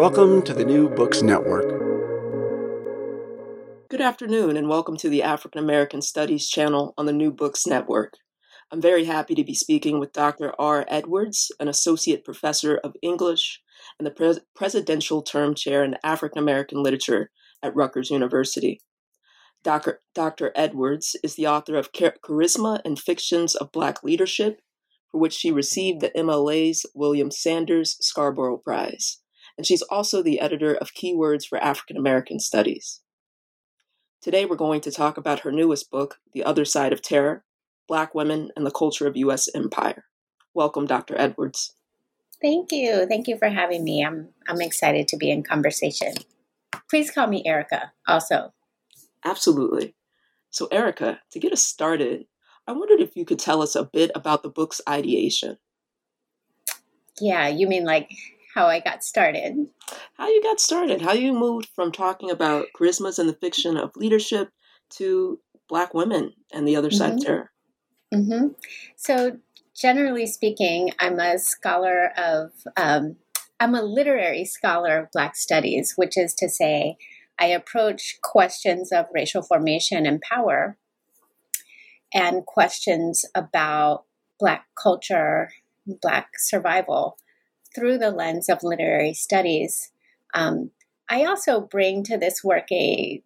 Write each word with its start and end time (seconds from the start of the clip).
Welcome 0.00 0.40
to 0.44 0.54
the 0.54 0.64
New 0.64 0.88
Books 0.88 1.20
Network. 1.20 1.68
Good 3.90 4.00
afternoon, 4.00 4.56
and 4.56 4.66
welcome 4.66 4.96
to 4.96 5.10
the 5.10 5.22
African 5.22 5.62
American 5.62 6.00
Studies 6.00 6.48
channel 6.48 6.94
on 6.96 7.04
the 7.04 7.12
New 7.12 7.30
Books 7.30 7.66
Network. 7.66 8.14
I'm 8.72 8.80
very 8.80 9.04
happy 9.04 9.34
to 9.34 9.44
be 9.44 9.52
speaking 9.52 10.00
with 10.00 10.14
Dr. 10.14 10.54
R. 10.58 10.86
Edwards, 10.88 11.52
an 11.60 11.68
associate 11.68 12.24
professor 12.24 12.78
of 12.78 12.96
English 13.02 13.60
and 13.98 14.06
the 14.06 14.10
pres- 14.10 14.40
presidential 14.56 15.20
term 15.20 15.54
chair 15.54 15.84
in 15.84 15.98
African 16.02 16.38
American 16.38 16.82
literature 16.82 17.30
at 17.62 17.76
Rutgers 17.76 18.08
University. 18.08 18.80
Dr. 19.62 20.00
Dr. 20.14 20.50
Edwards 20.56 21.14
is 21.22 21.34
the 21.34 21.46
author 21.46 21.76
of 21.76 21.92
Char- 21.92 22.16
Charisma 22.24 22.80
and 22.86 22.98
Fictions 22.98 23.54
of 23.54 23.70
Black 23.70 24.02
Leadership, 24.02 24.62
for 25.10 25.20
which 25.20 25.34
she 25.34 25.52
received 25.52 26.00
the 26.00 26.10
MLA's 26.16 26.86
William 26.94 27.30
Sanders 27.30 27.98
Scarborough 28.00 28.56
Prize 28.56 29.19
and 29.60 29.66
she's 29.66 29.82
also 29.82 30.22
the 30.22 30.40
editor 30.40 30.74
of 30.74 30.94
Keywords 30.94 31.46
for 31.46 31.62
African 31.62 31.98
American 31.98 32.40
Studies. 32.40 33.02
Today, 34.22 34.46
we're 34.46 34.56
going 34.56 34.80
to 34.80 34.90
talk 34.90 35.18
about 35.18 35.40
her 35.40 35.52
newest 35.52 35.90
book, 35.90 36.18
The 36.32 36.42
Other 36.44 36.64
Side 36.64 36.94
of 36.94 37.02
Terror 37.02 37.44
Black 37.86 38.14
Women 38.14 38.52
and 38.56 38.64
the 38.64 38.70
Culture 38.70 39.06
of 39.06 39.18
U.S. 39.18 39.50
Empire. 39.54 40.06
Welcome, 40.54 40.86
Dr. 40.86 41.14
Edwards. 41.20 41.74
Thank 42.40 42.72
you. 42.72 43.04
Thank 43.06 43.28
you 43.28 43.36
for 43.36 43.50
having 43.50 43.84
me. 43.84 44.02
I'm, 44.02 44.30
I'm 44.48 44.62
excited 44.62 45.06
to 45.08 45.18
be 45.18 45.30
in 45.30 45.42
conversation. 45.42 46.14
Please 46.88 47.10
call 47.10 47.26
me 47.26 47.42
Erica 47.44 47.92
also. 48.08 48.54
Absolutely. 49.26 49.94
So, 50.48 50.68
Erica, 50.72 51.20
to 51.32 51.38
get 51.38 51.52
us 51.52 51.62
started, 51.62 52.24
I 52.66 52.72
wondered 52.72 53.00
if 53.00 53.14
you 53.14 53.26
could 53.26 53.38
tell 53.38 53.60
us 53.60 53.76
a 53.76 53.84
bit 53.84 54.10
about 54.14 54.42
the 54.42 54.48
book's 54.48 54.80
ideation. 54.88 55.58
Yeah, 57.20 57.48
you 57.48 57.68
mean 57.68 57.84
like 57.84 58.10
how 58.54 58.66
I 58.66 58.80
got 58.80 59.04
started. 59.04 59.68
How 60.14 60.28
you 60.28 60.42
got 60.42 60.60
started? 60.60 61.02
How 61.02 61.12
you 61.12 61.32
moved 61.32 61.68
from 61.74 61.92
talking 61.92 62.30
about 62.30 62.66
charismas 62.78 63.18
and 63.18 63.28
the 63.28 63.34
fiction 63.34 63.76
of 63.76 63.96
leadership 63.96 64.50
to 64.90 65.40
Black 65.68 65.94
women 65.94 66.34
and 66.52 66.66
the 66.66 66.76
other 66.76 66.88
mm-hmm. 66.88 66.96
side 66.96 67.12
of 67.14 67.24
terror? 67.24 67.50
Mm-hmm. 68.12 68.48
So, 68.96 69.38
generally 69.74 70.26
speaking, 70.26 70.90
I'm 70.98 71.20
a 71.20 71.38
scholar 71.38 72.12
of, 72.16 72.50
um, 72.76 73.16
I'm 73.60 73.74
a 73.74 73.82
literary 73.82 74.44
scholar 74.44 74.98
of 74.98 75.12
Black 75.12 75.36
studies, 75.36 75.94
which 75.96 76.18
is 76.18 76.34
to 76.34 76.48
say, 76.48 76.96
I 77.38 77.46
approach 77.46 78.18
questions 78.22 78.92
of 78.92 79.06
racial 79.14 79.42
formation 79.42 80.06
and 80.06 80.20
power 80.20 80.76
and 82.12 82.44
questions 82.44 83.24
about 83.34 84.04
Black 84.38 84.66
culture, 84.74 85.52
Black 85.86 86.30
survival 86.38 87.16
through 87.74 87.98
the 87.98 88.10
lens 88.10 88.48
of 88.48 88.62
literary 88.62 89.14
studies. 89.14 89.90
Um, 90.34 90.70
I 91.08 91.24
also 91.24 91.60
bring 91.60 92.04
to 92.04 92.16
this 92.16 92.44
work 92.44 92.70
a 92.70 93.22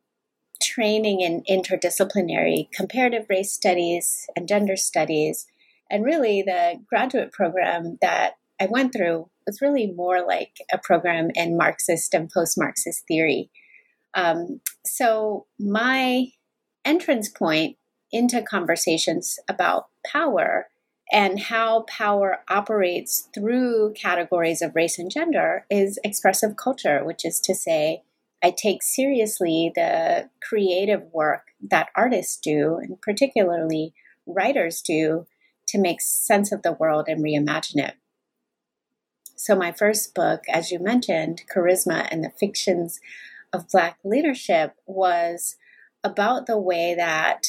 training 0.63 1.21
in 1.21 1.43
interdisciplinary 1.43 2.71
comparative 2.73 3.27
race 3.29 3.53
studies 3.53 4.27
and 4.35 4.49
gender 4.49 4.77
studies. 4.77 5.47
And 5.91 6.05
really, 6.05 6.43
the 6.43 6.81
graduate 6.89 7.33
program 7.33 7.99
that 8.01 8.35
I 8.61 8.67
went 8.67 8.93
through 8.93 9.29
was 9.47 9.61
really 9.61 9.93
more 9.93 10.25
like 10.27 10.57
a 10.73 10.79
program 10.79 11.31
in 11.35 11.57
Marxist 11.57 12.15
and 12.15 12.31
post 12.31 12.57
Marxist 12.57 13.07
theory. 13.07 13.51
Um, 14.15 14.61
so, 14.87 15.47
my 15.59 16.29
entrance 16.85 17.29
point 17.29 17.77
into 18.13 18.41
conversations 18.43 19.39
about 19.49 19.89
power 20.07 20.69
and 21.15 21.39
how 21.39 21.83
power 21.83 22.41
operates 22.49 23.29
through 23.33 23.93
categories 23.93 24.61
of 24.61 24.75
race 24.75 24.99
and 24.99 25.13
gender 25.13 25.65
is 25.71 25.97
expressive 26.03 26.57
culture, 26.57 27.05
which 27.05 27.25
is 27.25 27.39
to 27.39 27.55
say, 27.55 28.03
I 28.43 28.51
take 28.51 28.83
seriously 28.83 29.71
the 29.73 30.29
creative 30.43 31.05
work 31.13 31.53
that 31.71 31.91
artists 31.95 32.37
do, 32.37 32.79
and 32.83 33.01
particularly 33.01 33.95
writers 34.27 34.83
do, 34.83 35.27
to 35.69 35.79
make 35.79 36.01
sense 36.01 36.51
of 36.51 36.63
the 36.63 36.73
world 36.73 37.05
and 37.07 37.25
reimagine 37.25 37.87
it. 37.87 37.95
So, 39.37 39.55
my 39.55 39.71
first 39.71 40.17
book, 40.17 40.43
as 40.53 40.73
you 40.73 40.81
mentioned, 40.81 41.45
Charisma 41.55 42.09
and 42.11 42.25
the 42.25 42.31
Fictions 42.31 43.01
of 43.53 43.69
Black 43.69 43.99
Leadership, 44.03 44.75
was 44.85 45.55
about 46.03 46.47
the 46.47 46.59
way 46.59 46.93
that 46.97 47.47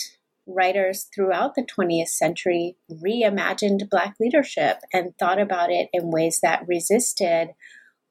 writers 0.47 1.07
throughout 1.13 1.55
the 1.55 1.63
20th 1.65 2.09
century 2.09 2.77
reimagined 2.91 3.89
Black 3.89 4.15
leadership 4.19 4.77
and 4.93 5.17
thought 5.17 5.39
about 5.39 5.71
it 5.71 5.89
in 5.93 6.11
ways 6.11 6.39
that 6.41 6.67
resisted 6.67 7.49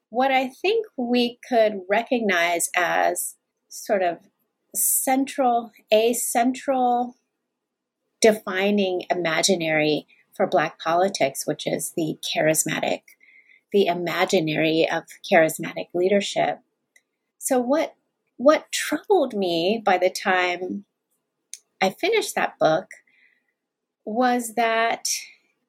what 0.09 0.31
I 0.31 0.47
think 0.47 0.85
we 0.97 1.39
could 1.47 1.81
recognize 1.89 2.69
as 2.75 3.35
sort 3.69 4.01
of 4.01 4.19
central, 4.73 5.71
a 5.91 6.13
central 6.13 7.15
defining 8.21 9.03
imaginary 9.09 10.07
for 10.33 10.47
Black 10.47 10.79
politics, 10.79 11.45
which 11.45 11.67
is 11.67 11.93
the 11.95 12.17
charismatic, 12.23 13.01
the 13.71 13.87
imaginary 13.87 14.87
of 14.89 15.03
charismatic 15.29 15.87
leadership. 15.93 16.59
So, 17.37 17.59
what 17.59 17.95
what 18.37 18.71
troubled 18.71 19.33
me 19.33 19.81
by 19.83 19.97
the 19.97 20.09
time 20.09 20.85
I 21.81 21.89
finished 21.89 22.35
that 22.35 22.57
book 22.59 22.87
was 24.05 24.53
that 24.55 25.07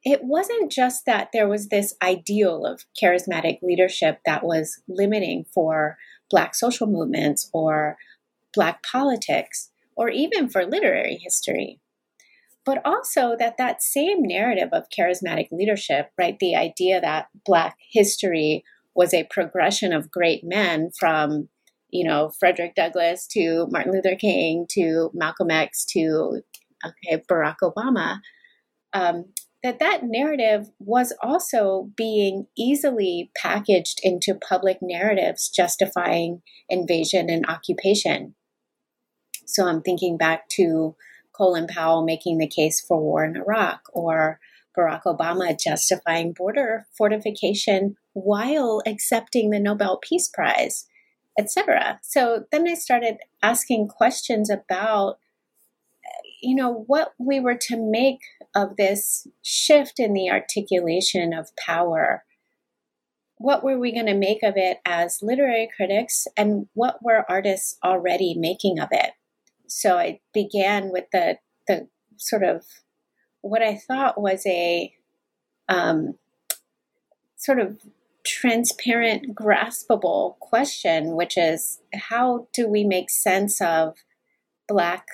it 0.04 0.22
wasn't 0.22 0.70
just 0.70 1.04
that 1.06 1.30
there 1.32 1.48
was 1.48 1.68
this 1.68 1.94
ideal 2.00 2.64
of 2.64 2.84
charismatic 3.02 3.60
leadership 3.62 4.20
that 4.24 4.44
was 4.44 4.80
limiting 4.88 5.46
for 5.52 5.98
Black 6.30 6.54
social 6.54 6.86
movements 6.86 7.50
or 7.52 7.96
Black 8.54 8.84
politics 8.84 9.70
or 9.96 10.08
even 10.08 10.48
for 10.48 10.64
literary 10.64 11.18
history. 11.22 11.80
But 12.64 12.82
also 12.84 13.36
that 13.38 13.56
that 13.58 13.82
same 13.82 14.22
narrative 14.22 14.68
of 14.72 14.90
charismatic 14.96 15.48
leadership, 15.50 16.10
right, 16.18 16.38
the 16.38 16.54
idea 16.54 17.00
that 17.00 17.28
Black 17.44 17.76
history 17.90 18.64
was 18.94 19.12
a 19.12 19.26
progression 19.30 19.92
of 19.92 20.10
great 20.10 20.42
men 20.44 20.90
from 20.98 21.48
you 21.90 22.06
know, 22.06 22.30
Frederick 22.38 22.74
Douglass 22.74 23.26
to 23.28 23.66
Martin 23.70 23.92
Luther 23.92 24.16
King 24.16 24.66
to 24.70 25.10
Malcolm 25.14 25.50
X 25.50 25.84
to 25.90 26.42
okay, 26.84 27.22
Barack 27.28 27.56
Obama, 27.62 28.20
um, 28.92 29.26
that 29.62 29.78
that 29.80 30.02
narrative 30.04 30.68
was 30.78 31.12
also 31.22 31.90
being 31.96 32.46
easily 32.56 33.30
packaged 33.36 34.00
into 34.02 34.34
public 34.34 34.78
narratives 34.80 35.48
justifying 35.48 36.42
invasion 36.68 37.28
and 37.30 37.46
occupation. 37.48 38.34
So 39.46 39.66
I'm 39.66 39.82
thinking 39.82 40.16
back 40.16 40.48
to 40.50 40.94
Colin 41.36 41.66
Powell 41.66 42.04
making 42.04 42.38
the 42.38 42.48
case 42.48 42.80
for 42.80 43.00
war 43.00 43.24
in 43.24 43.36
Iraq 43.36 43.80
or 43.92 44.40
Barack 44.76 45.02
Obama 45.04 45.58
justifying 45.58 46.32
border 46.32 46.86
fortification 46.96 47.96
while 48.12 48.82
accepting 48.86 49.50
the 49.50 49.60
Nobel 49.60 49.98
Peace 50.02 50.28
Prize 50.28 50.86
etc. 51.38 51.98
So 52.02 52.44
then 52.50 52.66
I 52.66 52.74
started 52.74 53.18
asking 53.42 53.88
questions 53.88 54.50
about 54.50 55.18
you 56.42 56.54
know 56.54 56.84
what 56.86 57.12
we 57.18 57.40
were 57.40 57.56
to 57.56 57.76
make 57.76 58.20
of 58.54 58.76
this 58.76 59.26
shift 59.42 59.98
in 59.98 60.12
the 60.12 60.30
articulation 60.30 61.32
of 61.32 61.54
power 61.56 62.24
what 63.38 63.62
were 63.62 63.78
we 63.78 63.92
going 63.92 64.06
to 64.06 64.14
make 64.14 64.42
of 64.42 64.54
it 64.56 64.78
as 64.86 65.22
literary 65.22 65.68
critics 65.76 66.26
and 66.36 66.68
what 66.72 67.02
were 67.02 67.24
artists 67.28 67.76
already 67.84 68.34
making 68.34 68.78
of 68.78 68.88
it 68.92 69.12
so 69.66 69.98
i 69.98 70.20
began 70.32 70.90
with 70.90 71.04
the 71.12 71.38
the 71.66 71.88
sort 72.16 72.42
of 72.42 72.64
what 73.40 73.62
i 73.62 73.74
thought 73.74 74.20
was 74.20 74.46
a 74.46 74.92
um, 75.68 76.14
sort 77.36 77.58
of 77.58 77.78
transparent, 78.26 79.34
graspable 79.34 80.38
question, 80.40 81.14
which 81.14 81.38
is 81.38 81.80
how 81.94 82.48
do 82.52 82.68
we 82.68 82.84
make 82.84 83.08
sense 83.08 83.60
of 83.60 83.94
Black 84.68 85.06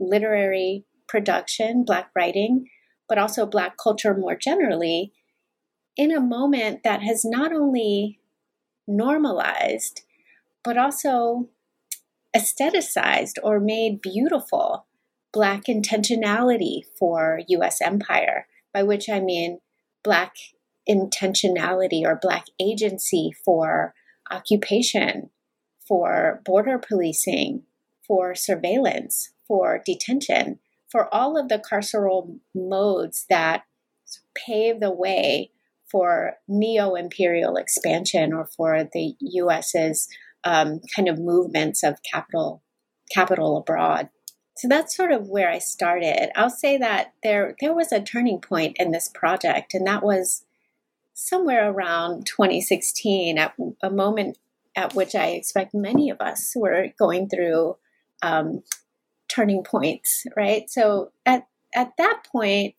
literary 0.00 0.84
production, 1.06 1.84
Black 1.84 2.10
writing, 2.16 2.68
but 3.08 3.18
also 3.18 3.44
Black 3.44 3.76
culture 3.76 4.14
more 4.14 4.34
generally 4.34 5.12
in 5.96 6.10
a 6.10 6.20
moment 6.20 6.82
that 6.82 7.02
has 7.02 7.24
not 7.24 7.52
only 7.52 8.18
normalized, 8.88 10.02
but 10.64 10.78
also 10.78 11.48
aestheticized 12.34 13.34
or 13.42 13.60
made 13.60 14.00
beautiful 14.00 14.86
Black 15.32 15.64
intentionality 15.64 16.80
for 16.98 17.40
US 17.48 17.80
empire, 17.82 18.46
by 18.72 18.82
which 18.82 19.08
I 19.08 19.20
mean 19.20 19.60
Black 20.02 20.34
intentionality 20.88 22.02
or 22.04 22.18
Black 22.20 22.46
agency 22.60 23.32
for 23.44 23.94
occupation, 24.30 25.30
for 25.86 26.40
border 26.44 26.78
policing, 26.78 27.62
for 28.06 28.34
surveillance, 28.34 29.32
for 29.46 29.82
detention, 29.84 30.58
for 30.90 31.12
all 31.12 31.38
of 31.38 31.48
the 31.48 31.58
carceral 31.58 32.38
modes 32.54 33.26
that 33.28 33.64
pave 34.34 34.80
the 34.80 34.92
way 34.92 35.50
for 35.90 36.34
neo 36.48 36.94
imperial 36.94 37.56
expansion 37.56 38.32
or 38.32 38.46
for 38.56 38.88
the 38.92 39.14
US's 39.20 40.08
um, 40.44 40.80
kind 40.94 41.08
of 41.08 41.18
movements 41.18 41.82
of 41.82 42.00
capital 42.10 42.62
capital 43.12 43.56
abroad. 43.56 44.08
So 44.56 44.68
that's 44.68 44.96
sort 44.96 45.12
of 45.12 45.28
where 45.28 45.50
I 45.50 45.58
started. 45.58 46.30
I'll 46.36 46.50
say 46.50 46.78
that 46.78 47.12
there 47.22 47.54
there 47.60 47.74
was 47.74 47.92
a 47.92 48.00
turning 48.00 48.40
point 48.40 48.76
in 48.78 48.92
this 48.92 49.08
project, 49.08 49.74
and 49.74 49.86
that 49.86 50.02
was 50.02 50.43
somewhere 51.14 51.70
around 51.70 52.26
2016, 52.26 53.38
at 53.38 53.54
a 53.82 53.90
moment 53.90 54.38
at 54.76 54.94
which 54.94 55.14
I 55.14 55.28
expect 55.28 55.72
many 55.72 56.10
of 56.10 56.20
us 56.20 56.52
were 56.56 56.88
going 56.98 57.28
through 57.28 57.76
um, 58.22 58.62
turning 59.28 59.62
points, 59.62 60.26
right? 60.36 60.68
So 60.68 61.12
at 61.24 61.46
at 61.74 61.92
that 61.98 62.22
point, 62.30 62.74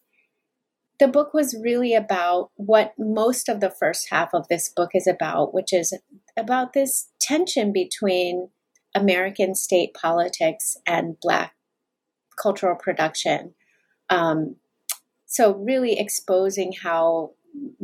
the 1.00 1.08
book 1.08 1.34
was 1.34 1.58
really 1.62 1.94
about 1.94 2.52
what 2.56 2.94
most 2.98 3.50
of 3.50 3.60
the 3.60 3.70
first 3.70 4.10
half 4.10 4.34
of 4.34 4.48
this 4.48 4.70
book 4.70 4.92
is 4.94 5.08
about, 5.08 5.54
which 5.54 5.74
is 5.74 5.94
about 6.38 6.74
this 6.74 7.10
tension 7.20 7.74
between 7.74 8.50
American 8.96 9.56
state 9.56 9.94
politics 9.94 10.78
and 10.88 11.20
Black 11.22 11.54
cultural 12.42 12.76
production. 12.76 13.54
Um, 14.10 14.58
so, 15.26 15.54
really 15.56 16.00
exposing 16.00 16.74
how 16.84 17.32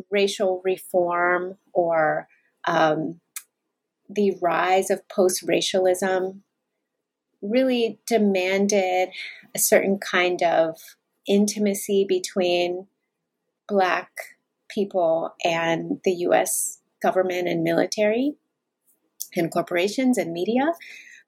racial 0.10 0.62
reform 0.64 1.58
or 1.74 2.28
um, 2.66 3.20
the 4.10 4.38
rise 4.42 4.90
of 4.90 5.08
post 5.08 5.44
racialism 5.44 6.44
really 7.42 8.00
demanded 8.06 9.10
a 9.56 9.60
certain 9.60 9.98
kind 9.98 10.44
of 10.44 10.78
intimacy 11.28 12.06
between 12.08 12.88
Black 13.68 14.12
people 14.70 15.34
and 15.44 16.00
the 16.04 16.12
US 16.28 16.80
government 17.02 17.48
and 17.48 17.64
military 17.64 18.36
and 19.36 19.52
corporations 19.52 20.18
and 20.18 20.34
media. 20.34 20.74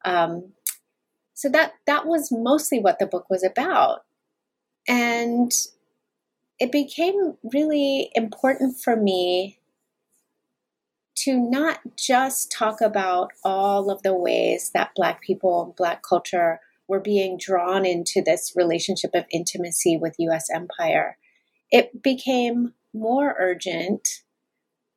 Um, 0.06 0.54
so 1.34 1.50
that 1.50 1.74
that 1.88 2.06
was 2.06 2.32
mostly 2.32 2.80
what 2.80 3.00
the 3.00 3.08
book 3.08 3.30
was 3.30 3.44
about, 3.44 4.04
and 4.88 5.52
it 6.60 6.72
became 6.72 7.36
really 7.44 8.12
important 8.14 8.80
for 8.80 8.96
me 8.96 9.60
to 11.16 11.38
not 11.38 11.80
just 11.98 12.52
talk 12.52 12.82
about 12.82 13.32
all 13.44 13.90
of 13.90 14.02
the 14.04 14.14
ways 14.14 14.72
that 14.74 14.96
Black 14.96 15.22
people 15.22 15.64
and 15.64 15.76
Black 15.76 16.02
culture 16.08 16.60
were 16.88 17.00
being 17.00 17.38
drawn 17.38 17.86
into 17.86 18.22
this 18.22 18.54
relationship 18.56 19.12
of 19.14 19.26
intimacy 19.32 19.98
with 19.98 20.16
US 20.20 20.48
empire. 20.54 21.18
It 21.72 22.04
became 22.04 22.74
more 22.94 23.36
urgent 23.40 24.08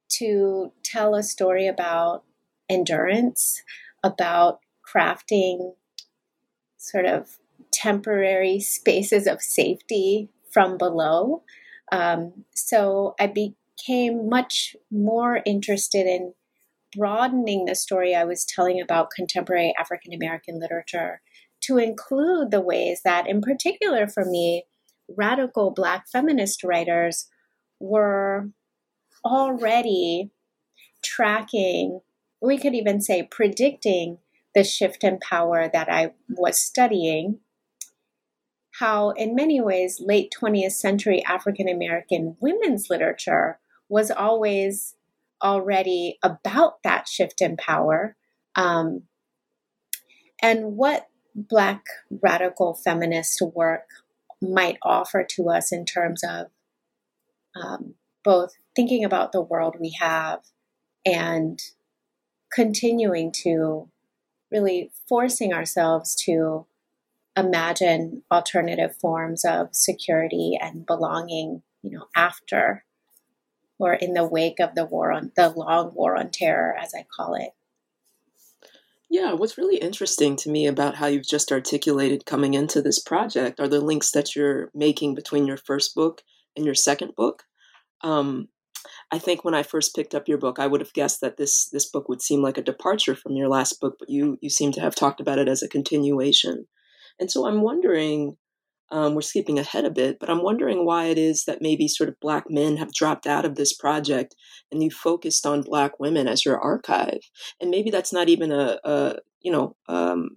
to 0.09 0.73
tell 0.83 1.15
a 1.15 1.23
story 1.23 1.67
about 1.67 2.25
endurance, 2.69 3.63
about 4.03 4.61
crafting 4.87 5.75
sort 6.77 7.07
of 7.07 7.39
temporary 7.73 8.61
spaces 8.61 9.27
of 9.27 9.43
safety 9.43 10.31
from 10.57 10.79
below. 10.79 11.43
Um, 11.93 12.47
so 12.55 13.15
I 13.21 13.27
became 13.27 14.31
much 14.31 14.75
more 14.91 15.43
interested 15.45 16.07
in 16.07 16.33
broadening 16.97 17.67
the 17.67 17.75
story 17.75 18.15
I 18.15 18.25
was 18.25 18.47
telling 18.47 18.81
about 18.81 19.11
contemporary 19.15 19.75
African 19.79 20.15
American 20.15 20.59
literature 20.59 21.21
to 21.65 21.77
include 21.77 22.51
the 22.51 22.63
ways 22.63 23.03
that, 23.05 23.29
in 23.29 23.43
particular 23.43 24.09
for 24.09 24.25
me, 24.25 24.65
radical 25.15 25.73
Black 25.73 26.07
feminist 26.11 26.65
writers 26.65 27.29
were 27.79 28.49
already 29.23 30.31
tracking, 31.05 32.01
we 32.41 32.57
could 32.57 32.75
even 32.75 33.03
say 33.03 33.29
predicting 33.31 34.17
the 34.55 34.65
shift 34.65 35.05
in 35.05 35.19
power 35.19 35.69
that 35.71 35.91
I 35.93 36.13
was 36.31 36.59
studying. 36.59 37.41
How, 38.79 39.11
in 39.11 39.35
many 39.35 39.61
ways, 39.61 40.03
late 40.05 40.33
20th 40.39 40.73
century 40.73 41.25
African 41.25 41.69
American 41.69 42.37
women's 42.41 42.91
literature 42.91 43.59
was 43.89 44.11
always 44.11 44.95
already 45.43 46.19
about 46.23 46.83
that 46.83 47.09
shift 47.09 47.41
in 47.41 47.57
power. 47.57 48.17
Um, 48.55 49.03
and 50.43 50.77
what 50.77 51.09
Black 51.35 51.85
radical 52.23 52.75
feminist 52.75 53.43
work 53.55 53.89
might 54.41 54.79
offer 54.83 55.23
to 55.23 55.51
us 55.51 55.73
in 55.73 55.85
terms 55.85 56.23
of 56.23 56.47
um, 57.55 57.95
both 58.25 58.53
thinking 58.75 59.05
about 59.05 59.33
the 59.33 59.41
world 59.41 59.77
we 59.81 59.97
have 60.01 60.41
and 61.05 61.61
continuing 62.53 63.33
to 63.33 63.89
really 64.51 64.91
forcing 65.09 65.53
ourselves 65.53 66.15
to 66.15 66.67
imagine 67.37 68.23
alternative 68.31 68.97
forms 68.97 69.45
of 69.45 69.69
security 69.73 70.59
and 70.61 70.87
belonging, 70.87 71.63
you 71.83 71.91
know, 71.91 72.07
after 72.17 72.85
or 73.79 73.93
in 73.93 74.15
the 74.15 74.27
wake 74.27 74.59
of 74.59 74.75
the 74.75 74.87
war 74.87 75.13
on 75.13 75.33
the 75.37 75.51
long 75.51 75.93
war 75.95 76.17
on 76.17 76.31
terror, 76.31 76.75
as 76.81 76.93
I 76.95 77.05
call 77.15 77.35
it. 77.35 77.51
Yeah, 79.09 79.35
what's 79.35 79.59
really 79.59 79.77
interesting 79.77 80.35
to 80.37 80.51
me 80.51 80.67
about 80.67 80.97
how 80.97 81.07
you've 81.07 81.29
just 81.29 81.53
articulated 81.53 82.27
coming 82.27 82.55
into 82.55 82.83
this 82.83 82.99
project 82.99 83.61
are 83.61 83.69
the 83.69 83.81
links 83.81 84.11
that 84.13 84.35
you're 84.35 84.71
making 84.75 85.15
between 85.15 85.47
your 85.47 85.57
first 85.57 85.95
book 85.95 86.23
and 86.57 86.65
your 86.65 86.75
second 86.75 87.15
book. 87.15 87.45
Um, 88.03 88.49
I 89.13 89.19
think 89.19 89.45
when 89.45 89.55
I 89.55 89.63
first 89.63 89.95
picked 89.95 90.15
up 90.15 90.27
your 90.27 90.39
book, 90.39 90.59
I 90.59 90.67
would 90.67 90.81
have 90.81 90.93
guessed 90.93 91.21
that 91.21 91.37
this 91.37 91.69
this 91.69 91.87
book 91.87 92.09
would 92.09 92.23
seem 92.23 92.43
like 92.43 92.59
a 92.59 92.63
departure 92.63 93.15
from 93.15 93.37
your 93.37 93.49
last 93.49 93.81
book, 93.81 93.97
but 93.99 94.11
you 94.11 94.39
you 94.41 94.51
seem 94.51 94.73
to 94.73 94.81
have 94.81 94.95
talked 94.95 95.21
about 95.21 95.39
it 95.39 95.49
as 95.49 95.63
a 95.63 95.69
continuation. 95.69 96.67
And 97.19 97.31
so 97.31 97.47
I'm 97.47 97.63
wondering, 97.63 98.37
um, 98.91 99.15
we're 99.15 99.23
skipping 99.23 99.59
ahead 99.59 99.85
a 99.85 99.91
bit, 99.91 100.19
but 100.21 100.31
I'm 100.31 100.43
wondering 100.43 100.85
why 100.85 101.07
it 101.07 101.19
is 101.19 101.45
that 101.45 101.63
maybe 101.63 101.89
sort 101.89 102.09
of 102.09 102.21
black 102.21 102.45
men 102.49 102.77
have 102.77 102.93
dropped 102.93 103.27
out 103.27 103.45
of 103.45 103.57
this 103.57 103.73
project 103.73 104.37
and 104.71 104.83
you 104.83 104.91
focused 104.91 105.47
on 105.47 105.63
black 105.63 105.99
women 105.99 106.29
as 106.29 106.45
your 106.45 106.59
archive. 106.59 107.21
And 107.61 107.71
maybe 107.71 107.91
that's 107.91 108.13
not 108.13 108.29
even 108.29 108.53
a, 108.53 108.79
a 108.85 109.17
you 109.41 109.51
know 109.51 109.77
um, 109.89 110.37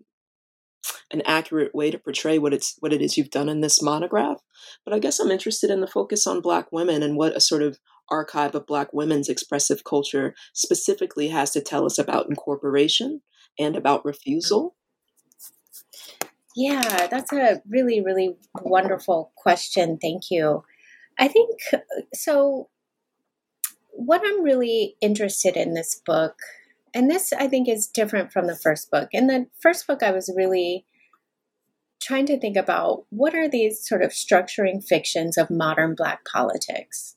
an 1.11 1.21
accurate 1.25 1.73
way 1.73 1.91
to 1.91 1.99
portray 1.99 2.37
what 2.37 2.53
it's 2.53 2.75
what 2.79 2.93
it 2.93 3.01
is 3.01 3.17
you've 3.17 3.29
done 3.29 3.49
in 3.49 3.61
this 3.61 3.81
monograph. 3.81 4.41
But 4.85 4.93
I 4.93 4.99
guess 4.99 5.19
I'm 5.19 5.31
interested 5.31 5.69
in 5.69 5.81
the 5.81 5.87
focus 5.87 6.27
on 6.27 6.41
Black 6.41 6.71
women 6.71 7.03
and 7.03 7.15
what 7.15 7.35
a 7.35 7.41
sort 7.41 7.61
of 7.61 7.79
archive 8.09 8.55
of 8.55 8.65
Black 8.65 8.93
women's 8.93 9.29
expressive 9.29 9.83
culture 9.83 10.33
specifically 10.53 11.29
has 11.29 11.51
to 11.51 11.61
tell 11.61 11.85
us 11.85 11.97
about 11.97 12.27
incorporation 12.29 13.21
and 13.57 13.75
about 13.75 14.05
refusal. 14.05 14.75
Yeah, 16.55 17.07
that's 17.09 17.31
a 17.31 17.61
really, 17.69 18.01
really 18.01 18.37
wonderful 18.61 19.31
question. 19.35 19.97
Thank 20.01 20.31
you. 20.31 20.63
I 21.17 21.27
think 21.27 21.59
so. 22.13 22.69
What 23.91 24.21
I'm 24.25 24.43
really 24.43 24.95
interested 25.01 25.57
in 25.57 25.73
this 25.73 26.01
book 26.05 26.35
and 26.93 27.09
this 27.09 27.33
I 27.33 27.47
think 27.47 27.67
is 27.67 27.87
different 27.87 28.31
from 28.31 28.47
the 28.47 28.55
first 28.55 28.89
book. 28.89 29.09
In 29.11 29.27
the 29.27 29.47
first 29.59 29.87
book, 29.87 30.01
I 30.03 30.11
was 30.11 30.31
really 30.35 30.85
trying 32.01 32.25
to 32.27 32.39
think 32.39 32.55
about 32.55 33.05
what 33.09 33.35
are 33.35 33.49
these 33.49 33.85
sort 33.85 34.01
of 34.01 34.11
structuring 34.11 34.83
fictions 34.83 35.37
of 35.37 35.49
modern 35.49 35.95
Black 35.95 36.25
politics? 36.25 37.15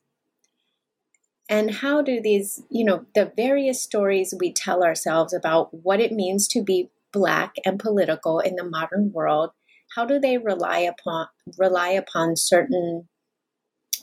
And 1.49 1.71
how 1.77 2.03
do 2.03 2.21
these, 2.21 2.63
you 2.71 2.85
know, 2.85 3.05
the 3.15 3.33
various 3.37 3.83
stories 3.83 4.35
we 4.39 4.53
tell 4.53 4.83
ourselves 4.83 5.33
about 5.33 5.73
what 5.73 6.01
it 6.01 6.13
means 6.13 6.49
to 6.49 6.63
be 6.63 6.91
Black 7.13 7.55
and 7.65 7.79
political 7.79 8.41
in 8.41 8.57
the 8.57 8.65
modern 8.65 9.13
world, 9.13 9.51
how 9.95 10.05
do 10.05 10.19
they 10.19 10.39
rely 10.39 10.79
upon 10.79 11.27
rely 11.59 11.91
upon 11.91 12.37
certain 12.37 13.09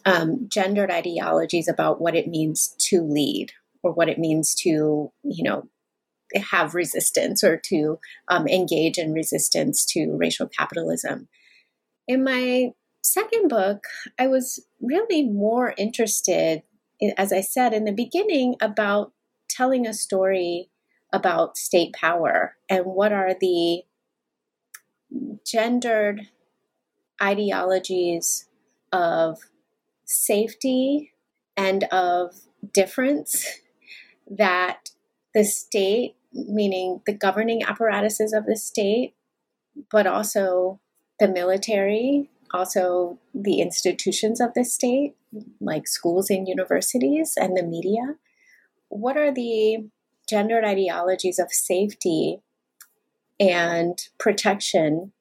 um, 0.05 0.47
gendered 0.47 0.91
ideologies 0.91 1.67
about 1.67 2.01
what 2.01 2.15
it 2.15 2.27
means 2.27 2.75
to 2.77 3.01
lead 3.01 3.51
or 3.83 3.91
what 3.91 4.09
it 4.09 4.17
means 4.17 4.55
to, 4.55 5.11
you 5.23 5.43
know, 5.43 5.69
have 6.35 6.75
resistance 6.75 7.43
or 7.43 7.57
to 7.57 7.99
um, 8.27 8.47
engage 8.47 8.97
in 8.97 9.13
resistance 9.13 9.85
to 9.85 10.15
racial 10.17 10.47
capitalism. 10.47 11.27
In 12.07 12.23
my 12.23 12.71
second 13.03 13.49
book, 13.49 13.85
I 14.19 14.27
was 14.27 14.65
really 14.81 15.23
more 15.23 15.73
interested, 15.77 16.63
as 17.17 17.33
I 17.33 17.41
said 17.41 17.73
in 17.73 17.85
the 17.85 17.91
beginning, 17.91 18.55
about 18.61 19.11
telling 19.49 19.87
a 19.87 19.93
story 19.93 20.69
about 21.11 21.57
state 21.57 21.93
power 21.93 22.55
and 22.69 22.85
what 22.85 23.11
are 23.11 23.35
the 23.39 23.83
gendered 25.45 26.27
ideologies 27.21 28.47
of 28.91 29.39
safety 30.05 31.13
and 31.57 31.83
of 31.85 32.35
difference 32.73 33.45
that 34.29 34.91
the 35.33 35.43
state, 35.43 36.15
meaning 36.33 37.01
the 37.05 37.13
governing 37.13 37.63
apparatuses 37.63 38.33
of 38.33 38.45
the 38.45 38.55
state, 38.55 39.13
but 39.91 40.07
also 40.07 40.79
the 41.19 41.27
military, 41.27 42.29
also 42.53 43.19
the 43.33 43.61
institutions 43.61 44.39
of 44.39 44.53
the 44.53 44.63
state, 44.63 45.15
like 45.59 45.87
schools 45.87 46.29
and 46.29 46.47
universities 46.47 47.33
and 47.37 47.55
the 47.57 47.63
media. 47.63 48.15
What 48.87 49.17
are 49.17 49.31
the 49.31 49.89
gendered 50.29 50.63
ideologies 50.63 51.39
of 51.39 51.51
safety 51.51 52.41
and 53.39 53.97
protection 54.19 55.13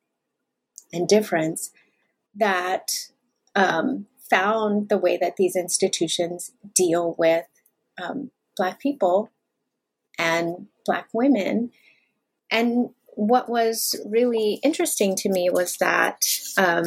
and 0.92 1.08
difference 1.08 1.70
that 2.34 2.90
um, 3.54 4.06
found 4.30 4.88
the 4.88 4.98
way 4.98 5.16
that 5.16 5.36
these 5.36 5.56
institutions 5.56 6.52
deal 6.74 7.14
with 7.18 7.46
um, 8.02 8.30
Black 8.56 8.80
people 8.80 9.30
and 10.18 10.66
Black 10.84 11.08
women. 11.12 11.70
And 12.50 12.90
what 13.14 13.48
was 13.48 13.94
really 14.06 14.60
interesting 14.62 15.16
to 15.16 15.28
me 15.28 15.50
was 15.50 15.76
that, 15.78 16.24
um, 16.56 16.86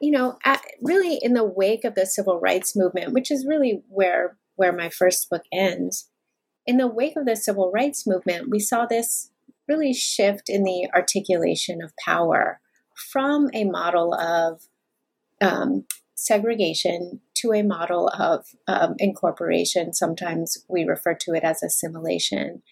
you 0.00 0.10
know, 0.10 0.38
at, 0.44 0.62
really 0.82 1.18
in 1.22 1.32
the 1.32 1.44
wake 1.44 1.84
of 1.84 1.94
the 1.94 2.06
civil 2.06 2.38
rights 2.38 2.76
movement, 2.76 3.12
which 3.12 3.30
is 3.30 3.46
really 3.46 3.82
where 3.88 4.36
where 4.56 4.72
my 4.72 4.88
first 4.88 5.28
book 5.28 5.42
ends, 5.52 6.08
in 6.66 6.76
the 6.78 6.86
wake 6.86 7.16
of 7.16 7.26
the 7.26 7.36
civil 7.36 7.70
rights 7.72 8.06
movement, 8.06 8.50
we 8.50 8.58
saw 8.58 8.86
this 8.86 9.30
really 9.68 9.92
shift 9.92 10.48
in 10.48 10.64
the 10.64 10.88
articulation 10.94 11.82
of 11.82 11.92
power 12.04 12.60
from 13.12 13.50
a 13.52 13.64
model 13.64 14.14
of 14.14 14.62
um, 15.40 15.84
segregation 16.14 17.20
to 17.34 17.52
a 17.52 17.62
model 17.62 18.08
of 18.08 18.46
um, 18.66 18.94
incorporation. 18.98 19.92
Sometimes 19.92 20.64
we 20.68 20.84
refer 20.84 21.14
to 21.14 21.32
it 21.32 21.44
as 21.44 21.62
assimilation. 21.62 22.62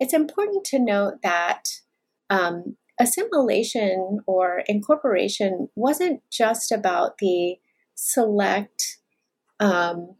It's 0.00 0.12
important 0.12 0.64
to 0.66 0.78
note 0.78 1.22
that 1.22 1.64
um, 2.28 2.76
assimilation 3.00 4.20
or 4.26 4.62
incorporation 4.66 5.68
wasn't 5.76 6.22
just 6.30 6.72
about 6.72 7.18
the 7.18 7.56
select, 7.94 8.98
um, 9.60 10.16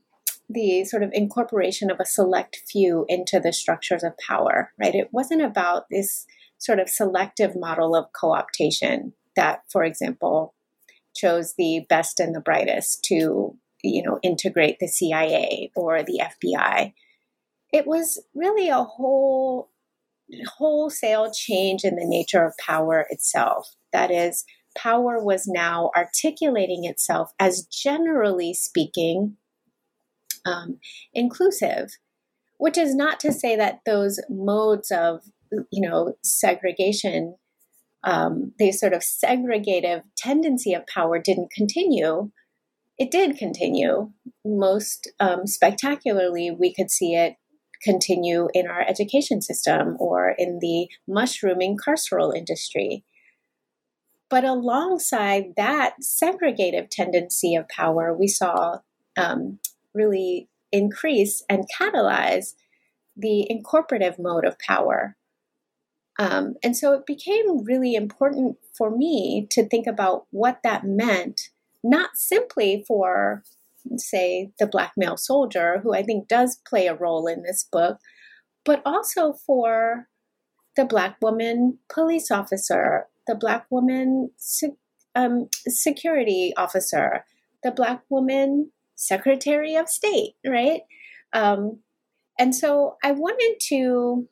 the 0.52 0.84
sort 0.84 1.02
of 1.02 1.10
incorporation 1.12 1.90
of 1.90 2.00
a 2.00 2.06
select 2.06 2.62
few 2.68 3.04
into 3.08 3.40
the 3.40 3.52
structures 3.52 4.02
of 4.02 4.16
power, 4.18 4.72
right? 4.78 4.94
It 4.94 5.08
wasn't 5.12 5.42
about 5.42 5.84
this 5.90 6.26
sort 6.58 6.78
of 6.78 6.88
selective 6.88 7.56
model 7.56 7.94
of 7.94 8.06
co 8.12 8.28
optation 8.28 9.12
that, 9.36 9.62
for 9.70 9.84
example, 9.84 10.54
chose 11.14 11.54
the 11.56 11.84
best 11.88 12.20
and 12.20 12.34
the 12.34 12.40
brightest 12.40 13.04
to, 13.04 13.56
you 13.82 14.02
know, 14.02 14.18
integrate 14.22 14.78
the 14.78 14.88
CIA 14.88 15.70
or 15.74 16.02
the 16.02 16.22
FBI. 16.42 16.92
It 17.72 17.86
was 17.86 18.22
really 18.34 18.68
a 18.68 18.84
whole 18.84 19.70
wholesale 20.56 21.30
change 21.32 21.84
in 21.84 21.96
the 21.96 22.06
nature 22.06 22.44
of 22.44 22.54
power 22.58 23.06
itself. 23.10 23.74
That 23.92 24.10
is, 24.10 24.44
power 24.76 25.22
was 25.22 25.46
now 25.46 25.90
articulating 25.96 26.84
itself 26.84 27.32
as 27.38 27.66
generally 27.66 28.54
speaking 28.54 29.36
um, 30.44 30.78
inclusive, 31.12 31.90
which 32.58 32.78
is 32.78 32.94
not 32.94 33.20
to 33.20 33.32
say 33.32 33.56
that 33.56 33.80
those 33.86 34.20
modes 34.28 34.90
of 34.90 35.22
you 35.70 35.86
know 35.86 36.14
segregation 36.22 37.34
um, 38.04 38.52
the 38.58 38.72
sort 38.72 38.92
of 38.92 39.02
segregative 39.02 40.02
tendency 40.16 40.74
of 40.74 40.86
power 40.86 41.18
didn't 41.18 41.52
continue. 41.52 42.30
It 42.98 43.10
did 43.10 43.38
continue. 43.38 44.10
Most 44.44 45.10
um, 45.20 45.46
spectacularly, 45.46 46.50
we 46.50 46.74
could 46.74 46.90
see 46.90 47.14
it 47.14 47.36
continue 47.82 48.48
in 48.54 48.66
our 48.66 48.82
education 48.82 49.40
system 49.42 49.96
or 49.98 50.34
in 50.38 50.58
the 50.60 50.88
mushrooming 51.08 51.76
carceral 51.76 52.36
industry. 52.36 53.04
But 54.28 54.44
alongside 54.44 55.54
that 55.56 55.96
segregative 56.02 56.88
tendency 56.90 57.54
of 57.54 57.68
power, 57.68 58.16
we 58.16 58.28
saw 58.28 58.78
um, 59.16 59.58
really 59.94 60.48
increase 60.70 61.44
and 61.48 61.66
catalyze 61.78 62.54
the 63.16 63.46
incorporative 63.50 64.18
mode 64.18 64.44
of 64.44 64.58
power. 64.58 65.16
Um, 66.18 66.54
and 66.62 66.76
so 66.76 66.92
it 66.92 67.06
became 67.06 67.64
really 67.64 67.94
important 67.94 68.56
for 68.76 68.90
me 68.90 69.46
to 69.50 69.66
think 69.66 69.86
about 69.86 70.26
what 70.30 70.60
that 70.62 70.84
meant, 70.84 71.48
not 71.82 72.10
simply 72.14 72.84
for, 72.86 73.42
say, 73.96 74.52
the 74.58 74.66
black 74.66 74.92
male 74.96 75.16
soldier, 75.16 75.80
who 75.82 75.94
I 75.94 76.02
think 76.02 76.28
does 76.28 76.60
play 76.66 76.86
a 76.86 76.94
role 76.94 77.26
in 77.26 77.42
this 77.42 77.66
book, 77.70 77.98
but 78.64 78.82
also 78.84 79.32
for 79.32 80.08
the 80.76 80.84
black 80.84 81.16
woman 81.20 81.78
police 81.92 82.30
officer, 82.30 83.06
the 83.26 83.34
black 83.34 83.66
woman 83.70 84.30
um, 85.14 85.48
security 85.66 86.52
officer, 86.56 87.24
the 87.62 87.70
black 87.70 88.02
woman 88.08 88.70
secretary 88.94 89.74
of 89.74 89.88
state, 89.88 90.34
right? 90.46 90.82
Um, 91.32 91.80
and 92.38 92.54
so 92.54 92.96
I 93.02 93.12
wanted 93.12 93.58
to 93.68 94.28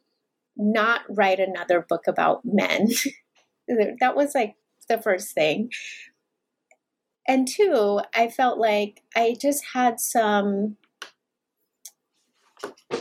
not 0.57 1.03
write 1.09 1.41
another 1.41 1.85
book 1.87 2.07
about 2.07 2.43
men. 2.45 2.89
that 4.01 4.17
was 4.17 4.35
like 4.35 4.57
the 4.89 4.99
first 4.99 5.33
thing. 5.33 5.71
And 7.27 7.47
two, 7.47 8.01
I 8.15 8.29
felt 8.29 8.59
like 8.59 9.03
I 9.15 9.37
just 9.41 9.65
had 9.73 10.01
some 10.01 10.77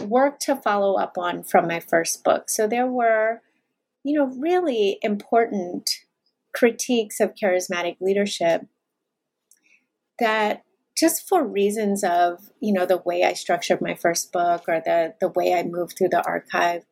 work 0.01 0.39
to 0.39 0.55
follow 0.55 0.95
up 0.95 1.17
on 1.17 1.43
from 1.43 1.67
my 1.67 1.79
first 1.79 2.23
book. 2.23 2.49
So 2.49 2.67
there 2.67 2.87
were, 2.87 3.41
you 4.03 4.17
know, 4.17 4.27
really 4.37 4.99
important 5.01 5.89
critiques 6.53 7.19
of 7.19 7.33
charismatic 7.33 7.97
leadership 7.99 8.65
that 10.19 10.63
just 10.99 11.27
for 11.27 11.45
reasons 11.45 12.03
of, 12.03 12.51
you 12.59 12.73
know, 12.73 12.85
the 12.85 12.97
way 12.97 13.23
I 13.23 13.33
structured 13.33 13.81
my 13.81 13.95
first 13.95 14.31
book 14.31 14.65
or 14.67 14.81
the 14.83 15.15
the 15.21 15.29
way 15.29 15.53
I 15.53 15.63
moved 15.63 15.97
through 15.97 16.09
the 16.09 16.25
archive, 16.25 16.83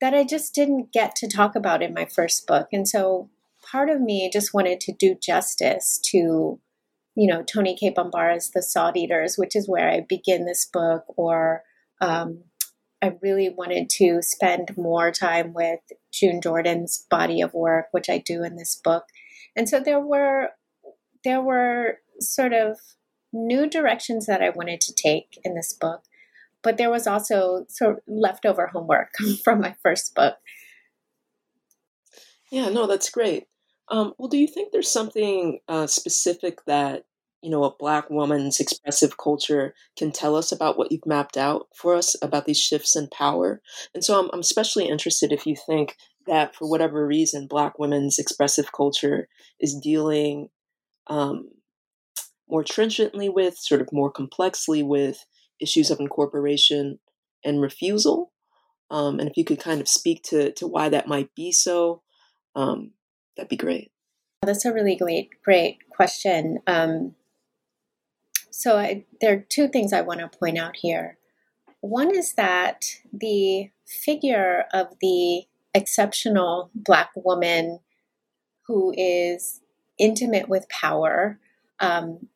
that 0.00 0.14
I 0.14 0.24
just 0.24 0.54
didn't 0.54 0.92
get 0.92 1.16
to 1.16 1.28
talk 1.28 1.56
about 1.56 1.82
in 1.82 1.94
my 1.94 2.04
first 2.04 2.46
book. 2.46 2.68
And 2.72 2.88
so 2.88 3.30
part 3.70 3.88
of 3.88 4.00
me 4.00 4.30
just 4.32 4.54
wanted 4.54 4.80
to 4.80 4.92
do 4.92 5.14
justice 5.14 6.00
to, 6.06 6.60
you 7.16 7.26
know, 7.26 7.42
Toni 7.42 7.76
Cade 7.76 7.94
Bambara's 7.94 8.50
The 8.50 8.62
Salt 8.62 8.96
Eaters, 8.96 9.36
which 9.36 9.56
is 9.56 9.68
where 9.68 9.88
I 9.88 10.04
begin 10.08 10.44
this 10.44 10.66
book, 10.66 11.04
or 11.16 11.62
um, 12.00 12.44
I 13.02 13.12
really 13.22 13.48
wanted 13.48 13.88
to 13.96 14.20
spend 14.22 14.76
more 14.76 15.10
time 15.10 15.52
with 15.54 15.80
June 16.12 16.40
Jordan's 16.40 17.06
body 17.10 17.40
of 17.40 17.54
work, 17.54 17.86
which 17.92 18.10
I 18.10 18.18
do 18.18 18.42
in 18.42 18.56
this 18.56 18.80
book. 18.82 19.04
And 19.56 19.68
so 19.68 19.80
there 19.80 20.00
were 20.00 20.50
there 21.24 21.40
were 21.40 21.98
sort 22.20 22.52
of 22.52 22.78
new 23.32 23.68
directions 23.68 24.26
that 24.26 24.42
I 24.42 24.50
wanted 24.50 24.80
to 24.82 24.94
take 24.94 25.38
in 25.44 25.54
this 25.54 25.72
book 25.72 26.02
but 26.62 26.76
there 26.76 26.90
was 26.90 27.06
also 27.06 27.64
sort 27.68 27.96
of 27.96 28.00
leftover 28.06 28.68
homework 28.68 29.14
from 29.44 29.60
my 29.60 29.74
first 29.82 30.14
book. 30.14 30.36
Yeah, 32.50 32.68
no, 32.68 32.86
that's 32.86 33.10
great. 33.10 33.44
Um, 33.88 34.14
well, 34.18 34.28
do 34.28 34.38
you 34.38 34.46
think 34.46 34.72
there's 34.72 34.90
something 34.90 35.60
uh, 35.68 35.86
specific 35.86 36.64
that 36.66 37.04
you 37.42 37.50
know 37.50 37.64
a 37.64 37.74
black 37.78 38.10
woman's 38.10 38.60
expressive 38.60 39.16
culture 39.16 39.74
can 39.96 40.12
tell 40.12 40.36
us 40.36 40.52
about 40.52 40.76
what 40.76 40.92
you've 40.92 41.06
mapped 41.06 41.36
out 41.36 41.68
for 41.74 41.94
us 41.94 42.14
about 42.22 42.44
these 42.44 42.60
shifts 42.60 42.94
in 42.96 43.08
power? 43.08 43.60
And 43.94 44.04
so 44.04 44.18
I'm, 44.18 44.30
I'm 44.32 44.40
especially 44.40 44.88
interested 44.88 45.32
if 45.32 45.46
you 45.46 45.56
think 45.56 45.96
that 46.26 46.54
for 46.54 46.68
whatever 46.68 47.06
reason, 47.06 47.46
black 47.46 47.78
women's 47.78 48.18
expressive 48.18 48.72
culture 48.72 49.28
is 49.58 49.80
dealing 49.82 50.48
um, 51.06 51.48
more 52.50 52.64
trenchantly 52.64 53.28
with, 53.28 53.56
sort 53.58 53.80
of 53.80 53.92
more 53.92 54.10
complexly 54.10 54.82
with 54.82 55.24
issues 55.60 55.90
of 55.90 56.00
incorporation 56.00 56.98
and 57.44 57.60
refusal. 57.60 58.32
Um, 58.90 59.20
and 59.20 59.28
if 59.28 59.36
you 59.36 59.44
could 59.44 59.60
kind 59.60 59.80
of 59.80 59.88
speak 59.88 60.22
to, 60.24 60.52
to 60.52 60.66
why 60.66 60.88
that 60.88 61.06
might 61.06 61.34
be 61.34 61.52
so, 61.52 62.02
um, 62.56 62.92
that'd 63.36 63.48
be 63.48 63.56
great. 63.56 63.92
That's 64.42 64.64
a 64.64 64.72
really 64.72 64.96
great, 64.96 65.30
great 65.44 65.78
question. 65.90 66.58
Um, 66.66 67.14
so 68.50 68.78
I, 68.78 69.04
there 69.20 69.34
are 69.34 69.44
two 69.48 69.68
things 69.68 69.92
I 69.92 70.00
want 70.00 70.20
to 70.20 70.38
point 70.38 70.58
out 70.58 70.76
here. 70.76 71.18
One 71.80 72.14
is 72.14 72.34
that 72.34 72.84
the 73.12 73.70
figure 73.86 74.64
of 74.72 74.88
the 75.00 75.44
exceptional 75.74 76.70
Black 76.74 77.10
woman 77.14 77.80
who 78.66 78.92
is 78.96 79.60
intimate 79.98 80.48
with 80.48 80.68
power 80.68 81.38
um, 81.80 82.28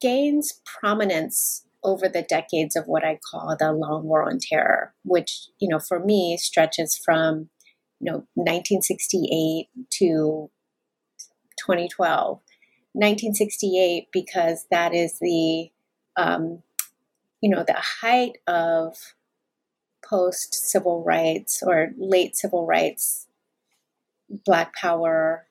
gains 0.00 0.60
prominence 0.64 1.64
over 1.82 2.08
the 2.08 2.22
decades 2.22 2.76
of 2.76 2.86
what 2.86 3.04
I 3.04 3.18
call 3.30 3.56
the 3.58 3.72
long 3.72 4.04
war 4.04 4.28
on 4.28 4.38
terror, 4.38 4.94
which, 5.04 5.48
you 5.58 5.68
know, 5.68 5.78
for 5.78 5.98
me 5.98 6.36
stretches 6.36 6.96
from, 6.96 7.48
you 8.00 8.10
know, 8.10 8.26
1968 8.34 9.68
to 9.98 10.50
2012. 11.58 12.40
1968 12.92 14.08
because 14.12 14.66
that 14.70 14.92
is 14.92 15.18
the, 15.20 15.70
um, 16.16 16.62
you 17.40 17.48
know, 17.48 17.62
the 17.64 17.74
height 17.74 18.38
of 18.46 18.96
post 20.04 20.54
civil 20.54 21.04
rights 21.04 21.62
or 21.64 21.90
late 21.96 22.36
civil 22.36 22.66
rights, 22.66 23.28
Black 24.44 24.74
Power, 24.74 25.46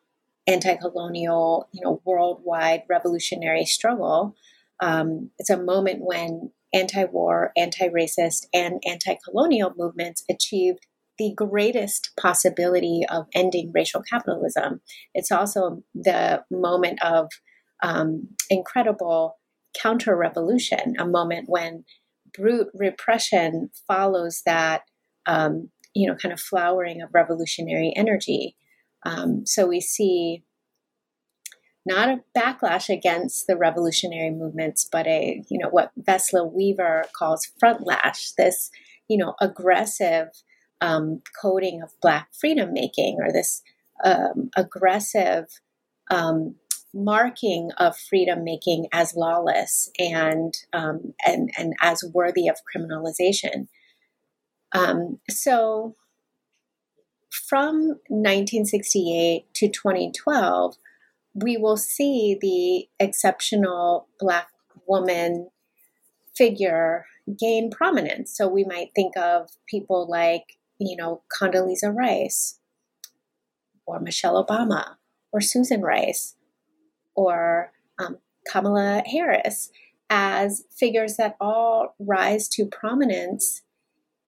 anti 0.50 0.76
colonial, 0.76 1.70
you 1.72 1.82
know, 1.84 2.02
worldwide 2.06 2.84
revolutionary 2.90 3.66
struggle. 3.66 4.36
Um, 4.82 5.32
it's 5.38 5.50
a 5.50 5.62
moment 5.62 6.00
when 6.02 6.52
anti 6.74 7.06
war, 7.06 7.52
anti 7.58 7.88
racist, 7.90 8.48
and 8.54 8.82
anti 8.88 9.16
colonial 9.24 9.74
movements 9.78 10.24
achieved 10.30 10.86
the 11.18 11.34
greatest 11.36 12.12
possibility 12.20 13.04
of 13.10 13.28
ending 13.34 13.72
racial 13.74 14.02
capitalism. 14.02 14.82
It's 15.14 15.32
also 15.32 15.84
the 15.94 16.44
moment 16.50 17.04
of 17.04 17.28
um, 17.84 18.30
incredible 18.50 19.38
counter 19.80 20.16
revolution, 20.16 20.96
a 20.98 21.06
moment 21.06 21.50
when 21.50 21.84
brute 22.34 22.70
repression 22.74 23.70
follows 23.88 24.42
that, 24.46 24.84
um, 25.26 25.70
you 25.94 26.08
know, 26.08 26.16
kind 26.16 26.32
of 26.34 26.40
flowering 26.40 27.02
of 27.02 27.10
revolutionary 27.14 27.94
energy. 27.96 28.56
Um, 29.06 29.46
so 29.46 29.68
we 29.68 29.82
see 29.82 30.44
not 31.86 32.10
a 32.10 32.22
backlash 32.38 32.90
against 32.90 33.48
the 33.48 33.58
revolutionary 33.58 34.32
movements, 34.32 34.88
but 34.92 35.08
a, 35.08 35.42
you 35.50 35.58
know, 35.58 35.70
what 35.70 35.92
Vesla 36.00 36.52
Weaver 36.52 37.06
calls 37.18 37.48
frontlash, 37.62 38.34
this, 38.38 38.70
you 39.08 39.18
know, 39.18 39.34
aggressive 39.42 40.28
um, 40.82 41.22
coding 41.42 41.82
of 41.82 41.92
Black 42.02 42.30
freedom 42.40 42.74
making 42.74 43.18
or 43.20 43.32
this 43.32 43.62
um, 44.04 44.50
aggressive 44.56 45.46
um, 46.12 46.56
marking 46.94 47.72
of 47.78 47.98
freedom 47.98 48.44
making 48.44 48.88
as 48.92 49.16
lawless 49.16 49.92
and 50.00 50.54
um, 50.74 51.14
and 51.26 51.52
and 51.58 51.74
as 51.82 52.04
worthy 52.14 52.48
of 52.48 52.58
criminalization. 52.76 53.68
Um, 54.72 55.20
so, 55.30 55.96
from 57.30 58.00
1968 58.08 59.46
to 59.54 59.68
2012, 59.70 60.76
we 61.34 61.58
will 61.58 61.78
see 61.78 62.38
the 62.40 62.88
exceptional 63.04 64.08
Black 64.20 64.48
woman 64.88 65.50
figure 66.36 67.06
gain 67.38 67.70
prominence. 67.70 68.36
So 68.36 68.48
we 68.48 68.64
might 68.64 68.92
think 68.96 69.16
of 69.18 69.52
people 69.68 70.10
like, 70.10 70.58
you 70.80 70.96
know, 70.96 71.22
Condoleezza 71.40 71.96
Rice 71.96 72.60
or 73.86 74.00
Michelle 74.00 74.44
Obama 74.44 74.96
or 75.32 75.42
Susan 75.42 75.82
Rice 75.82 76.36
or 77.16 77.72
um, 78.00 78.18
Kamala 78.48 79.04
Harris 79.06 79.70
as 80.10 80.64
figures 80.76 81.18
that 81.18 81.36
all 81.40 81.96
rise 82.00 82.48
to 82.50 82.66
prominence 82.66 83.62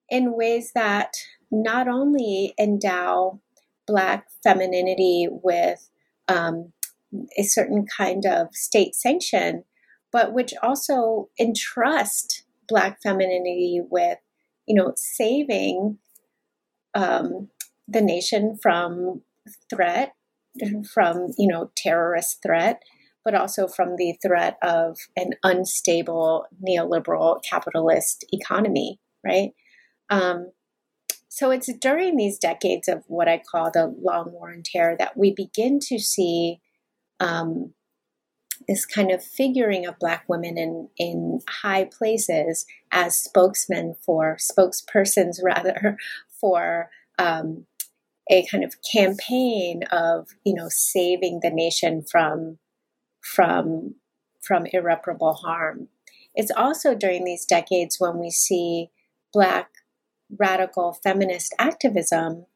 in 0.08 0.36
ways 0.36 0.72
that 0.74 1.14
not 1.52 1.86
only 1.86 2.54
endow 2.58 3.40
Black 3.86 4.26
femininity 4.42 5.28
with 5.30 5.88
um, 6.28 6.72
a 7.38 7.42
certain 7.42 7.84
kind 7.84 8.24
of 8.24 8.48
state 8.54 8.94
sanction, 8.94 9.64
but 10.10 10.32
which 10.32 10.54
also 10.62 11.28
entrust 11.38 12.44
Black 12.68 12.98
femininity 13.02 13.80
with, 13.90 14.18
you 14.66 14.74
know, 14.74 14.94
saving 14.96 15.98
um, 16.94 17.48
the 17.86 18.00
nation 18.00 18.58
from 18.60 19.22
threat 19.68 20.14
from 20.92 21.28
you 21.38 21.48
know 21.48 21.70
terrorist 21.74 22.42
threat 22.42 22.82
but 23.24 23.34
also 23.34 23.66
from 23.66 23.96
the 23.96 24.14
threat 24.22 24.58
of 24.62 24.98
an 25.16 25.30
unstable 25.42 26.44
neoliberal 26.62 27.40
capitalist 27.42 28.24
economy 28.32 29.00
right? 29.24 29.50
Um, 30.10 30.50
so 31.34 31.50
it's 31.50 31.72
during 31.80 32.16
these 32.16 32.38
decades 32.38 32.88
of 32.88 33.04
what 33.06 33.28
i 33.28 33.38
call 33.38 33.70
the 33.70 33.94
long 34.00 34.32
war 34.32 34.52
on 34.52 34.62
terror 34.62 34.96
that 34.98 35.16
we 35.16 35.32
begin 35.32 35.78
to 35.80 35.98
see 35.98 36.60
um, 37.20 37.72
this 38.68 38.84
kind 38.84 39.10
of 39.10 39.22
figuring 39.22 39.86
of 39.86 39.98
black 39.98 40.24
women 40.28 40.58
in, 40.58 40.88
in 40.98 41.40
high 41.48 41.84
places 41.84 42.66
as 42.90 43.18
spokesmen 43.18 43.94
for 44.04 44.36
spokespersons 44.36 45.38
rather 45.42 45.96
for 46.28 46.90
um, 47.18 47.66
a 48.30 48.46
kind 48.46 48.64
of 48.64 48.74
campaign 48.90 49.82
of 49.90 50.28
you 50.44 50.54
know 50.54 50.68
saving 50.68 51.40
the 51.42 51.50
nation 51.50 52.02
from 52.02 52.58
from 53.20 53.94
from 54.40 54.66
irreparable 54.72 55.34
harm. 55.34 55.88
It's 56.34 56.50
also 56.50 56.94
during 56.94 57.24
these 57.24 57.44
decades 57.44 58.00
when 58.00 58.18
we 58.18 58.30
see 58.30 58.90
black 59.32 59.71
radical 60.38 60.98
feminist 61.02 61.54
activism 61.58 62.46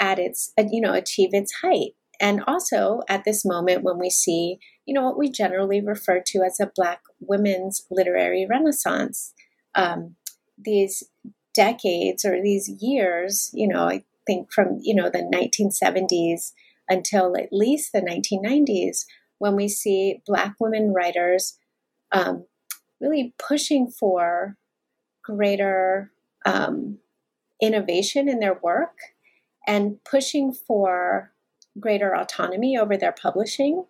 at 0.00 0.18
its 0.18 0.52
you 0.58 0.80
know 0.80 0.92
achieve 0.92 1.30
its 1.32 1.52
height. 1.62 1.92
And 2.20 2.44
also 2.46 3.00
at 3.08 3.24
this 3.24 3.44
moment 3.44 3.82
when 3.82 3.98
we 3.98 4.10
see 4.10 4.58
you 4.86 4.94
know 4.94 5.02
what 5.02 5.18
we 5.18 5.30
generally 5.30 5.80
refer 5.80 6.22
to 6.26 6.42
as 6.42 6.60
a 6.60 6.70
black 6.74 7.00
women's 7.20 7.86
literary 7.90 8.46
renaissance 8.48 9.32
um, 9.74 10.16
these 10.58 11.02
decades 11.54 12.24
or 12.24 12.40
these 12.42 12.68
years 12.80 13.50
you 13.54 13.68
know 13.68 13.88
i 13.88 14.02
think 14.26 14.52
from 14.52 14.78
you 14.82 14.94
know 14.94 15.08
the 15.08 15.18
1970s 15.20 16.52
until 16.88 17.36
at 17.36 17.52
least 17.52 17.92
the 17.92 18.00
1990s 18.00 19.04
when 19.38 19.54
we 19.54 19.68
see 19.68 20.20
black 20.26 20.54
women 20.58 20.92
writers 20.92 21.58
um, 22.12 22.44
really 23.00 23.34
pushing 23.38 23.88
for 23.88 24.56
greater 25.22 26.10
um, 26.44 26.98
innovation 27.60 28.28
in 28.28 28.40
their 28.40 28.58
work 28.62 28.98
and 29.66 30.02
pushing 30.04 30.52
for 30.52 31.32
greater 31.80 32.14
autonomy 32.14 32.76
over 32.76 32.96
their 32.96 33.12
publishing 33.12 33.84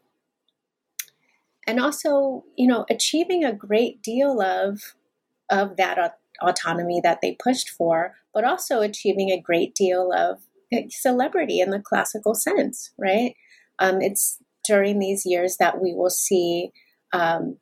and 1.67 1.81
also 1.81 2.45
you 2.57 2.67
know 2.67 2.87
achieving 2.91 3.45
a 3.45 3.53
great 3.53 4.03
deal 4.03 4.41
of 4.41 4.95
of 5.51 5.77
that 5.77 6.19
autonomy 6.43 7.01
that 7.03 7.21
they 7.21 7.37
pushed 7.43 7.69
for, 7.69 8.15
but 8.33 8.45
also 8.45 8.81
achieving 8.81 9.31
a 9.31 9.41
great 9.41 9.75
deal 9.75 10.13
of 10.13 10.41
celebrity 10.91 11.61
in 11.61 11.71
the 11.71 11.81
classical 11.81 12.35
sense, 12.35 12.91
right? 12.99 13.35
Um, 13.79 14.01
it's 14.01 14.39
during 14.67 14.99
these 14.99 15.25
years 15.27 15.57
that 15.59 15.81
we 15.81 15.95
will 15.95 16.11
see 16.11 16.71
um, 17.13 17.59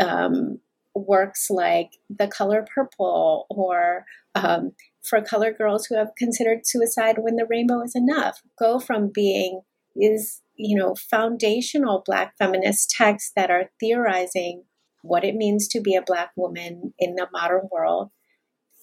um, 0.00 0.60
works 0.94 1.50
like 1.50 1.90
The 2.08 2.28
Color 2.28 2.66
Purple 2.72 3.46
or 3.50 4.04
um, 4.34 4.72
for 5.04 5.20
color 5.20 5.52
girls 5.52 5.86
who 5.86 5.96
have 5.96 6.14
considered 6.16 6.66
suicide 6.66 7.16
when 7.18 7.36
the 7.36 7.46
rainbow 7.48 7.82
is 7.82 7.94
enough. 7.94 8.42
Go 8.58 8.78
from 8.78 9.10
being 9.12 9.62
is 9.96 10.42
you 10.56 10.76
know 10.76 10.94
foundational 10.94 12.02
black 12.04 12.34
feminist 12.38 12.90
texts 12.90 13.32
that 13.36 13.50
are 13.50 13.70
theorizing 13.80 14.64
what 15.02 15.24
it 15.24 15.34
means 15.34 15.68
to 15.68 15.80
be 15.80 15.94
a 15.94 16.02
black 16.02 16.30
woman 16.36 16.94
in 16.98 17.14
the 17.14 17.28
modern 17.32 17.68
world 17.70 18.10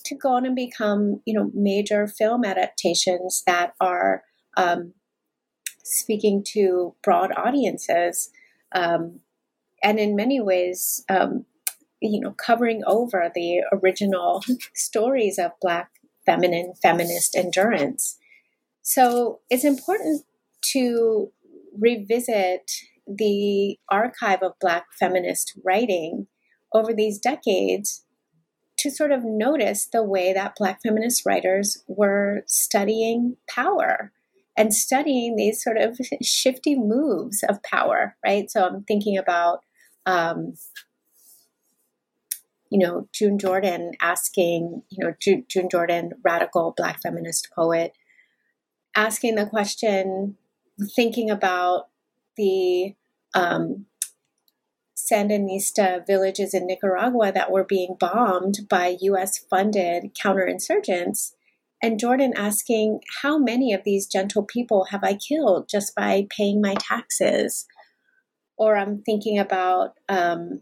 to 0.06 0.16
go 0.16 0.34
on 0.34 0.46
and 0.46 0.56
become 0.56 1.22
you 1.26 1.34
know 1.34 1.52
major 1.54 2.08
film 2.08 2.44
adaptations 2.46 3.44
that 3.46 3.74
are 3.80 4.24
um, 4.58 4.94
speaking 5.84 6.44
to 6.46 6.96
broad 7.04 7.32
audiences 7.36 8.30
um, 8.74 9.20
and 9.84 10.00
in 10.00 10.16
many 10.16 10.40
ways 10.40 11.04
um, 11.10 11.46
you 12.02 12.20
know 12.20 12.32
covering 12.32 12.82
over 12.86 13.32
the 13.34 13.62
original 13.72 14.44
stories 14.74 15.38
of 15.38 15.52
black 15.62 15.90
feminine 16.26 16.74
feminist 16.82 17.36
endurance 17.36 18.18
so 18.82 19.40
it's 19.50 19.64
important 19.64 20.24
to 20.74 21.32
revisit 21.78 22.72
the 23.08 23.78
archive 23.90 24.42
of 24.42 24.60
Black 24.60 24.86
feminist 25.00 25.58
writing 25.64 26.28
over 26.74 26.94
these 26.94 27.20
decades 27.20 28.06
to 28.78 28.90
sort 28.90 29.12
of 29.12 29.24
notice 29.24 29.86
the 29.86 30.04
way 30.04 30.34
that 30.34 30.56
Black 30.58 30.82
feminist 30.82 31.26
writers 31.26 31.84
were 31.88 32.44
studying 32.48 33.38
power 33.50 34.12
and 34.58 34.74
studying 34.74 35.36
these 35.36 35.64
sort 35.64 35.78
of 35.78 35.98
shifty 36.22 36.76
moves 36.76 37.44
of 37.48 37.62
power, 37.64 38.16
right? 38.26 38.50
So 38.50 38.66
I'm 38.66 38.84
thinking 38.84 39.18
about, 39.18 39.62
um, 40.06 40.54
you 42.72 42.80
know, 42.80 43.08
June 43.12 43.38
Jordan 43.38 43.92
asking, 44.02 44.82
you 44.90 45.06
know, 45.06 45.14
June, 45.20 45.70
Jordan, 45.70 46.14
radical 46.24 46.74
Black 46.76 47.02
feminist 47.02 47.50
poet, 47.54 47.92
asking 48.96 49.36
the 49.36 49.46
question, 49.46 50.38
thinking 50.96 51.30
about 51.30 51.90
the 52.38 52.96
um, 53.36 53.88
Sandinista 54.96 56.08
villages 56.08 56.54
in 56.54 56.66
Nicaragua 56.66 57.34
that 57.34 57.52
were 57.52 57.66
being 57.66 57.98
bombed 58.00 58.60
by 58.70 58.98
US 59.02 59.38
funded 59.38 60.16
counterinsurgents. 60.16 61.34
And 61.84 62.00
Jordan 62.00 62.34
asking, 62.38 63.02
How 63.22 63.38
many 63.38 63.74
of 63.74 63.84
these 63.84 64.08
gentle 64.08 64.44
people 64.44 64.86
have 64.92 65.04
I 65.04 65.16
killed 65.16 65.68
just 65.68 65.94
by 65.94 66.26
paying 66.30 66.62
my 66.62 66.76
taxes? 66.76 67.66
Or 68.56 68.78
I'm 68.78 69.02
thinking 69.02 69.38
about 69.38 69.96
um, 70.08 70.62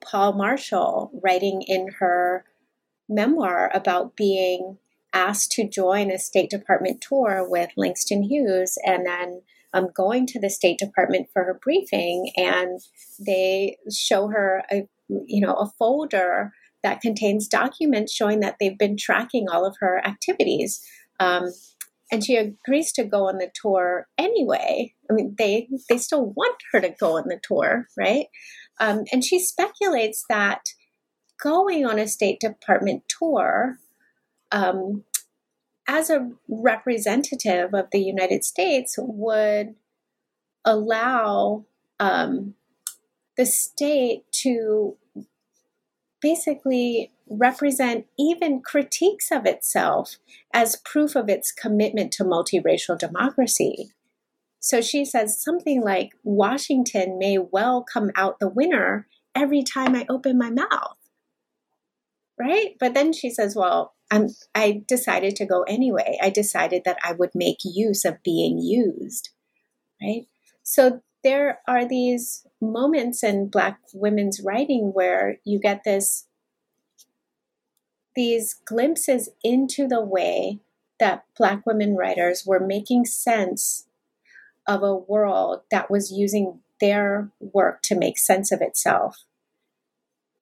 Paule 0.00 0.32
Marshall 0.32 1.10
writing 1.22 1.62
in 1.66 1.88
her 1.98 2.44
memoir 3.08 3.70
about 3.74 4.16
being 4.16 4.78
asked 5.12 5.52
to 5.52 5.68
join 5.68 6.10
a 6.10 6.18
State 6.18 6.50
Department 6.50 7.00
tour 7.00 7.46
with 7.48 7.70
Langston 7.76 8.22
Hughes 8.22 8.78
and 8.84 9.06
then 9.06 9.42
um, 9.72 9.88
going 9.94 10.26
to 10.26 10.40
the 10.40 10.50
State 10.50 10.78
Department 10.78 11.28
for 11.32 11.44
her 11.44 11.58
briefing, 11.62 12.32
and 12.36 12.80
they 13.24 13.76
show 13.92 14.28
her 14.28 14.64
a 14.70 14.88
you 15.08 15.40
know 15.40 15.54
a 15.54 15.70
folder 15.78 16.52
that 16.82 17.00
contains 17.00 17.46
documents 17.46 18.12
showing 18.12 18.40
that 18.40 18.56
they've 18.58 18.78
been 18.78 18.96
tracking 18.96 19.48
all 19.48 19.66
of 19.66 19.76
her 19.80 20.04
activities. 20.04 20.84
Um, 21.18 21.50
and 22.12 22.24
she 22.24 22.36
agrees 22.36 22.92
to 22.92 23.04
go 23.04 23.28
on 23.28 23.38
the 23.38 23.50
tour 23.54 24.08
anyway. 24.18 24.94
I 25.08 25.14
mean, 25.14 25.34
they 25.38 25.68
they 25.88 25.98
still 25.98 26.32
want 26.36 26.56
her 26.72 26.80
to 26.80 26.90
go 26.98 27.18
on 27.18 27.28
the 27.28 27.40
tour, 27.42 27.86
right? 27.96 28.26
Um, 28.80 29.04
and 29.12 29.24
she 29.24 29.38
speculates 29.38 30.24
that 30.28 30.72
going 31.40 31.86
on 31.86 31.98
a 31.98 32.08
State 32.08 32.40
Department 32.40 33.04
tour 33.08 33.78
um, 34.50 35.04
as 35.90 36.08
a 36.08 36.30
representative 36.48 37.74
of 37.74 37.88
the 37.90 38.00
United 38.00 38.44
States, 38.44 38.94
would 38.98 39.74
allow 40.64 41.64
um, 41.98 42.54
the 43.36 43.44
state 43.44 44.22
to 44.30 44.96
basically 46.20 47.10
represent 47.28 48.06
even 48.16 48.60
critiques 48.60 49.32
of 49.32 49.46
itself 49.46 50.18
as 50.52 50.80
proof 50.84 51.16
of 51.16 51.28
its 51.28 51.50
commitment 51.50 52.12
to 52.12 52.24
multiracial 52.24 52.96
democracy. 52.96 53.90
So 54.60 54.82
she 54.82 55.04
says 55.04 55.42
something 55.42 55.82
like 55.82 56.10
Washington 56.22 57.18
may 57.18 57.38
well 57.38 57.82
come 57.82 58.10
out 58.14 58.38
the 58.38 58.48
winner 58.48 59.08
every 59.34 59.62
time 59.62 59.96
I 59.96 60.06
open 60.08 60.38
my 60.38 60.50
mouth. 60.50 60.96
Right? 62.38 62.76
But 62.78 62.94
then 62.94 63.12
she 63.12 63.30
says, 63.30 63.56
well, 63.56 63.94
I'm, 64.10 64.28
I 64.54 64.82
decided 64.86 65.36
to 65.36 65.46
go 65.46 65.62
anyway. 65.62 66.18
I 66.22 66.30
decided 66.30 66.82
that 66.84 66.98
I 67.02 67.12
would 67.12 67.30
make 67.34 67.58
use 67.64 68.04
of 68.04 68.22
being 68.22 68.58
used, 68.58 69.30
right? 70.02 70.26
So 70.62 71.02
there 71.22 71.60
are 71.68 71.86
these 71.86 72.46
moments 72.60 73.22
in 73.22 73.48
Black 73.48 73.78
women's 73.92 74.40
writing 74.40 74.92
where 74.94 75.38
you 75.44 75.58
get 75.58 75.84
this 75.84 76.26
these 78.16 78.54
glimpses 78.64 79.30
into 79.44 79.86
the 79.86 80.02
way 80.02 80.58
that 80.98 81.24
Black 81.38 81.64
women 81.64 81.94
writers 81.94 82.44
were 82.44 82.58
making 82.58 83.04
sense 83.04 83.86
of 84.70 84.84
a 84.84 84.94
world 84.94 85.62
that 85.72 85.90
was 85.90 86.12
using 86.12 86.60
their 86.80 87.28
work 87.40 87.82
to 87.82 87.98
make 87.98 88.16
sense 88.16 88.52
of 88.52 88.62
itself. 88.62 89.24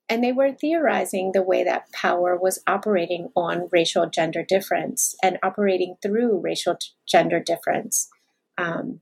And 0.06 0.22
they 0.22 0.32
were 0.32 0.52
theorizing 0.52 1.32
the 1.32 1.42
way 1.42 1.64
that 1.64 1.90
power 1.92 2.36
was 2.36 2.62
operating 2.66 3.30
on 3.34 3.68
racial 3.72 4.08
gender 4.08 4.44
difference 4.46 5.14
and 5.22 5.38
operating 5.42 5.96
through 6.02 6.40
racial 6.40 6.76
t- 6.76 6.88
gender 7.06 7.40
difference. 7.40 8.08
Um, 8.58 9.00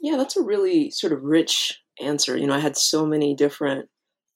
yeah, 0.00 0.16
that's 0.16 0.36
a 0.36 0.42
really 0.42 0.90
sort 0.90 1.12
of 1.12 1.22
rich 1.22 1.80
answer. 2.00 2.36
You 2.36 2.48
know, 2.48 2.54
I 2.54 2.60
had 2.60 2.76
so 2.76 3.06
many 3.06 3.34
different 3.34 3.88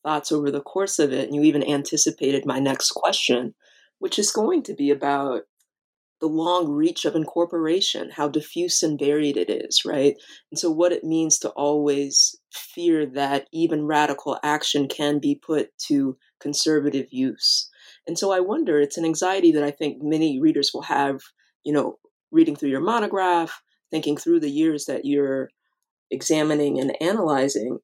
thoughts 0.04 0.30
over 0.30 0.52
the 0.52 0.61
course 0.61 1.00
of 1.00 1.12
it, 1.12 1.26
and 1.26 1.35
you 1.35 1.42
even 1.42 1.68
anticipated 1.68 2.46
my 2.46 2.61
next 2.61 2.92
question, 2.92 3.54
which 3.98 4.18
is 4.20 4.30
going 4.30 4.62
to 4.64 4.74
be 4.74 4.90
about 4.90 5.42
the 6.22 6.28
long 6.28 6.70
reach 6.70 7.04
of 7.04 7.16
incorporation, 7.16 8.08
how 8.08 8.28
diffuse 8.28 8.80
and 8.85 8.96
varied 8.96 9.37
it 9.37 9.50
is, 9.50 9.85
right? 9.85 10.14
And 10.52 10.58
so, 10.58 10.70
what 10.70 10.92
it 10.92 11.02
means 11.02 11.37
to 11.40 11.50
always 11.50 12.37
fear 12.52 13.04
that 13.06 13.48
even 13.52 13.87
radical 13.87 14.38
action 14.44 14.87
can 14.87 15.18
be 15.18 15.35
put 15.35 15.76
to 15.88 16.16
conservative 16.40 17.08
use. 17.11 17.68
And 18.06 18.16
so, 18.16 18.30
I 18.30 18.38
wonder, 18.38 18.80
it's 18.80 18.96
an 18.96 19.04
anxiety 19.04 19.50
that 19.50 19.64
I 19.64 19.72
think 19.72 19.98
many 20.00 20.40
readers 20.40 20.70
will 20.72 20.82
have, 20.82 21.20
you 21.64 21.72
know, 21.72 21.98
reading 22.30 22.54
through 22.54 22.70
your 22.70 22.80
monograph, 22.80 23.61
thinking 23.90 24.16
through 24.16 24.38
the 24.40 24.50
years 24.50 24.85
that 24.85 25.04
you're 25.04 25.50
examining 26.12 26.78
and 26.78 26.96
analyzing. 27.02 27.80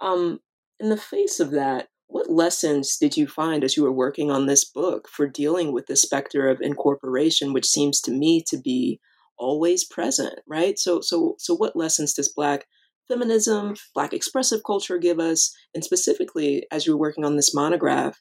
Um, 0.00 0.40
in 0.78 0.90
the 0.90 0.98
face 0.98 1.40
of 1.40 1.50
that, 1.52 1.88
what 2.10 2.30
lessons 2.30 2.96
did 2.96 3.16
you 3.16 3.26
find 3.26 3.62
as 3.62 3.76
you 3.76 3.84
were 3.84 3.92
working 3.92 4.30
on 4.30 4.46
this 4.46 4.64
book 4.64 5.08
for 5.08 5.28
dealing 5.28 5.72
with 5.72 5.86
the 5.86 5.96
specter 5.96 6.48
of 6.48 6.60
incorporation, 6.60 7.52
which 7.52 7.66
seems 7.66 8.00
to 8.02 8.10
me 8.10 8.42
to 8.48 8.58
be 8.58 9.00
always 9.38 9.84
present, 9.84 10.34
right? 10.46 10.78
So, 10.78 11.00
so, 11.00 11.36
so, 11.38 11.54
what 11.54 11.76
lessons 11.76 12.12
does 12.12 12.32
Black 12.34 12.66
feminism, 13.08 13.74
Black 13.94 14.12
expressive 14.12 14.60
culture 14.66 14.98
give 14.98 15.20
us? 15.20 15.54
And 15.74 15.84
specifically, 15.84 16.66
as 16.70 16.86
you 16.86 16.92
were 16.92 17.00
working 17.00 17.24
on 17.24 17.36
this 17.36 17.54
monograph, 17.54 18.20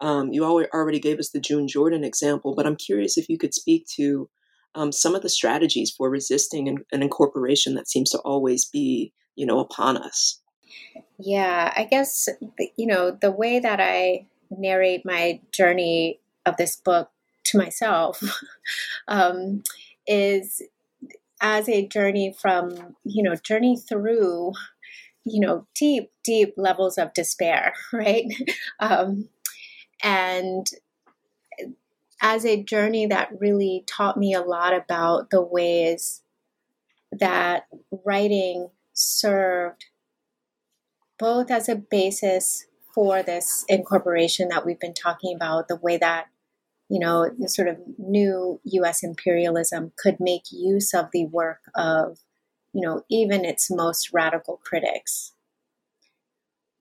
um, 0.00 0.32
you 0.32 0.44
already 0.44 1.00
gave 1.00 1.18
us 1.18 1.30
the 1.30 1.40
June 1.40 1.66
Jordan 1.68 2.04
example, 2.04 2.54
but 2.56 2.66
I'm 2.66 2.76
curious 2.76 3.16
if 3.16 3.28
you 3.28 3.38
could 3.38 3.54
speak 3.54 3.86
to 3.96 4.28
um, 4.74 4.92
some 4.92 5.14
of 5.14 5.22
the 5.22 5.30
strategies 5.30 5.92
for 5.96 6.10
resisting 6.10 6.68
an, 6.68 6.78
an 6.92 7.02
incorporation 7.02 7.74
that 7.74 7.88
seems 7.88 8.10
to 8.10 8.18
always 8.18 8.68
be, 8.68 9.12
you 9.34 9.46
know, 9.46 9.58
upon 9.58 9.96
us. 9.96 10.40
Yeah, 11.18 11.72
I 11.76 11.84
guess, 11.84 12.28
you 12.76 12.86
know, 12.86 13.10
the 13.10 13.30
way 13.30 13.58
that 13.58 13.80
I 13.80 14.26
narrate 14.50 15.04
my 15.04 15.40
journey 15.52 16.20
of 16.46 16.56
this 16.56 16.76
book 16.76 17.10
to 17.44 17.58
myself 17.58 18.22
um, 19.08 19.62
is 20.06 20.62
as 21.40 21.68
a 21.68 21.86
journey 21.86 22.34
from, 22.38 22.96
you 23.04 23.22
know, 23.22 23.34
journey 23.36 23.76
through, 23.76 24.52
you 25.24 25.40
know, 25.40 25.66
deep, 25.74 26.10
deep 26.24 26.54
levels 26.56 26.98
of 26.98 27.14
despair, 27.14 27.74
right? 27.92 28.26
um, 28.80 29.28
and 30.02 30.66
as 32.20 32.44
a 32.44 32.62
journey 32.62 33.06
that 33.06 33.30
really 33.40 33.84
taught 33.86 34.16
me 34.16 34.34
a 34.34 34.40
lot 34.40 34.74
about 34.74 35.30
the 35.30 35.42
ways 35.42 36.22
that 37.12 37.66
writing 38.04 38.70
served 38.92 39.86
both 41.18 41.50
as 41.50 41.68
a 41.68 41.76
basis 41.76 42.66
for 42.94 43.22
this 43.22 43.64
incorporation 43.68 44.48
that 44.48 44.64
we've 44.64 44.80
been 44.80 44.94
talking 44.94 45.34
about, 45.34 45.68
the 45.68 45.76
way 45.76 45.96
that, 45.98 46.26
you 46.88 46.98
know, 46.98 47.30
the 47.38 47.48
sort 47.48 47.68
of 47.68 47.78
new 47.98 48.60
US 48.64 49.02
imperialism 49.02 49.92
could 49.96 50.18
make 50.20 50.50
use 50.50 50.94
of 50.94 51.10
the 51.12 51.26
work 51.26 51.60
of, 51.74 52.18
you 52.72 52.80
know, 52.80 53.04
even 53.10 53.44
its 53.44 53.70
most 53.70 54.12
radical 54.12 54.60
critics. 54.64 55.32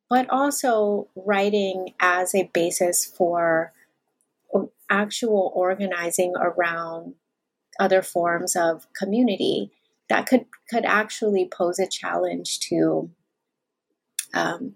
But 0.09 0.29
also 0.29 1.09
writing 1.15 1.93
as 1.99 2.33
a 2.33 2.49
basis 2.53 3.05
for 3.05 3.73
actual 4.89 5.51
organizing 5.53 6.33
around 6.37 7.15
other 7.79 8.01
forms 8.01 8.55
of 8.55 8.87
community 8.93 9.71
that 10.09 10.25
could 10.25 10.45
could 10.69 10.85
actually 10.85 11.47
pose 11.47 11.79
a 11.79 11.87
challenge 11.87 12.59
to 12.59 13.09
um, 14.33 14.75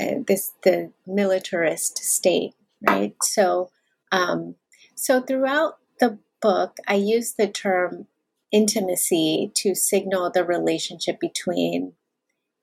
uh, 0.00 0.14
this 0.26 0.52
the 0.62 0.92
militarist 1.06 1.98
state, 1.98 2.54
right? 2.86 3.14
So, 3.22 3.70
um, 4.12 4.54
so 4.94 5.20
throughout 5.20 5.78
the 5.98 6.18
book, 6.40 6.76
I 6.86 6.94
use 6.94 7.34
the 7.34 7.48
term 7.48 8.06
intimacy 8.52 9.52
to 9.56 9.74
signal 9.74 10.30
the 10.30 10.44
relationship 10.44 11.20
between 11.20 11.92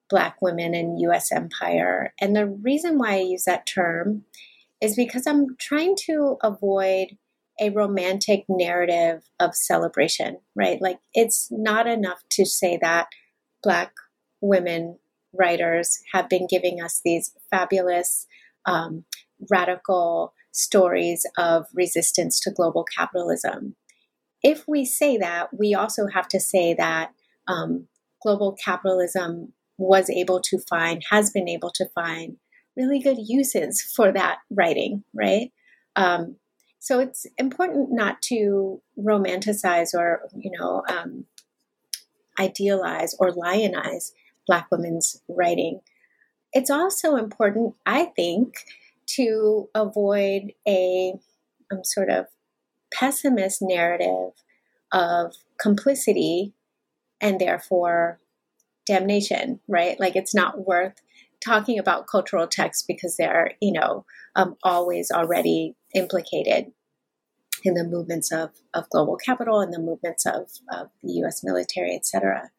Black 0.09 0.41
women 0.41 0.73
and 0.73 1.01
U.S. 1.01 1.31
empire, 1.31 2.13
and 2.19 2.35
the 2.35 2.45
reason 2.45 2.97
why 2.97 3.15
I 3.15 3.21
use 3.21 3.43
that 3.43 3.65
term 3.67 4.23
is 4.81 4.95
because 4.95 5.27
I'm 5.27 5.57
trying 5.57 5.95
to 6.05 6.37
avoid 6.43 7.17
a 7.59 7.69
romantic 7.71 8.45
narrative 8.47 9.23
of 9.39 9.55
celebration, 9.55 10.37
right? 10.55 10.81
Like 10.81 10.99
it's 11.13 11.47
not 11.51 11.87
enough 11.87 12.21
to 12.31 12.45
say 12.45 12.77
that 12.81 13.07
Black 13.63 13.91
women 14.41 14.99
writers 15.37 15.99
have 16.13 16.29
been 16.29 16.47
giving 16.49 16.81
us 16.81 17.01
these 17.03 17.33
fabulous, 17.49 18.27
um, 18.65 19.05
radical 19.49 20.33
stories 20.51 21.25
of 21.37 21.67
resistance 21.73 22.39
to 22.39 22.51
global 22.51 22.83
capitalism. 22.83 23.75
If 24.43 24.67
we 24.67 24.85
say 24.85 25.17
that, 25.17 25.49
we 25.57 25.73
also 25.73 26.07
have 26.07 26.27
to 26.29 26.39
say 26.39 26.73
that 26.73 27.11
um, 27.47 27.87
global 28.21 28.53
capitalism 28.53 29.53
was 29.77 30.09
able 30.09 30.41
to 30.41 30.57
find, 30.57 31.03
has 31.11 31.29
been 31.29 31.47
able 31.47 31.71
to 31.71 31.85
find 31.89 32.37
really 32.75 32.99
good 32.99 33.17
uses 33.19 33.81
for 33.81 34.11
that 34.11 34.39
writing, 34.49 35.03
right? 35.13 35.51
Um, 35.95 36.37
so 36.79 36.99
it's 36.99 37.25
important 37.37 37.91
not 37.91 38.21
to 38.23 38.81
romanticize 38.97 39.93
or, 39.93 40.21
you 40.35 40.51
know, 40.57 40.83
um, 40.87 41.25
idealize 42.39 43.15
or 43.19 43.31
lionize 43.31 44.11
Black 44.47 44.67
women's 44.71 45.21
writing. 45.27 45.81
It's 46.53 46.69
also 46.69 47.15
important, 47.15 47.75
I 47.85 48.05
think, 48.05 48.55
to 49.15 49.69
avoid 49.75 50.53
a 50.67 51.13
um, 51.71 51.83
sort 51.83 52.09
of 52.09 52.27
pessimist 52.93 53.61
narrative 53.61 54.31
of 54.91 55.35
complicity 55.59 56.53
and 57.19 57.39
therefore 57.39 58.19
damnation, 58.85 59.59
right? 59.67 59.99
Like 59.99 60.15
it's 60.15 60.33
not 60.33 60.65
worth 60.65 61.01
talking 61.43 61.77
about 61.77 62.07
cultural 62.07 62.47
texts 62.47 62.83
because 62.87 63.17
they're, 63.17 63.51
you 63.61 63.73
know, 63.73 64.05
um, 64.35 64.55
always 64.63 65.11
already 65.11 65.75
implicated 65.93 66.71
in 67.63 67.73
the 67.73 67.83
movements 67.83 68.31
of, 68.31 68.51
of 68.73 68.89
global 68.89 69.17
capital 69.17 69.59
and 69.59 69.73
the 69.73 69.79
movements 69.79 70.25
of, 70.25 70.49
of 70.71 70.89
the 71.03 71.13
US 71.23 71.43
military, 71.43 71.95
etc. 71.95 72.49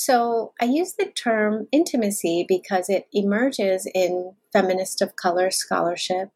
So 0.00 0.52
I 0.60 0.66
use 0.66 0.92
the 0.92 1.06
term 1.06 1.66
intimacy 1.72 2.44
because 2.46 2.88
it 2.88 3.08
emerges 3.12 3.84
in 3.92 4.36
feminist 4.52 5.02
of 5.02 5.16
color 5.16 5.50
scholarship 5.50 6.28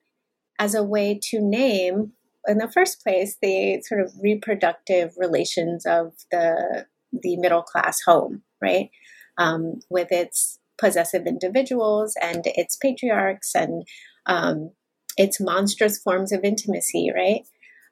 as 0.58 0.74
a 0.74 0.82
way 0.82 1.16
to 1.30 1.40
name, 1.40 2.14
in 2.48 2.58
the 2.58 2.68
first 2.68 3.04
place, 3.04 3.36
the 3.40 3.80
sort 3.82 4.00
of 4.00 4.14
reproductive 4.20 5.14
relations 5.16 5.86
of 5.86 6.12
the 6.32 6.86
the 7.12 7.36
middle 7.36 7.62
class 7.62 8.00
home, 8.04 8.42
right? 8.60 8.90
Um, 9.38 9.78
with 9.88 10.08
its 10.10 10.58
possessive 10.76 11.24
individuals 11.28 12.16
and 12.20 12.42
its 12.44 12.74
patriarchs 12.74 13.54
and 13.54 13.86
um, 14.26 14.72
its 15.16 15.38
monstrous 15.40 15.98
forms 15.98 16.32
of 16.32 16.42
intimacy, 16.42 17.12
right? 17.14 17.42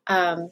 Um, 0.09 0.50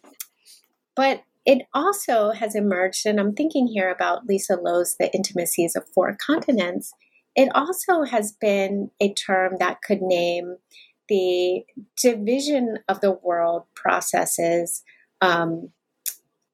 but 0.95 1.25
it 1.49 1.67
also 1.73 2.33
has 2.33 2.55
emerged, 2.55 3.07
and 3.07 3.19
I'm 3.19 3.35
thinking 3.35 3.69
here 3.69 3.91
about 3.91 4.27
Lisa 4.27 4.57
Lowe's 4.57 4.97
The 5.01 5.11
Intimacies 5.15 5.75
of 5.75 5.89
Four 5.89 6.15
Continents. 6.15 6.93
It 7.35 7.49
also 7.55 8.03
has 8.03 8.33
been 8.33 8.91
a 9.01 9.15
term 9.15 9.55
that 9.59 9.81
could 9.81 10.03
name 10.03 10.57
the 11.09 11.65
division 11.97 12.81
of 12.87 13.01
the 13.01 13.13
world 13.13 13.63
processes 13.75 14.85
um, 15.23 15.71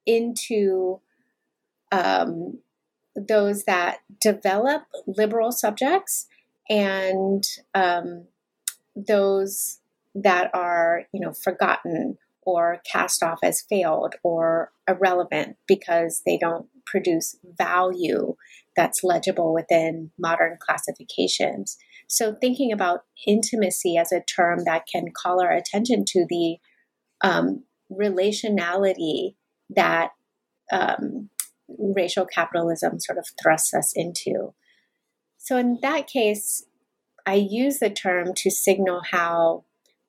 into 0.05 1.01
um, 1.91 2.59
those 3.17 3.65
that 3.65 3.97
develop 4.21 4.83
liberal 5.05 5.51
subjects 5.51 6.27
and 6.69 7.43
um, 7.73 8.27
those 8.95 9.81
that 10.13 10.51
are, 10.53 11.03
you 11.11 11.19
know, 11.19 11.33
forgotten 11.33 12.17
or 12.45 12.81
cast 12.89 13.23
off 13.23 13.39
as 13.43 13.63
failed 13.67 14.15
or 14.23 14.71
irrelevant 14.87 15.57
because 15.67 16.21
they 16.25 16.37
don't 16.37 16.67
produce 16.85 17.35
value 17.57 18.35
that's 18.75 19.03
legible 19.03 19.53
within 19.53 20.11
modern 20.19 20.57
classifications. 20.59 21.77
So, 22.07 22.35
thinking 22.39 22.71
about 22.71 23.01
intimacy 23.25 23.97
as 23.97 24.11
a 24.11 24.21
term 24.21 24.63
that 24.65 24.83
can 24.91 25.05
call 25.11 25.41
our 25.41 25.51
attention 25.51 26.05
to 26.09 26.25
the 26.29 26.57
um, 27.21 27.63
relationality 27.91 29.35
that 29.69 30.11
um, 30.71 31.29
racial 31.67 32.25
capitalism 32.25 32.99
sort 32.99 33.17
of 33.17 33.27
thrusts 33.41 33.73
us 33.73 33.91
into. 33.95 34.53
So, 35.37 35.57
in 35.57 35.79
that 35.81 36.07
case, 36.07 36.65
I 37.25 37.35
use 37.35 37.79
the 37.79 37.89
term 37.89 38.33
to 38.35 38.51
signal 38.51 39.01
how 39.11 39.65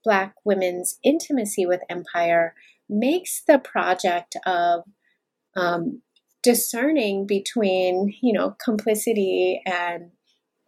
Black 0.07 0.37
women's 0.45 1.01
intimacy 1.03 1.67
with 1.67 1.81
empire 1.91 2.55
makes 2.89 3.43
the 3.43 3.59
project 3.59 4.37
of 4.47 4.85
um, 5.57 6.01
discerning 6.45 7.27
between, 7.27 8.15
you 8.23 8.33
know, 8.33 8.55
complicity 8.65 9.61
and 9.67 10.13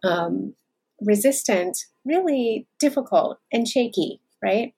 um, 0.03 0.55
resistance 0.99 1.87
really 2.03 2.67
difficult 2.79 3.39
and 3.49 3.65
shaky, 3.65 4.19
right? 4.43 4.73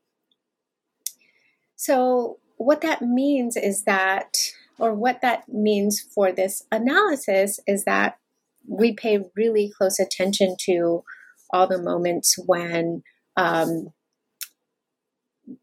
So, 1.76 2.38
what 2.58 2.82
that 2.82 3.02
means 3.02 3.58
is 3.58 3.86
that 3.86 4.38
or 4.78 4.94
what 4.94 5.22
that 5.24 5.50
means 5.50 6.00
for 6.00 6.32
this 6.32 6.64
analysis 6.72 7.60
is 7.66 7.86
that 7.86 8.20
we 8.68 8.94
pay 8.94 9.26
really 9.36 9.74
close 9.76 10.00
attention 10.00 10.56
to 10.66 11.04
all 11.52 11.66
the 11.66 11.82
moments 11.82 12.38
when 12.46 13.02
um, 13.38 13.92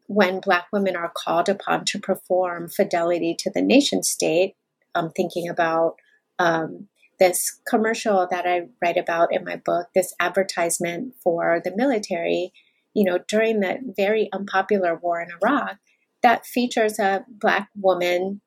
when 0.07 0.39
black 0.39 0.67
women 0.71 0.95
are 0.95 1.11
called 1.15 1.49
upon 1.49 1.85
to 1.85 1.99
perform 1.99 2.69
fidelity 2.69 3.35
to 3.37 3.51
the 3.53 3.61
nation 3.61 4.03
state 4.03 4.55
i'm 4.95 5.09
thinking 5.11 5.47
about 5.47 5.95
um, 6.39 6.87
this 7.19 7.59
commercial 7.67 8.27
that 8.29 8.45
i 8.45 8.67
write 8.81 8.97
about 8.97 9.33
in 9.33 9.43
my 9.43 9.55
book 9.55 9.87
this 9.93 10.13
advertisement 10.19 11.13
for 11.21 11.61
the 11.63 11.75
military 11.75 12.51
you 12.93 13.03
know 13.03 13.19
during 13.27 13.59
the 13.59 13.77
very 13.95 14.29
unpopular 14.33 14.95
war 14.95 15.21
in 15.21 15.29
iraq 15.41 15.77
that 16.21 16.45
features 16.45 16.99
a 16.99 17.25
black 17.29 17.69
woman 17.75 18.41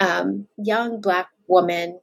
um, 0.00 0.46
young 0.56 1.00
black 1.00 1.28
woman 1.48 2.00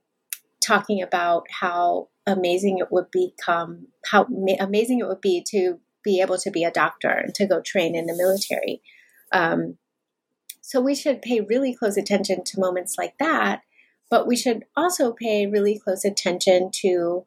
talking 0.63 1.01
about 1.01 1.45
how 1.59 2.09
amazing 2.25 2.79
it 2.79 2.91
would 2.91 3.11
become, 3.11 3.87
how 4.05 4.25
amazing 4.59 4.99
it 4.99 5.07
would 5.07 5.21
be 5.21 5.43
to 5.49 5.79
be 6.03 6.21
able 6.21 6.37
to 6.37 6.51
be 6.51 6.63
a 6.63 6.71
doctor 6.71 7.09
and 7.09 7.33
to 7.35 7.45
go 7.45 7.61
train 7.61 7.95
in 7.95 8.05
the 8.05 8.15
military. 8.15 8.81
Um, 9.31 9.77
so 10.61 10.79
we 10.79 10.95
should 10.95 11.21
pay 11.21 11.41
really 11.41 11.75
close 11.75 11.97
attention 11.97 12.43
to 12.45 12.59
moments 12.59 12.95
like 12.97 13.17
that, 13.19 13.61
but 14.09 14.27
we 14.27 14.35
should 14.35 14.63
also 14.75 15.11
pay 15.11 15.45
really 15.45 15.77
close 15.77 16.05
attention 16.05 16.71
to 16.81 17.25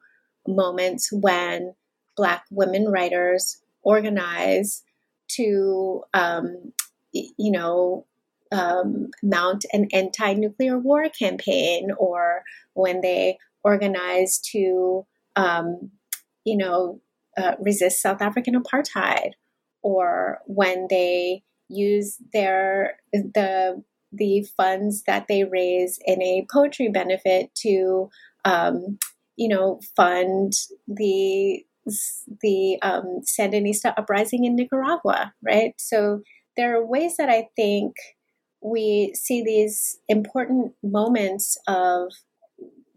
moments 0.48 1.10
when 1.12 1.74
Black 2.16 2.44
women 2.50 2.88
writers 2.88 3.58
organize 3.82 4.82
to, 5.28 6.02
um, 6.14 6.72
you 7.12 7.50
know, 7.50 8.06
um, 8.52 9.10
mount 9.22 9.64
an 9.72 9.88
anti 9.92 10.34
nuclear 10.34 10.78
war 10.78 11.08
campaign 11.08 11.90
or 11.98 12.42
when 12.74 13.00
they 13.00 13.38
organize 13.64 14.38
to, 14.38 15.04
um, 15.34 15.90
you 16.44 16.56
know, 16.56 17.00
uh, 17.36 17.52
resist 17.60 18.00
South 18.00 18.22
African 18.22 18.60
apartheid 18.60 19.32
or 19.82 20.40
when 20.46 20.86
they 20.90 21.42
use 21.68 22.16
their 22.32 22.98
the 23.12 23.82
the 24.12 24.46
funds 24.56 25.02
that 25.06 25.26
they 25.28 25.44
raise 25.44 25.98
in 26.06 26.22
a 26.22 26.46
poetry 26.50 26.88
benefit 26.88 27.54
to 27.54 28.08
um, 28.44 28.98
you 29.36 29.48
know 29.48 29.80
fund 29.96 30.52
the 30.86 31.64
the 32.42 32.78
um, 32.82 33.20
Sandinista 33.24 33.94
uprising 33.96 34.44
in 34.44 34.56
Nicaragua, 34.56 35.34
right? 35.44 35.74
So 35.78 36.22
there 36.56 36.76
are 36.76 36.84
ways 36.84 37.16
that 37.16 37.28
I 37.28 37.48
think 37.54 37.94
we 38.60 39.12
see 39.14 39.42
these 39.44 39.98
important 40.08 40.72
moments 40.82 41.56
of 41.68 42.10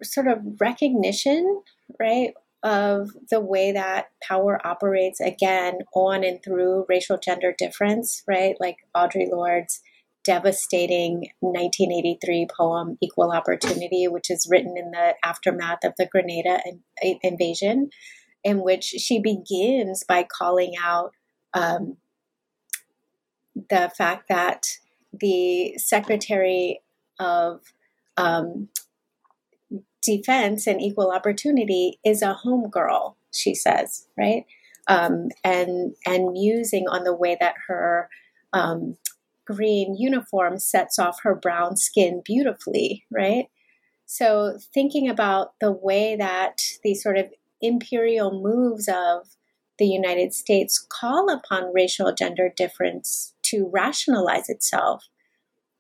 sort 0.02 0.28
of 0.28 0.40
recognition, 0.60 1.62
right, 2.00 2.34
of 2.64 3.12
the 3.30 3.40
way 3.40 3.72
that 3.72 4.08
power 4.22 4.60
operates 4.66 5.20
again 5.22 5.80
on 5.94 6.24
and 6.24 6.44
through 6.44 6.86
racial 6.90 7.18
gender 7.18 7.54
difference, 7.58 8.24
right? 8.28 8.56
Like 8.60 8.78
Audre 8.96 9.30
Lorde's 9.32 9.82
devastating 10.26 11.30
1983 11.40 12.48
poem 12.56 12.98
Equal 13.02 13.32
Opportunity, 13.32 14.08
which 14.08 14.30
is 14.30 14.48
written 14.50 14.76
in 14.78 14.92
the 14.92 15.16
aftermath 15.24 15.84
of 15.84 15.94
the 15.98 16.06
Grenada 16.06 16.60
invasion, 17.24 17.90
in 18.44 18.62
which 18.62 18.84
she 18.84 19.20
begins 19.20 20.04
by 20.08 20.28
calling 20.38 20.74
out 20.82 21.12
um, 21.54 21.98
the 23.70 23.92
fact 23.98 24.26
that 24.30 24.64
the 25.14 25.78
Secretary 25.78 26.82
of 27.20 27.62
um, 28.18 28.70
Defense 30.02 30.68
and 30.68 30.82
Equal 30.82 31.12
Opportunity 31.12 32.00
is 32.06 32.22
a 32.22 32.38
homegirl, 32.46 33.16
she 33.34 33.54
says, 33.54 34.08
right? 34.18 34.46
Um, 34.88 35.30
and 35.44 35.96
and 36.06 36.32
musing 36.32 36.88
on 36.88 37.04
the 37.04 37.16
way 37.16 37.38
that 37.40 37.56
her 37.68 38.10
um, 38.54 38.98
green 39.46 39.96
uniform 39.96 40.60
sets 40.60 40.98
off 40.98 41.22
her 41.24 41.36
brown 41.36 41.76
skin 41.78 42.22
beautifully, 42.24 43.06
right? 43.12 43.46
So 44.06 44.58
thinking 44.74 45.10
about 45.10 45.54
the 45.60 45.72
way 45.72 46.16
that 46.16 46.62
these 46.84 47.04
sort 47.04 47.18
of 47.18 47.32
imperial 47.62 48.32
moves 48.32 48.88
of 48.88 49.36
the 49.78 49.88
United 49.88 50.34
States 50.34 50.86
call 50.90 51.30
upon 51.30 51.74
racial 51.74 52.14
gender 52.14 52.52
difference 52.56 53.34
to 53.44 53.70
rationalize 53.72 54.50
itself, 54.50 55.08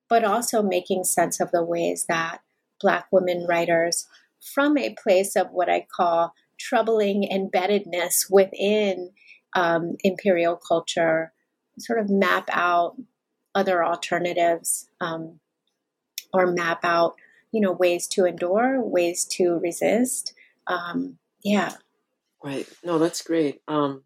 but 0.08 0.24
also 0.24 0.62
making 0.62 1.04
sense 1.04 1.40
of 1.40 1.52
the 1.52 1.64
ways 1.64 2.06
that 2.08 2.42
Black 2.82 3.08
women 3.12 3.46
writers, 3.48 4.08
from 4.39 4.78
a 4.78 4.96
place 5.02 5.36
of 5.36 5.52
what 5.52 5.70
I 5.70 5.86
call 5.96 6.34
troubling 6.58 7.28
embeddedness 7.32 8.30
within 8.30 9.12
um, 9.56 9.96
imperial 10.04 10.56
culture, 10.56 11.34
sort 11.78 12.00
of 12.00 12.10
map 12.10 12.50
out 12.52 12.96
other 13.56 13.84
alternatives 13.84 14.89
um, 15.02 15.39
or 16.34 16.48
map 16.48 16.80
out, 16.84 17.15
you 17.52 17.62
know, 17.62 17.72
ways 17.72 18.08
to 18.08 18.26
endure, 18.26 18.82
ways 18.82 19.26
to 19.26 19.60
resist, 19.62 20.34
um, 20.68 21.18
yeah. 21.44 21.74
Right. 22.44 22.68
No, 22.84 23.00
that's 23.00 23.22
great. 23.22 23.62
Um, 23.68 24.04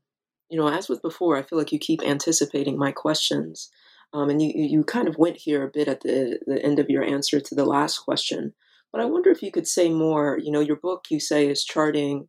you 0.50 0.58
know, 0.58 0.68
as 0.68 0.90
with 0.90 1.02
before, 1.02 1.38
I 1.38 1.44
feel 1.44 1.60
like 1.60 1.72
you 1.72 1.80
keep 1.80 2.02
anticipating 2.04 2.78
my 2.78 2.92
questions. 2.92 3.70
Um, 4.14 4.30
and 4.30 4.42
you, 4.42 4.52
you 4.56 4.84
kind 4.84 5.08
of 5.08 5.18
went 5.18 5.38
here 5.38 5.64
a 5.64 5.72
bit 5.72 5.88
at 5.88 6.02
the, 6.02 6.40
the 6.46 6.64
end 6.64 6.80
of 6.80 6.90
your 6.90 7.04
answer 7.04 7.40
to 7.40 7.56
the 7.56 7.66
last 7.66 8.00
question. 8.00 8.54
But 8.92 9.02
I 9.02 9.06
wonder 9.06 9.32
if 9.32 9.42
you 9.42 9.52
could 9.52 9.68
say 9.68 9.90
more. 9.90 10.38
You 10.42 10.52
know, 10.52 10.60
your 10.60 10.76
book, 10.76 11.06
you 11.10 11.20
say, 11.20 11.48
is 11.48 11.64
charting 11.64 12.28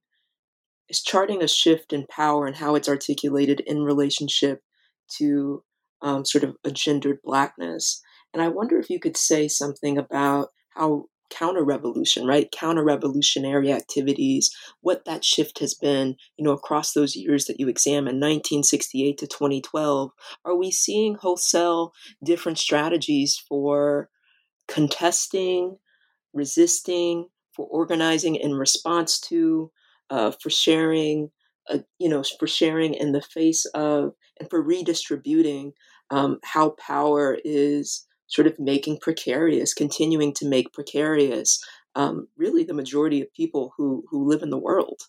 is 0.89 1.03
charting 1.03 1.43
a 1.43 1.49
shift 1.49 1.93
in 1.93 2.07
power 2.07 2.47
and 2.47 2.57
how 2.57 2.75
it's 2.75 2.89
articulated 2.89 3.61
in 3.61 3.85
relationship 3.85 4.63
to 5.17 5.63
um, 6.03 6.25
sort 6.25 6.45
of 6.45 6.57
a 6.63 6.71
gendered 6.71 7.19
blackness. 7.25 8.03
And 8.33 8.43
I 8.43 8.49
wonder 8.49 8.79
if 8.79 8.91
you 8.91 9.01
could 9.01 9.17
say 9.17 9.49
something 9.49 9.97
about 9.97 10.49
how 10.71 11.07
counter 11.37 11.65
revolution, 11.65 12.27
right? 12.27 12.51
Counter 12.51 12.85
revolutionary 12.85 13.73
activities, 13.73 14.55
what 14.81 15.05
that 15.05 15.25
shift 15.25 15.59
has 15.59 15.75
been, 15.75 16.17
you 16.37 16.45
know, 16.45 16.53
across 16.53 16.93
those 16.93 17.17
years 17.17 17.47
that 17.47 17.59
you 17.59 17.69
examine, 17.69 18.21
1968 18.21 19.19
to 19.19 19.27
2012. 19.27 20.11
Are 20.45 20.57
we 20.57 20.71
seeing 20.71 21.17
wholesale 21.17 21.93
different 22.23 22.59
strategies 22.59 23.43
for 23.49 24.11
contesting, 24.69 25.79
resisting, 26.33 27.29
for 27.53 27.67
organizing 27.67 28.37
in 28.37 28.55
response 28.55 29.21
to, 29.21 29.71
uh, 30.11 30.33
for 30.43 30.51
sharing, 30.51 31.31
uh, 31.69 31.79
you 31.99 32.09
know, 32.09 32.23
for 32.39 32.47
sharing 32.47 32.95
in 32.95 33.13
the 33.13 33.23
face 33.23 33.65
of, 33.75 34.13
and 34.39 34.51
for 34.51 34.61
redistributing 34.63 35.73
um, 36.11 36.39
how 36.43 36.71
power 36.71 37.39
is 37.45 38.07
sort 38.27 38.47
of 38.47 38.59
making 38.59 38.99
precarious, 39.01 39.75
continuing 39.75 40.33
to 40.35 40.49
make 40.49 40.73
precarious, 40.73 41.63
um, 41.95 42.29
really 42.37 42.65
the 42.65 42.75
majority 42.75 43.21
of 43.21 43.33
people 43.35 43.73
who 43.77 44.05
who 44.11 44.29
live 44.29 44.43
in 44.43 44.51
the 44.51 44.59
world. 44.59 45.01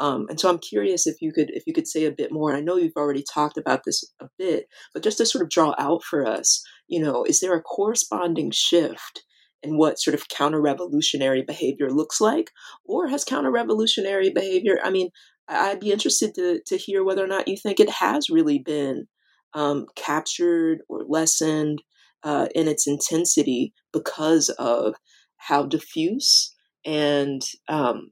Um, 0.00 0.26
and 0.28 0.38
so 0.38 0.48
I'm 0.48 0.58
curious 0.58 1.06
if 1.06 1.16
you 1.20 1.32
could 1.32 1.50
if 1.50 1.64
you 1.66 1.72
could 1.72 1.88
say 1.88 2.04
a 2.04 2.12
bit 2.12 2.30
more. 2.30 2.54
I 2.54 2.60
know 2.60 2.76
you've 2.76 2.92
already 2.96 3.24
talked 3.24 3.56
about 3.56 3.82
this 3.84 4.04
a 4.20 4.28
bit, 4.38 4.66
but 4.94 5.02
just 5.02 5.18
to 5.18 5.26
sort 5.26 5.42
of 5.42 5.50
draw 5.50 5.74
out 5.78 6.04
for 6.04 6.26
us, 6.26 6.62
you 6.86 7.00
know, 7.00 7.24
is 7.24 7.40
there 7.40 7.56
a 7.56 7.62
corresponding 7.62 8.50
shift 8.52 9.24
in 9.62 9.76
what 9.76 9.98
sort 9.98 10.14
of 10.14 10.28
counter 10.28 10.60
revolutionary 10.60 11.42
behavior 11.42 11.90
looks 11.90 12.20
like, 12.20 12.52
or 12.84 13.08
has 13.08 13.24
counter 13.24 13.50
revolutionary 13.50 14.30
behavior? 14.30 14.78
I 14.84 14.90
mean, 14.90 15.10
I'd 15.48 15.80
be 15.80 15.90
interested 15.90 16.34
to 16.36 16.60
to 16.66 16.76
hear 16.76 17.02
whether 17.02 17.24
or 17.24 17.28
not 17.28 17.48
you 17.48 17.56
think 17.56 17.80
it 17.80 17.90
has 17.90 18.30
really 18.30 18.60
been 18.60 19.08
um, 19.54 19.86
captured 19.96 20.78
or 20.88 21.04
lessened 21.08 21.82
uh, 22.24 22.48
in 22.54 22.68
its 22.68 22.86
intensity 22.86 23.72
because 23.92 24.48
of 24.50 24.94
how 25.36 25.64
diffuse 25.64 26.54
and 26.84 27.42
um, 27.68 28.10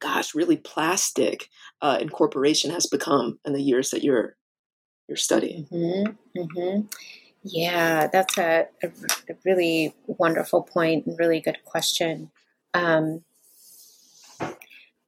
gosh, 0.00 0.34
really 0.34 0.56
plastic 0.56 1.48
uh, 1.82 1.98
incorporation 2.00 2.70
has 2.70 2.86
become 2.86 3.38
in 3.44 3.52
the 3.52 3.62
years 3.62 3.90
that 3.90 4.02
you're 4.02 4.36
you're 5.08 5.16
studying. 5.16 5.66
Mm-hmm, 5.66 6.40
mm-hmm. 6.40 6.80
Yeah, 7.44 8.08
that's 8.08 8.36
a, 8.38 8.66
a, 8.82 8.88
a, 9.30 9.34
really 9.44 9.94
wonderful 10.06 10.62
point 10.62 11.06
and 11.06 11.16
really 11.16 11.38
good 11.38 11.58
question. 11.64 12.32
Um, 12.74 13.22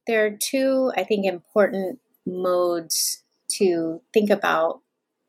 there 0.07 0.25
are 0.25 0.31
two, 0.31 0.93
I 0.95 1.03
think, 1.03 1.25
important 1.25 1.99
modes 2.25 3.23
to 3.57 4.01
think 4.13 4.29
about 4.29 4.79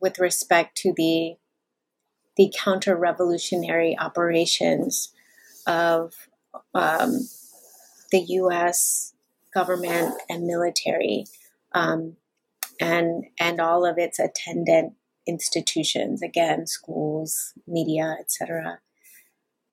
with 0.01 0.21
respect 0.21 0.77
to 0.79 0.93
the 0.97 1.35
the 2.41 2.51
counter 2.59 2.97
revolutionary 2.97 3.95
operations 3.99 5.13
of 5.67 6.15
um, 6.73 7.29
the 8.13 8.21
US 8.21 9.13
government 9.53 10.15
and 10.31 10.47
military 10.47 11.27
um, 11.73 12.17
and, 12.81 13.25
and 13.39 13.61
all 13.61 13.85
of 13.85 13.99
its 13.99 14.19
attendant 14.19 14.95
institutions, 15.27 16.23
again, 16.23 16.67
schools, 16.67 17.53
media, 17.67 18.17
etc. 18.19 18.79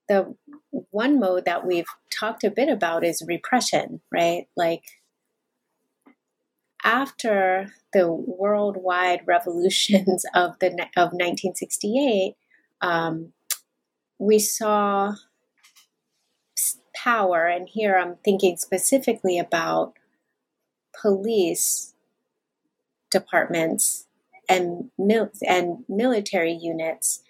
The 0.10 0.36
one 0.91 1.21
mode 1.21 1.45
that 1.45 1.65
we've 1.65 1.88
talked 2.12 2.43
a 2.43 2.51
bit 2.51 2.67
about 2.67 3.06
is 3.06 3.23
repression, 3.25 4.01
right? 4.12 4.49
Like 4.58 4.84
after 6.84 7.71
the 7.93 8.12
worldwide 8.12 9.21
revolutions 9.25 10.25
of 10.36 10.60
the 10.60 10.67
of 10.97 11.13
1968, 11.13 12.36
um, 12.81 13.33
we 14.19 14.39
saw 14.39 15.15
power, 16.95 17.45
and 17.45 17.69
here 17.69 17.97
I'm 17.97 18.15
thinking 18.23 18.57
specifically 18.57 19.37
about 19.37 19.93
police 20.99 21.93
departments 23.11 24.07
and 24.49 24.89
mil- 24.97 25.31
and 25.47 25.85
military 25.87 26.53
units 26.53 27.21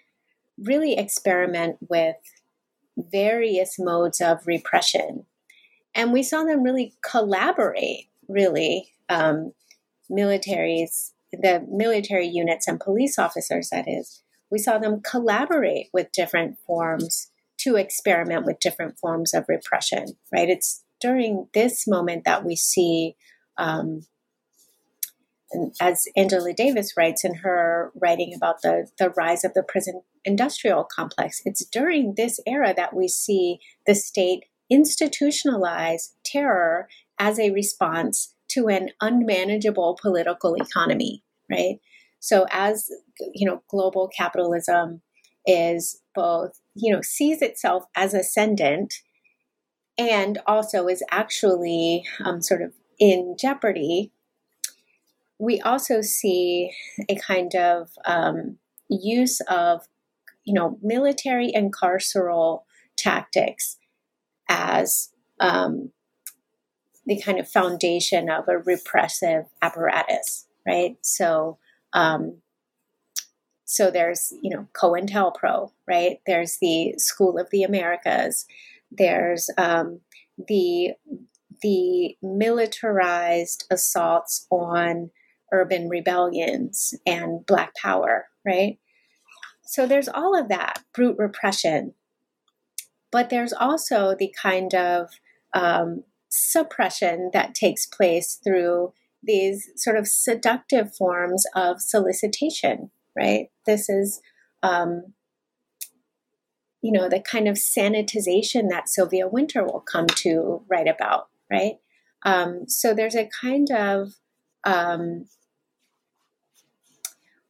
really 0.58 0.98
experiment 0.98 1.78
with 1.88 2.16
various 2.98 3.78
modes 3.78 4.22
of 4.22 4.48
repression, 4.48 5.26
and 5.94 6.14
we 6.14 6.24
saw 6.24 6.44
them 6.44 6.64
really 6.64 6.94
collaborate. 7.04 8.10
Really, 8.30 8.92
um, 9.08 9.54
militaries, 10.12 11.14
the 11.32 11.66
military 11.70 12.28
units 12.28 12.68
and 12.68 12.78
police 12.78 13.18
officers, 13.18 13.70
that 13.70 13.88
is, 13.88 14.22
we 14.52 14.60
saw 14.60 14.78
them 14.78 15.02
collaborate 15.02 15.90
with 15.94 16.12
different 16.12 16.58
forms 16.66 17.32
to 17.60 17.76
experiment 17.76 18.46
with 18.46 18.60
different 18.60 18.98
forms 19.00 19.34
of 19.34 19.46
repression, 19.48 20.06
right? 20.32 20.50
It's 20.50 20.84
during 21.02 21.48
this 21.54 21.88
moment 21.88 22.24
that 22.26 22.46
we 22.46 22.56
see, 22.56 23.16
um, 23.58 24.06
as 25.80 26.06
Angela 26.16 26.54
Davis 26.54 26.94
writes 26.98 27.24
in 27.24 27.36
her 27.36 27.92
writing 27.96 28.34
about 28.36 28.62
the, 28.62 28.88
the 29.00 29.10
rise 29.12 29.44
of 29.44 29.54
the 29.54 29.64
prison 29.64 30.02
industrial 30.26 30.84
complex, 30.84 31.42
it's 31.46 31.66
during 31.66 32.16
this 32.16 32.40
era 32.46 32.74
that 32.76 32.96
we 32.96 33.08
see 33.08 33.60
the 33.86 33.96
state 33.96 34.46
institutionalize 34.72 36.14
terror 36.26 36.88
as 37.18 37.40
a 37.40 37.52
response 37.52 38.34
to 38.50 38.68
an 38.68 38.90
unmanageable 39.02 39.98
political 40.02 40.56
economy, 40.56 41.24
right? 41.50 41.80
So 42.20 42.46
as 42.52 42.90
you 43.34 43.48
know, 43.48 43.62
global 43.70 44.08
capitalism 44.08 45.02
is 45.46 46.02
both, 46.14 46.60
you 46.76 46.94
know, 46.94 47.02
sees 47.02 47.42
itself 47.42 47.86
as 47.96 48.14
ascendant 48.14 48.94
and 49.98 50.40
also 50.46 50.88
is 50.88 51.04
actually 51.10 52.04
um, 52.24 52.42
sort 52.42 52.62
of 52.62 52.74
in 53.00 53.36
jeopardy. 53.40 54.12
We 55.40 55.62
also 55.62 56.02
see 56.02 56.72
a 57.10 57.16
kind 57.16 57.56
of 57.56 57.90
um, 58.06 58.58
use 58.90 59.40
of, 59.42 59.88
you 60.44 60.54
know, 60.54 60.78
military 60.82 61.54
and 61.54 61.74
carceral 61.74 62.64
tactics 62.98 63.78
as 64.50 65.10
um, 65.40 65.92
the 67.06 67.22
kind 67.22 67.40
of 67.40 67.48
foundation 67.48 68.30
of 68.30 68.48
a 68.48 68.58
repressive 68.58 69.46
apparatus, 69.62 70.48
right? 70.66 70.98
So 71.02 71.58
um, 71.94 72.42
so 73.66 73.92
there's, 73.92 74.34
you 74.42 74.50
know, 74.50 74.68
COINTELPRO, 74.74 75.72
right? 75.88 76.20
There's 76.26 76.58
the 76.62 76.94
School 76.98 77.38
of 77.38 77.50
the 77.52 77.64
Americas. 77.64 78.46
There's 78.92 79.50
um, 79.58 80.00
the 80.48 80.92
the 81.62 82.16
militarized 82.22 83.66
assaults 83.72 84.46
on 84.52 85.10
urban 85.52 85.90
rebellions 85.90 86.94
and 87.06 87.46
Black 87.46 87.74
Power, 87.76 88.28
right? 88.46 88.78
So 89.64 89.86
there's 89.86 90.08
all 90.08 90.40
of 90.40 90.50
that 90.50 90.84
brute 90.94 91.18
repression, 91.18 91.94
but 93.12 93.30
there's 93.30 93.54
also 93.54 94.16
the 94.18 94.34
kind 94.42 94.74
of 94.74 95.10
um, 95.54 96.04
suppression 96.30 97.32
that 97.34 97.56
takes 97.56 97.86
place 97.86 98.40
through 98.42 98.94
these 99.24 99.70
sort 99.76 99.98
of 99.98 100.08
seductive 100.08 100.96
forms 100.96 101.46
of 101.56 101.82
solicitation, 101.82 102.92
right? 103.16 103.50
This 103.66 103.90
is, 103.90 104.22
um, 104.64 105.14
you 106.82 106.92
know, 106.92 107.10
the 107.10 107.20
kind 107.20 107.48
of 107.48 107.56
sanitization 107.56 108.70
that 108.70 108.90
Sylvia 108.90 109.28
Wynter 109.28 109.64
will 109.64 109.82
come 109.82 110.08
to 110.08 110.64
write 110.70 110.88
about, 110.88 111.28
right? 111.52 111.76
Um, 112.24 112.68
so 112.68 112.94
there's 112.94 113.16
a 113.16 113.30
kind 113.42 113.70
of 113.72 114.14
um, 114.64 115.26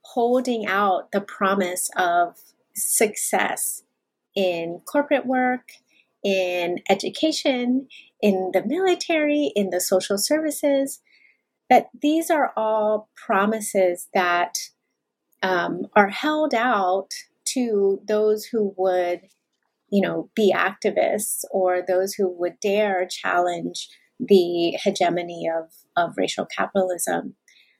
holding 0.01 0.65
out 0.65 1.11
the 1.11 1.21
promise 1.21 1.89
of 1.97 2.37
success 2.75 3.83
in 4.35 4.81
corporate 4.85 5.25
work, 5.25 5.71
in 6.23 6.79
education, 6.89 7.87
in 8.21 8.51
the 8.53 8.63
military, 8.65 9.51
in 9.55 9.69
the 9.69 9.81
social 9.81 10.17
services, 10.17 11.01
that 11.69 11.87
these 12.01 12.29
are 12.29 12.53
all 12.55 13.09
promises 13.15 14.07
that 14.13 14.57
um, 15.43 15.87
are 15.95 16.09
held 16.09 16.53
out 16.53 17.09
to 17.45 18.01
those 18.07 18.45
who 18.45 18.73
would, 18.77 19.21
you 19.89 20.01
know, 20.01 20.29
be 20.35 20.53
activists 20.53 21.43
or 21.51 21.81
those 21.85 22.13
who 22.13 22.29
would 22.29 22.59
dare 22.59 23.07
challenge 23.09 23.89
the 24.19 24.77
hegemony 24.83 25.47
of, 25.47 25.71
of 25.95 26.17
racial 26.17 26.45
capitalism. 26.45 27.35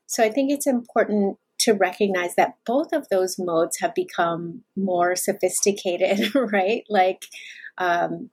So 0.05 0.23
I 0.23 0.29
think 0.29 0.51
it's 0.51 0.67
important 0.67 1.37
to 1.59 1.73
recognize 1.73 2.35
that 2.35 2.55
both 2.65 2.93
of 2.93 3.07
those 3.09 3.37
modes 3.39 3.79
have 3.79 3.93
become 3.95 4.63
more 4.75 5.15
sophisticated, 5.15 6.33
right? 6.35 6.83
Like, 6.89 7.25
um, 7.77 8.29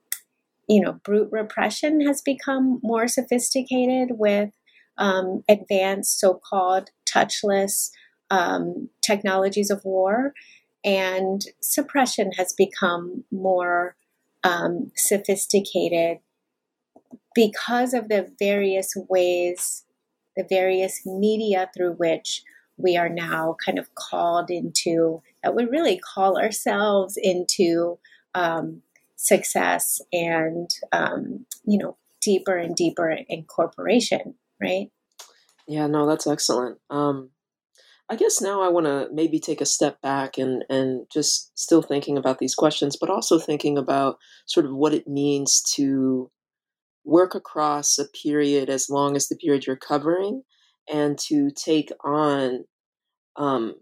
you 0.69 0.81
know, 0.81 0.93
brute 1.03 1.29
repression 1.31 2.05
has 2.05 2.21
become 2.21 2.79
more 2.83 3.07
sophisticated 3.07 4.11
with 4.17 4.51
um, 4.97 5.43
advanced 5.49 6.19
so 6.19 6.33
called 6.33 6.89
touchless 7.05 7.91
um, 8.29 8.89
technologies 9.01 9.69
of 9.69 9.83
war, 9.85 10.33
and 10.83 11.45
suppression 11.61 12.31
has 12.33 12.53
become 12.53 13.23
more 13.31 13.95
um, 14.43 14.91
sophisticated 14.95 16.19
because 17.33 17.93
of 17.93 18.07
the 18.07 18.31
various 18.39 18.95
ways, 19.09 19.83
the 20.37 20.45
various 20.47 21.05
media 21.05 21.69
through 21.75 21.93
which 21.93 22.43
we 22.77 22.97
are 22.97 23.09
now 23.09 23.55
kind 23.63 23.79
of 23.79 23.93
called 23.95 24.49
into, 24.49 25.21
that 25.43 25.55
we 25.55 25.65
really 25.65 25.97
call 25.97 26.37
ourselves 26.37 27.17
into 27.17 27.97
um, 28.33 28.81
success 29.15 30.01
and, 30.11 30.69
um, 30.91 31.45
you 31.65 31.77
know, 31.77 31.95
deeper 32.21 32.57
and 32.57 32.75
deeper 32.75 33.17
incorporation, 33.29 34.35
right? 34.61 34.87
Yeah, 35.67 35.87
no, 35.87 36.07
that's 36.07 36.27
excellent. 36.27 36.77
Um, 36.89 37.31
I 38.07 38.15
guess 38.15 38.39
now 38.39 38.61
I 38.61 38.69
want 38.69 38.85
to 38.85 39.09
maybe 39.11 39.39
take 39.39 39.61
a 39.61 39.65
step 39.65 39.99
back 40.01 40.37
and 40.37 40.63
and 40.69 41.07
just 41.11 41.57
still 41.57 41.81
thinking 41.81 42.17
about 42.17 42.37
these 42.37 42.53
questions, 42.53 42.95
but 42.99 43.09
also 43.09 43.39
thinking 43.39 43.77
about 43.77 44.17
sort 44.45 44.65
of 44.65 44.73
what 44.73 44.93
it 44.93 45.07
means 45.07 45.61
to 45.75 46.29
work 47.03 47.35
across 47.35 47.97
a 47.97 48.05
period 48.23 48.69
as 48.69 48.89
long 48.89 49.15
as 49.15 49.27
the 49.27 49.35
period 49.35 49.65
you're 49.65 49.75
covering, 49.75 50.43
and 50.91 51.17
to 51.19 51.49
take 51.51 51.91
on, 52.03 52.65
um, 53.37 53.75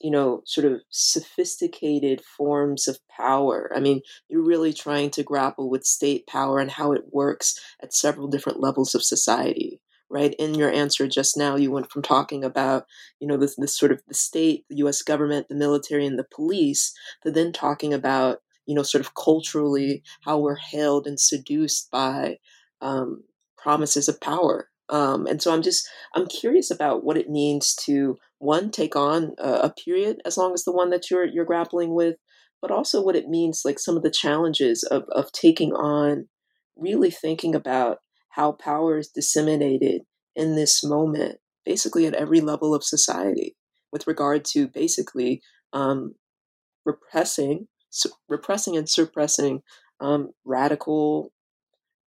you 0.00 0.10
know, 0.10 0.42
sort 0.46 0.66
of 0.66 0.80
sophisticated 0.90 2.22
forms 2.36 2.86
of 2.86 2.98
power. 3.10 3.72
I 3.74 3.80
mean, 3.80 4.02
you're 4.28 4.44
really 4.44 4.72
trying 4.72 5.10
to 5.10 5.24
grapple 5.24 5.68
with 5.68 5.84
state 5.84 6.26
power 6.28 6.60
and 6.60 6.70
how 6.70 6.92
it 6.92 7.06
works 7.12 7.58
at 7.82 7.94
several 7.94 8.28
different 8.28 8.60
levels 8.60 8.94
of 8.94 9.02
society 9.02 9.80
right? 10.10 10.34
In 10.38 10.54
your 10.54 10.70
answer 10.72 11.06
just 11.06 11.36
now, 11.36 11.56
you 11.56 11.70
went 11.70 11.90
from 11.90 12.02
talking 12.02 12.44
about, 12.44 12.84
you 13.20 13.26
know, 13.26 13.36
this, 13.36 13.56
this 13.56 13.76
sort 13.76 13.92
of 13.92 14.00
the 14.08 14.14
state, 14.14 14.64
the 14.68 14.76
US 14.76 15.02
government, 15.02 15.48
the 15.48 15.54
military, 15.54 16.06
and 16.06 16.18
the 16.18 16.26
police, 16.34 16.92
to 17.22 17.30
then 17.30 17.52
talking 17.52 17.92
about, 17.92 18.38
you 18.66 18.74
know, 18.74 18.82
sort 18.82 19.00
of 19.00 19.14
culturally 19.14 20.02
how 20.22 20.38
we're 20.38 20.56
hailed 20.56 21.06
and 21.06 21.20
seduced 21.20 21.90
by 21.90 22.38
um, 22.80 23.22
promises 23.56 24.08
of 24.08 24.20
power. 24.20 24.68
Um, 24.90 25.26
and 25.26 25.42
so 25.42 25.52
I'm 25.52 25.62
just, 25.62 25.86
I'm 26.14 26.26
curious 26.26 26.70
about 26.70 27.04
what 27.04 27.18
it 27.18 27.28
means 27.28 27.74
to, 27.84 28.16
one, 28.38 28.70
take 28.70 28.96
on 28.96 29.34
a, 29.38 29.50
a 29.50 29.74
period 29.84 30.22
as 30.24 30.38
long 30.38 30.54
as 30.54 30.64
the 30.64 30.72
one 30.72 30.90
that 30.90 31.10
you're, 31.10 31.26
you're 31.26 31.44
grappling 31.44 31.94
with, 31.94 32.16
but 32.62 32.70
also 32.70 33.02
what 33.02 33.16
it 33.16 33.28
means, 33.28 33.62
like 33.64 33.78
some 33.78 33.96
of 33.96 34.02
the 34.02 34.10
challenges 34.10 34.82
of, 34.84 35.04
of 35.12 35.30
taking 35.32 35.72
on 35.74 36.28
really 36.76 37.10
thinking 37.10 37.54
about 37.54 37.98
how 38.30 38.52
power 38.52 38.98
is 38.98 39.08
disseminated 39.08 40.02
in 40.36 40.54
this 40.54 40.84
moment, 40.84 41.38
basically 41.64 42.06
at 42.06 42.14
every 42.14 42.40
level 42.40 42.74
of 42.74 42.84
society, 42.84 43.56
with 43.92 44.06
regard 44.06 44.44
to 44.44 44.68
basically 44.68 45.42
um, 45.72 46.14
repressing, 46.84 47.68
su- 47.90 48.12
repressing 48.28 48.76
and 48.76 48.88
suppressing 48.88 49.62
um, 50.00 50.30
radical, 50.44 51.32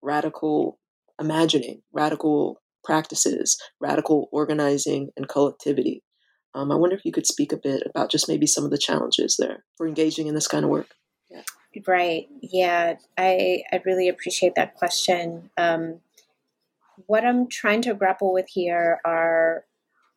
radical 0.02 0.78
imagining, 1.20 1.82
radical 1.92 2.62
practices, 2.84 3.60
radical 3.80 4.28
organizing 4.32 5.10
and 5.16 5.28
collectivity. 5.28 6.02
Um, 6.54 6.72
I 6.72 6.74
wonder 6.74 6.96
if 6.96 7.04
you 7.04 7.12
could 7.12 7.26
speak 7.26 7.52
a 7.52 7.56
bit 7.56 7.82
about 7.88 8.10
just 8.10 8.28
maybe 8.28 8.46
some 8.46 8.64
of 8.64 8.70
the 8.70 8.78
challenges 8.78 9.36
there 9.38 9.64
for 9.76 9.86
engaging 9.86 10.26
in 10.26 10.34
this 10.34 10.48
kind 10.48 10.64
of 10.64 10.70
work. 10.70 10.88
Right. 11.86 12.26
Yeah. 12.42 12.94
I 13.16 13.62
I 13.72 13.80
really 13.84 14.08
appreciate 14.08 14.54
that 14.56 14.74
question. 14.74 15.50
Um, 15.56 16.00
what 17.06 17.24
I'm 17.24 17.48
trying 17.48 17.82
to 17.82 17.94
grapple 17.94 18.32
with 18.32 18.46
here 18.48 19.00
are 19.04 19.64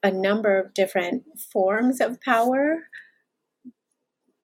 a 0.02 0.12
number 0.12 0.60
of 0.60 0.74
different 0.74 1.24
forms 1.52 2.02
of 2.02 2.20
power. 2.22 2.84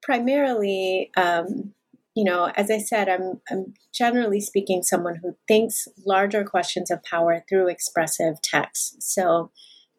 Primarily, 0.01 1.11
um, 1.17 1.73
you 2.15 2.23
know, 2.23 2.51
as 2.55 2.71
I 2.71 2.79
said, 2.79 3.07
I'm, 3.09 3.41
I'm 3.49 3.73
generally 3.93 4.41
speaking 4.41 4.83
someone 4.83 5.19
who 5.21 5.35
thinks 5.47 5.87
larger 6.05 6.43
questions 6.43 6.89
of 6.89 7.03
power 7.03 7.43
through 7.47 7.69
expressive 7.69 8.41
text. 8.41 9.01
So 9.01 9.51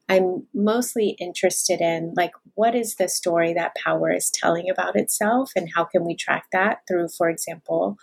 I'm 0.09 0.47
mostly 0.53 1.11
interested 1.21 1.81
in 1.81 2.15
like 2.17 2.33
what 2.55 2.75
is 2.75 2.97
the 2.97 3.09
story 3.09 3.55
that 3.55 3.77
power 3.77 4.11
is 4.11 4.31
telling 4.31 4.69
about 4.69 4.97
itself, 4.97 5.53
and 5.55 5.69
how 5.75 5.85
can 5.85 6.05
we 6.05 6.17
track 6.17 6.47
that 6.53 6.79
through, 6.89 7.09
for 7.17 7.29
example, 7.31 7.97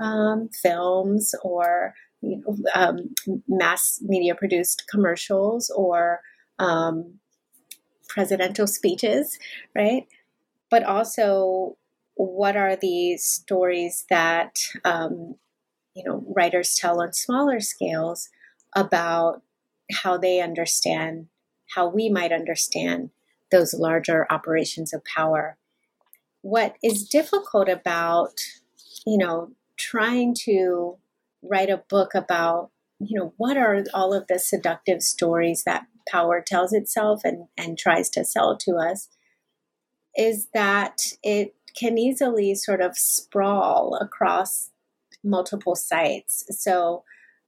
um, 0.00 0.48
films 0.62 1.34
or 1.44 1.94
you 2.24 2.42
know, 2.46 2.56
um, 2.74 3.14
mass 3.48 4.00
media 4.02 4.34
produced 4.34 4.84
commercials 4.90 5.70
or 5.70 6.20
um, 6.58 7.18
presidential 8.08 8.66
speeches, 8.66 9.38
right? 9.74 10.06
But 10.70 10.84
also, 10.84 11.76
what 12.14 12.56
are 12.56 12.76
the 12.76 13.16
stories 13.16 14.04
that 14.08 14.56
um, 14.84 15.36
you 15.94 16.04
know 16.04 16.24
writers 16.34 16.74
tell 16.74 17.00
on 17.00 17.12
smaller 17.12 17.60
scales 17.60 18.28
about 18.74 19.42
how 19.92 20.16
they 20.18 20.40
understand 20.40 21.28
how 21.74 21.88
we 21.88 22.08
might 22.08 22.32
understand 22.32 23.10
those 23.50 23.74
larger 23.74 24.26
operations 24.30 24.92
of 24.92 25.04
power. 25.04 25.56
What 26.42 26.76
is 26.82 27.08
difficult 27.08 27.68
about 27.68 28.40
you 29.06 29.18
know 29.18 29.52
trying 29.76 30.34
to 30.44 30.98
write 31.50 31.70
a 31.70 31.82
book 31.88 32.14
about 32.14 32.70
you 33.00 33.18
know 33.18 33.34
what 33.36 33.56
are 33.56 33.84
all 33.92 34.12
of 34.12 34.26
the 34.28 34.38
seductive 34.38 35.02
stories 35.02 35.62
that 35.64 35.86
power 36.08 36.42
tells 36.44 36.72
itself 36.72 37.20
and 37.24 37.46
and 37.56 37.78
tries 37.78 38.08
to 38.10 38.24
sell 38.24 38.56
to 38.56 38.76
us 38.76 39.08
is 40.16 40.48
that 40.54 41.12
it 41.22 41.54
can 41.78 41.98
easily 41.98 42.54
sort 42.54 42.80
of 42.80 42.96
sprawl 42.96 43.98
across 44.00 44.70
multiple 45.24 45.74
sites. 45.74 46.44
So 46.50 47.04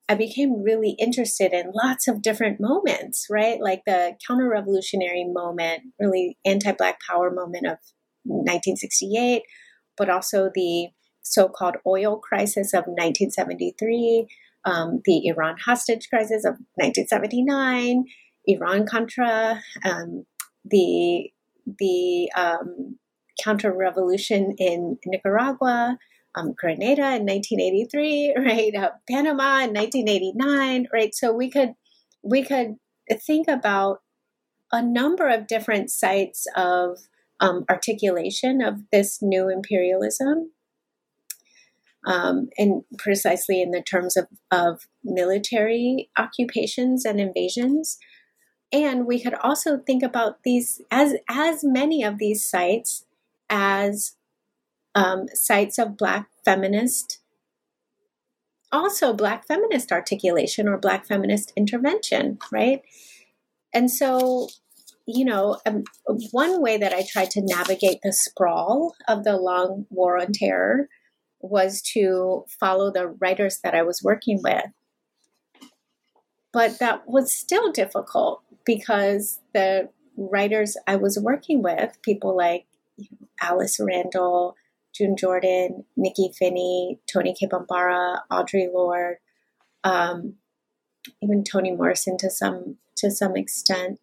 i 0.08 0.14
became 0.14 0.62
really 0.62 0.90
interested 0.98 1.52
in 1.52 1.72
lots 1.74 2.06
of 2.08 2.22
different 2.22 2.60
moments 2.60 3.26
right? 3.30 3.60
Like 3.60 3.82
the 3.86 4.16
counter-revolutionary 4.26 5.24
moment 5.24 5.82
really 6.00 6.38
anti-black 6.44 6.98
power 7.08 7.30
moment 7.30 7.66
of 7.66 7.78
1968 8.24 9.42
but 9.96 10.10
also 10.10 10.50
the 10.54 10.88
so 11.32 11.48
called 11.48 11.76
oil 11.86 12.18
crisis 12.18 12.72
of 12.72 12.84
1973, 12.86 14.26
um, 14.64 15.00
the 15.04 15.26
Iran 15.26 15.56
hostage 15.64 16.08
crisis 16.08 16.44
of 16.44 16.54
1979, 16.74 18.04
Iran 18.46 18.86
Contra, 18.86 19.60
um, 19.84 20.24
the, 20.64 21.30
the 21.78 22.30
um, 22.36 22.98
counter 23.42 23.72
revolution 23.72 24.54
in 24.58 24.98
Nicaragua. 25.04 25.98
Um, 26.38 26.52
Grenada 26.52 27.16
in 27.16 27.24
1983, 27.24 28.34
right? 28.44 28.74
Uh, 28.74 28.90
Panama 29.10 29.64
in 29.64 29.72
1989, 29.72 30.86
right? 30.92 31.14
So 31.14 31.32
we 31.32 31.48
could 31.50 31.72
we 32.22 32.42
could 32.42 32.76
think 33.26 33.48
about 33.48 34.00
a 34.70 34.82
number 34.82 35.28
of 35.28 35.46
different 35.46 35.90
sites 35.90 36.46
of 36.56 36.98
um, 37.40 37.64
articulation 37.70 38.62
of 38.62 38.80
this 38.90 39.20
new 39.22 39.48
imperialism 39.48 40.50
um, 42.06 42.48
and 42.56 42.84
precisely 42.98 43.60
in 43.60 43.72
the 43.72 43.82
terms 43.82 44.16
of, 44.16 44.28
of 44.50 44.86
military 45.04 46.08
occupations 46.16 47.04
and 47.04 47.20
invasions. 47.20 47.98
And 48.72 49.06
we 49.06 49.20
could 49.20 49.34
also 49.34 49.78
think 49.78 50.02
about 50.02 50.42
these 50.44 50.80
as 50.90 51.14
as 51.28 51.62
many 51.62 52.02
of 52.02 52.18
these 52.18 52.48
sites 52.48 53.04
as 53.50 54.16
um, 54.94 55.26
sites 55.34 55.78
of 55.78 55.96
Black 55.96 56.28
feminist, 56.44 57.20
also 58.72 59.12
Black 59.12 59.46
feminist 59.46 59.92
articulation 59.92 60.68
or 60.68 60.78
Black 60.78 61.06
feminist 61.06 61.52
intervention, 61.56 62.38
right? 62.50 62.82
And 63.74 63.90
so, 63.90 64.48
you 65.06 65.24
know, 65.24 65.58
um, 65.66 65.84
one 66.30 66.62
way 66.62 66.78
that 66.78 66.94
I 66.94 67.04
tried 67.08 67.30
to 67.32 67.42
navigate 67.42 67.98
the 68.02 68.12
sprawl 68.12 68.94
of 69.06 69.22
the 69.22 69.36
long 69.36 69.86
war 69.90 70.18
on 70.18 70.32
terror 70.32 70.88
was 71.40 71.82
to 71.82 72.44
follow 72.60 72.90
the 72.90 73.08
writers 73.08 73.60
that 73.62 73.74
I 73.74 73.82
was 73.82 74.02
working 74.02 74.40
with. 74.42 74.64
But 76.52 76.78
that 76.78 77.08
was 77.08 77.34
still 77.34 77.70
difficult 77.70 78.42
because 78.64 79.40
the 79.52 79.90
writers 80.16 80.76
I 80.86 80.96
was 80.96 81.18
working 81.18 81.62
with, 81.62 82.00
people 82.02 82.36
like 82.36 82.66
Alice 83.40 83.78
Randall, 83.80 84.56
June 84.94 85.16
Jordan, 85.16 85.84
Nikky 85.98 86.34
Finney, 86.34 86.98
Toni 87.06 87.34
Cade 87.34 87.50
Bambara, 87.50 88.20
Audre 88.30 88.72
Lorde, 88.72 89.18
um, 89.84 90.34
even 91.22 91.44
Toni 91.44 91.72
Morrison 91.72 92.16
to 92.18 92.30
some 92.30 92.78
to 92.96 93.10
some 93.10 93.36
extent, 93.36 94.00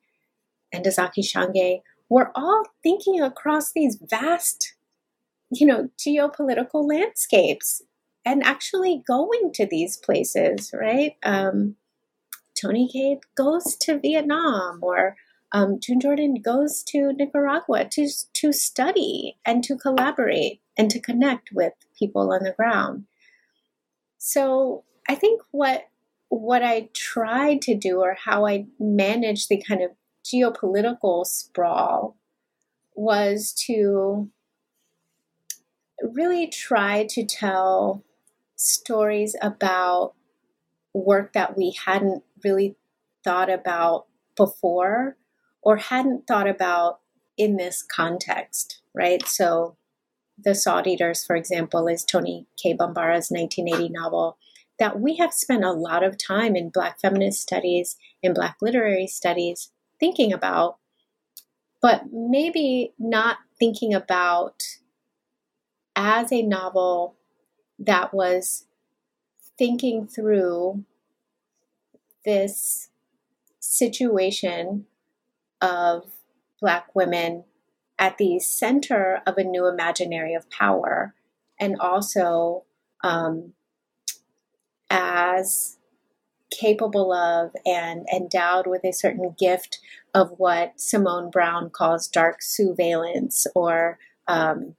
and 0.72 0.86
Ntozake 0.86 1.26
Shange, 1.26 1.82
we're 2.10 2.32
all 2.36 2.64
thinking 2.84 3.20
across 3.22 3.72
these 3.72 3.98
vast, 4.00 4.76
you 5.60 5.68
know, 5.68 5.90
geopolitical 5.98 6.88
landscapes 6.88 7.82
and 8.26 8.44
actually 8.44 9.04
going 9.06 9.52
to 9.54 9.66
these 9.66 9.98
places, 9.98 10.72
right? 10.74 11.16
Um, 11.24 11.76
Toni 12.60 12.88
Cade 12.92 13.20
goes 13.36 13.76
to 13.82 14.00
Vietnam 14.00 14.80
or 14.82 15.16
um, 15.52 15.80
June 15.80 16.00
Jordan 16.00 16.36
goes 16.36 16.84
to 16.84 17.14
Nicaragua 17.14 17.86
to, 17.92 18.10
to 18.34 18.52
study 18.52 19.38
and 19.46 19.64
to 19.64 19.76
collaborate 19.76 20.62
and 20.78 20.90
to 20.90 21.00
connect 21.00 21.52
with 21.52 21.74
people 21.98 22.32
on 22.32 22.44
the 22.44 22.52
ground. 22.52 23.06
So 24.18 24.84
I 25.08 25.16
think 25.16 25.42
what 25.52 25.88
what 26.30 26.64
I 26.64 26.90
tried 26.94 27.62
to 27.64 27.76
do 27.76 28.00
or 28.00 28.16
how 28.26 28.48
I 28.48 28.66
managed 28.80 29.50
the 29.50 29.62
kind 29.62 29.84
of 29.84 29.92
geopolitical 30.26 31.28
sprawl 31.28 32.18
was 32.96 33.54
to 33.68 34.32
really 36.12 36.48
try 36.48 37.06
to 37.10 37.26
tell 37.26 38.04
stories 38.56 39.36
about 39.42 40.14
work 40.94 41.34
that 41.34 41.58
we 41.58 41.76
hadn't 41.86 42.24
really 42.44 42.76
thought 43.24 43.50
about 43.50 44.06
before 44.36 45.18
or 45.62 45.78
hadn't 45.78 46.28
thought 46.28 46.48
about 46.48 47.00
in 47.38 47.58
this 47.58 47.82
context, 47.82 48.82
right? 48.94 49.26
So, 49.28 49.78
The 50.38 50.56
Salt 50.56 50.88
Eaters, 50.88 51.26
for 51.26 51.36
example, 51.36 51.88
is 51.88 52.04
Toni 52.04 52.48
Cade 52.62 52.78
Bambara's 52.78 53.30
1980 53.30 53.90
novel 53.90 54.38
that 54.80 55.00
we 55.00 55.16
have 55.18 55.34
spent 55.34 55.64
a 55.64 55.72
lot 55.72 56.04
of 56.04 56.18
time 56.18 56.56
in 56.56 56.70
Black 56.70 57.00
feminist 57.00 57.42
studies, 57.42 57.96
in 58.22 58.34
Black 58.34 58.58
literary 58.62 59.08
studies, 59.08 59.72
thinking 60.00 60.34
about, 60.34 60.78
but 61.82 62.04
maybe 62.12 62.94
not 62.98 63.38
thinking 63.60 63.94
about 63.94 64.64
as 65.96 66.32
a 66.32 66.42
novel 66.42 67.16
that 67.80 68.14
was 68.14 68.66
thinking 69.58 70.08
through 70.08 70.84
this 72.26 72.90
situation 73.60 74.86
of 75.62 76.06
Black 76.60 76.96
women 76.96 77.44
at 78.00 78.18
the 78.18 78.40
center 78.40 79.22
of 79.28 79.38
a 79.38 79.44
new 79.44 79.68
imaginary 79.68 80.34
of 80.34 80.50
power, 80.50 81.14
and 81.60 81.80
also 81.80 82.64
um, 83.04 83.54
as 84.90 85.78
capable 86.52 87.12
of 87.12 87.52
and 87.66 88.08
endowed 88.14 88.68
with 88.68 88.84
a 88.84 88.92
certain 88.92 89.36
gift 89.38 89.80
of 90.14 90.32
what 90.38 90.80
Simone 90.80 91.30
Browne 91.30 91.70
calls 91.70 92.08
dark 92.08 92.40
sousveillance 92.42 93.48
or 93.56 93.98
um, 94.28 94.76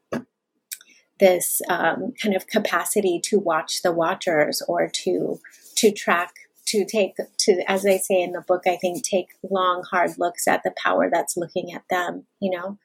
this 1.21 1.63
um, 1.69 2.13
kind 2.21 2.35
of 2.35 2.47
capacity 2.47 3.21
to 3.25 3.39
watch 3.39 3.83
the 3.83 3.93
watchers 3.93 4.63
or 4.69 4.89
to 4.89 5.41
to 5.77 5.91
track 5.91 6.35
to 6.67 6.85
take 6.85 7.17
to 7.39 7.63
as 7.71 7.87
I 7.87 7.99
say 7.99 8.21
in 8.21 8.33
the 8.33 8.41
book 8.41 8.63
I 8.67 8.77
think 8.77 9.05
take 9.05 9.29
long 9.49 9.85
hard 9.89 10.19
looks 10.19 10.49
at 10.49 10.63
the 10.63 10.73
power 10.77 11.09
that's 11.13 11.37
looking 11.37 11.73
at 11.73 11.85
them 11.91 12.27
you 12.41 12.51
know? 12.51 12.79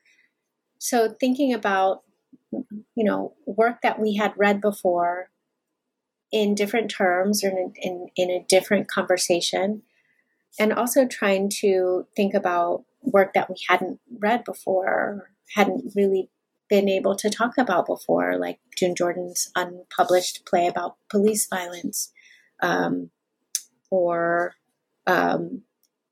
So 0.80 1.16
thinking 1.20 1.54
about 1.54 2.04
you 2.52 3.04
know 3.04 3.34
work 3.46 3.82
that 3.82 4.00
we 4.00 4.16
had 4.16 4.34
read 4.38 4.62
before 4.62 5.30
in 6.32 6.54
different 6.54 6.92
terms 6.92 7.44
or 7.44 7.50
in, 7.50 7.74
in, 7.82 8.08
in 8.16 8.30
a 8.30 8.46
different 8.48 8.88
conversation 8.88 9.82
and 10.60 10.74
also 10.74 11.06
trying 11.06 11.50
to 11.50 12.08
think 12.16 12.34
about 12.34 12.84
work 13.02 13.34
that 13.34 13.50
we 13.50 13.56
hadn't 13.68 14.00
read 14.20 14.44
before 14.44 15.32
hadn't 15.56 15.94
really 15.96 16.30
been 16.70 16.88
able 16.88 17.16
to 17.16 17.30
talk 17.30 17.58
about 17.58 17.88
before, 17.88 18.38
like 18.38 18.60
June 18.78 18.96
Jordan's 18.96 19.52
unpublished 19.56 20.46
play 20.46 20.68
about 20.68 20.98
police 21.10 21.48
violence, 21.48 22.12
um, 22.62 23.10
or 23.90 24.54
um, 25.08 25.64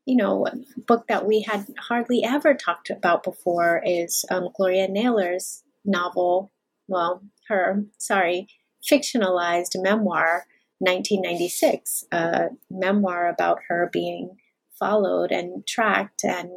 you 0.05 0.16
know, 0.16 0.47
a 0.47 0.53
book 0.82 1.08
that 1.08 1.28
we 1.28 1.41
had 1.41 1.68
hardly 1.78 2.24
ever 2.24 2.53
talked 2.53 2.89
about 2.89 3.24
before 3.24 3.82
is 3.86 4.24
um, 4.32 4.49
Gloria 4.55 4.88
Naylor's 4.88 5.64
novel. 5.84 6.51
Well, 6.88 7.24
her 7.49 7.84
sorry, 7.97 8.47
fictionalized 8.89 9.76
memoir, 9.76 10.45
1996, 10.80 12.05
a 12.12 12.49
memoir 12.72 13.28
about 13.28 13.60
her 13.68 13.89
being 13.91 14.38
followed 14.80 15.32
and 15.32 15.68
tracked 15.68 16.24
and 16.24 16.49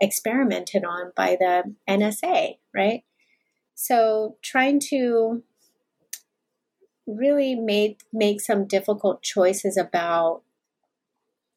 experimented 0.00 0.84
on 0.84 1.12
by 1.16 1.36
the 1.38 1.74
NSA, 1.88 2.58
right? 2.74 3.02
So 3.74 4.36
trying 4.42 4.80
to 4.90 5.42
really 7.06 7.54
make 7.54 8.00
make 8.12 8.40
some 8.40 8.66
difficult 8.66 9.22
choices 9.22 9.76
about 9.76 10.42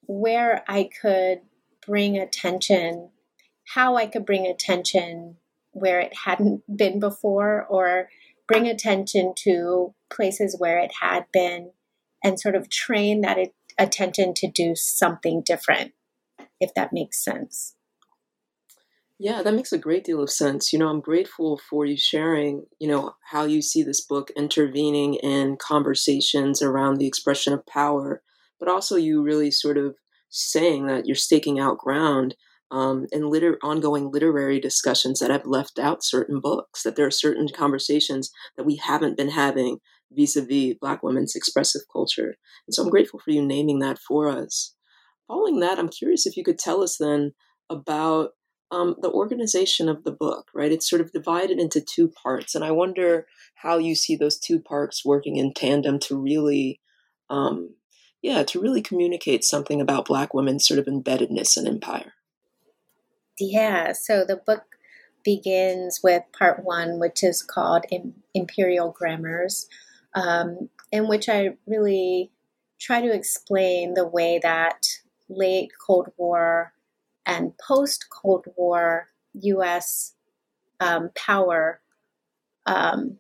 where 0.02 0.64
I 0.68 0.90
could 1.02 1.42
bring 1.86 2.18
attention, 2.18 3.10
how 3.74 3.96
I 3.96 4.08
could 4.08 4.26
bring 4.26 4.46
attention 4.46 5.38
where 5.72 6.00
it 6.00 6.14
hadn't 6.26 6.64
been 6.78 7.00
before, 7.00 7.66
or 7.70 8.10
bring 8.48 8.68
attention 8.68 9.34
to 9.44 9.94
places 10.10 10.56
where 10.58 10.80
it 10.80 10.92
had 11.02 11.26
been, 11.32 11.72
and 12.24 12.40
sort 12.40 12.56
of 12.56 12.70
train 12.70 13.22
that 13.22 13.38
attention 13.78 14.34
to 14.34 14.48
do 14.48 14.76
something 14.76 15.42
different, 15.42 15.94
if 16.60 16.74
that 16.74 16.92
makes 16.92 17.24
sense. 17.24 17.77
Yeah, 19.20 19.42
that 19.42 19.54
makes 19.54 19.72
a 19.72 19.80
great 19.80 20.04
deal 20.04 20.22
of 20.22 20.30
sense. 20.30 20.72
You 20.72 20.78
know, 20.80 20.90
I'm 20.90 21.02
grateful 21.02 21.60
for 21.70 21.86
you 21.86 21.98
sharing, 21.98 22.66
you 22.80 22.88
know, 22.88 23.14
how 23.32 23.46
you 23.46 23.62
see 23.64 23.82
this 23.82 24.02
book 24.02 24.30
intervening 24.36 25.16
in 25.16 25.58
conversations 25.58 26.62
around 26.62 26.98
the 26.98 27.08
expression 27.08 27.52
of 27.54 27.66
power, 27.66 28.22
but 28.60 28.70
also 28.70 28.96
you 28.96 29.24
really 29.24 29.50
sort 29.50 29.78
of 29.78 29.96
saying 30.30 30.86
that 30.86 31.08
you're 31.08 31.16
staking 31.16 31.60
out 31.60 31.80
ground 31.80 32.36
um, 32.70 33.08
in 33.12 33.30
liter- 33.30 33.58
ongoing 33.64 34.12
literary 34.12 34.60
discussions 34.60 35.20
that 35.20 35.32
have 35.32 35.46
left 35.46 35.80
out 35.80 36.04
certain 36.04 36.40
books, 36.40 36.84
that 36.84 36.96
there 36.96 37.08
are 37.08 37.12
certain 37.12 37.48
conversations 37.48 38.30
that 38.56 38.66
we 38.66 38.76
haven't 38.76 39.18
been 39.18 39.30
having 39.30 39.80
vis-a-vis 40.12 40.76
Black 40.80 41.02
women's 41.02 41.36
expressive 41.36 41.82
culture. 41.92 42.36
And 42.68 42.74
so 42.76 42.84
I'm 42.84 42.90
grateful 42.90 43.20
for 43.24 43.32
you 43.32 43.44
naming 43.44 43.80
that 43.80 43.98
for 43.98 44.30
us. 44.30 44.76
Following 45.28 45.60
that, 45.62 45.80
I'm 45.80 45.90
curious 45.90 46.28
if 46.28 46.38
you 46.38 46.44
could 46.44 46.60
tell 46.60 46.84
us 46.84 46.98
then 47.00 47.34
about 47.70 48.32
um, 48.72 48.96
the 49.02 49.12
organization 49.12 49.88
of 49.88 50.04
the 50.04 50.12
book, 50.12 50.50
right? 50.54 50.72
It's 50.72 50.90
sort 50.90 51.02
of 51.02 51.12
divided 51.12 51.60
into 51.60 51.82
two 51.82 52.10
parts, 52.10 52.56
and 52.56 52.64
I 52.64 52.72
wonder 52.72 53.28
how 53.56 53.78
you 53.78 53.96
see 53.96 54.16
those 54.16 54.38
two 54.38 54.60
parts 54.60 55.06
working 55.06 55.38
in 55.38 55.54
tandem 55.54 56.00
to 56.00 56.16
really, 56.16 56.80
um, 57.30 57.76
yeah, 58.22 58.44
to 58.44 58.60
really 58.60 58.82
communicate 58.82 59.44
something 59.44 59.80
about 59.82 60.06
Black 60.06 60.34
women's 60.34 60.68
sort 60.68 60.80
of 60.80 60.86
embeddedness 60.86 61.58
in 61.58 61.68
empire. 61.68 62.14
Yeah, 63.40 63.94
so 63.94 64.26
the 64.26 64.38
book 64.38 64.64
begins 65.24 66.02
with 66.04 66.24
part 66.38 66.64
one, 66.64 67.00
which 67.00 67.24
is 67.24 67.44
called 67.44 67.86
Imperial 68.34 68.92
Grammars, 68.92 69.68
um, 70.14 70.70
in 70.92 71.08
which 71.08 71.30
I 71.30 71.58
really 71.66 72.32
try 72.80 73.02
to 73.02 73.14
explain 73.14 73.94
the 73.94 74.08
way 74.08 74.40
that 74.42 74.88
late 75.30 75.72
Cold 75.86 76.12
War 76.18 76.74
and 77.28 77.52
post 77.58 78.06
Cold 78.10 78.46
War 78.56 79.10
U.S. 79.34 80.14
Um, 80.80 81.10
power, 81.14 81.82
um, 82.66 83.18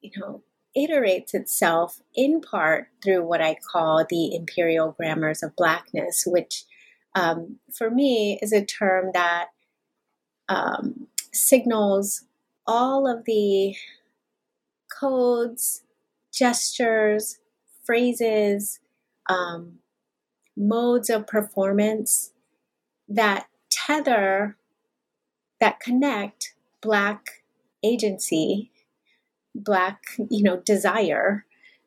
you 0.00 0.12
know, 0.16 0.42
iterates 0.76 1.34
itself 1.34 2.00
in 2.14 2.40
part 2.40 2.86
through 3.02 3.26
what 3.26 3.42
I 3.42 3.56
call 3.72 4.06
the 4.08 4.34
imperial 4.34 4.92
grammars 4.92 5.42
of 5.42 5.56
blackness, 5.56 6.22
which 6.26 6.64
um, 7.16 7.58
for 7.76 7.90
me 7.90 8.38
is 8.40 8.52
a 8.52 8.64
term 8.64 9.10
that 9.14 9.46
um, 10.48 11.08
signals 11.32 12.24
all 12.66 13.10
of 13.10 13.24
the 13.24 13.74
codes, 15.00 15.82
gestures, 16.32 17.38
phrases, 17.84 18.78
um, 19.28 19.80
modes 20.56 21.10
of 21.10 21.26
performance 21.26 22.32
that 23.10 23.48
tether, 23.70 24.56
that 25.60 25.80
connect 25.80 26.54
Black 26.80 27.42
agency, 27.82 28.70
Black, 29.54 30.02
you 30.30 30.42
know, 30.42 30.58
desire 30.58 31.44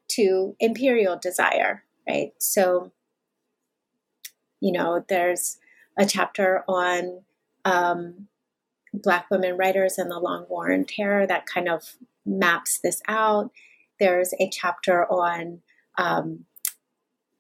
to 0.10 0.56
imperial 0.60 1.18
desire, 1.18 1.84
right? 2.08 2.34
So, 2.38 2.92
you 4.60 4.72
know, 4.72 5.04
there's 5.10 5.58
a 5.98 6.06
chapter 6.06 6.64
on 6.68 7.22
um, 7.66 8.28
Black 8.94 9.32
women 9.32 9.58
writers 9.58 9.98
and 9.98 10.12
the 10.12 10.20
Long 10.20 10.46
War 10.50 10.72
on 10.72 10.86
Terror 10.86 11.26
that 11.26 11.46
kind 11.46 11.70
of 11.70 11.96
maps 12.26 12.80
this 12.80 13.02
out. 13.08 13.52
There's 14.00 14.34
a 14.40 14.50
chapter 14.52 15.06
on 15.06 15.62
um, 15.98 16.46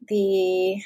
the 0.07 0.81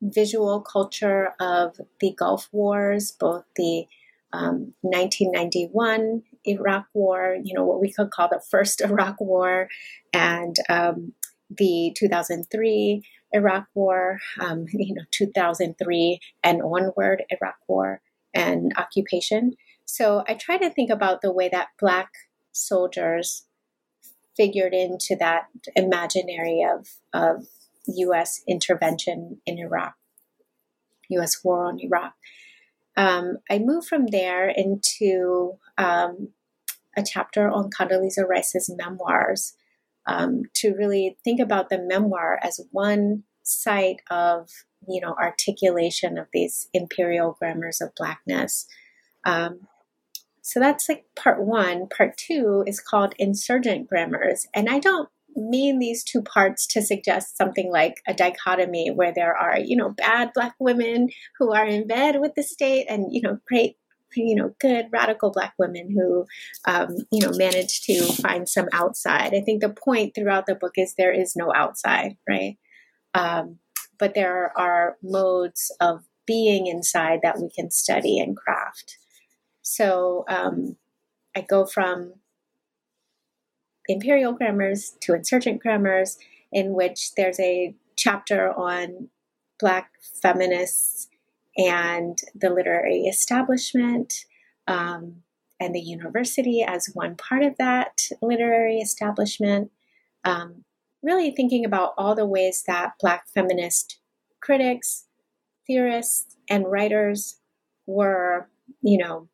visual 0.00 0.60
culture 0.60 1.32
of 1.40 1.80
the 2.00 2.14
Gulf 2.16 2.48
Wars, 2.52 3.12
both 3.12 3.44
the 3.56 3.86
um, 4.32 4.74
1991 4.82 6.22
Iraq 6.44 6.86
War, 6.92 7.36
you 7.42 7.54
know, 7.54 7.64
what 7.64 7.80
we 7.80 7.92
could 7.92 8.10
call 8.10 8.28
the 8.28 8.42
first 8.50 8.80
Iraq 8.84 9.20
War, 9.20 9.68
and 10.12 10.56
um, 10.68 11.12
the 11.50 11.92
2003 11.96 13.02
Iraq 13.32 13.66
War, 13.74 14.18
um, 14.40 14.66
you 14.72 14.94
know, 14.94 15.02
2003 15.10 16.20
and 16.42 16.62
onward 16.62 17.24
Iraq 17.30 17.56
War 17.66 18.00
and 18.34 18.72
occupation. 18.76 19.54
So 19.84 20.22
I 20.28 20.34
try 20.34 20.58
to 20.58 20.70
think 20.70 20.90
about 20.90 21.22
the 21.22 21.32
way 21.32 21.48
that 21.48 21.68
Black 21.80 22.10
soldiers 22.52 23.44
figured 24.36 24.74
into 24.74 25.16
that 25.18 25.46
imaginary 25.74 26.62
of, 26.62 26.86
of 27.12 27.46
U.S. 27.96 28.42
intervention 28.46 29.40
in 29.46 29.58
Iraq, 29.58 29.94
U.S. 31.10 31.42
war 31.42 31.66
on 31.66 31.80
Iraq. 31.80 32.14
Um, 32.96 33.38
I 33.48 33.58
moved 33.58 33.88
from 33.88 34.06
there 34.08 34.48
into 34.48 35.58
um, 35.78 36.30
a 36.96 37.02
chapter 37.02 37.48
on 37.48 37.70
Condoleezza 37.70 38.26
Rice's 38.28 38.70
memoirs 38.76 39.54
um, 40.06 40.42
to 40.54 40.74
really 40.74 41.16
think 41.22 41.40
about 41.40 41.68
the 41.68 41.78
memoir 41.78 42.40
as 42.42 42.60
one 42.72 43.22
site 43.42 44.00
of 44.10 44.50
you 44.86 45.00
know 45.00 45.14
articulation 45.14 46.18
of 46.18 46.26
these 46.32 46.68
imperial 46.74 47.36
grammars 47.38 47.80
of 47.80 47.94
blackness. 47.94 48.66
Um, 49.24 49.68
so 50.42 50.60
that's 50.60 50.88
like 50.88 51.04
part 51.14 51.40
one. 51.42 51.88
Part 51.88 52.16
two 52.16 52.64
is 52.66 52.80
called 52.80 53.14
insurgent 53.18 53.88
grammars, 53.88 54.46
and 54.54 54.68
I 54.68 54.78
don't 54.78 55.08
mean 55.38 55.78
these 55.78 56.04
two 56.04 56.22
parts 56.22 56.66
to 56.68 56.82
suggest 56.82 57.36
something 57.36 57.70
like 57.70 58.02
a 58.06 58.14
dichotomy 58.14 58.90
where 58.90 59.12
there 59.12 59.36
are, 59.36 59.58
you 59.58 59.76
know, 59.76 59.90
bad 59.90 60.32
black 60.34 60.54
women 60.58 61.08
who 61.38 61.52
are 61.52 61.66
in 61.66 61.86
bed 61.86 62.20
with 62.20 62.34
the 62.34 62.42
state 62.42 62.86
and, 62.88 63.12
you 63.12 63.20
know, 63.22 63.38
great, 63.46 63.76
you 64.14 64.34
know, 64.34 64.54
good 64.60 64.86
radical 64.92 65.30
black 65.30 65.54
women 65.58 65.90
who, 65.90 66.26
um, 66.66 66.96
you 67.12 67.20
know, 67.20 67.32
manage 67.36 67.82
to 67.82 68.02
find 68.22 68.48
some 68.48 68.68
outside. 68.72 69.34
I 69.34 69.40
think 69.40 69.60
the 69.60 69.68
point 69.68 70.14
throughout 70.14 70.46
the 70.46 70.54
book 70.54 70.74
is 70.76 70.94
there 70.94 71.12
is 71.12 71.36
no 71.36 71.52
outside, 71.54 72.16
right? 72.28 72.56
Um, 73.14 73.58
but 73.98 74.14
there 74.14 74.52
are 74.56 74.96
modes 75.02 75.74
of 75.80 76.04
being 76.26 76.66
inside 76.66 77.20
that 77.22 77.38
we 77.40 77.50
can 77.50 77.70
study 77.70 78.18
and 78.18 78.36
craft. 78.36 78.98
So 79.62 80.24
um, 80.28 80.76
I 81.36 81.40
go 81.40 81.66
from 81.66 82.14
imperial 83.88 84.32
grammars 84.32 84.96
to 85.00 85.14
insurgent 85.14 85.60
grammars, 85.60 86.18
in 86.52 86.74
which 86.74 87.14
there's 87.16 87.40
a 87.40 87.74
chapter 87.96 88.52
on 88.52 89.08
Black 89.58 89.90
feminists 90.22 91.08
and 91.56 92.18
the 92.34 92.50
literary 92.50 93.02
establishment 93.02 94.24
um, 94.68 95.16
and 95.58 95.74
the 95.74 95.80
university 95.80 96.62
as 96.62 96.90
one 96.94 97.16
part 97.16 97.42
of 97.42 97.56
that 97.58 97.98
literary 98.22 98.78
establishment. 98.78 99.70
Um, 100.24 100.64
really 101.02 101.30
thinking 101.30 101.64
about 101.64 101.94
all 101.96 102.14
the 102.14 102.26
ways 102.26 102.64
that 102.66 102.92
Black 103.00 103.26
feminist 103.34 103.98
critics, 104.40 105.06
theorists, 105.66 106.36
and 106.48 106.70
writers 106.70 107.38
were, 107.86 108.48
you 108.82 108.98
know, 108.98 109.28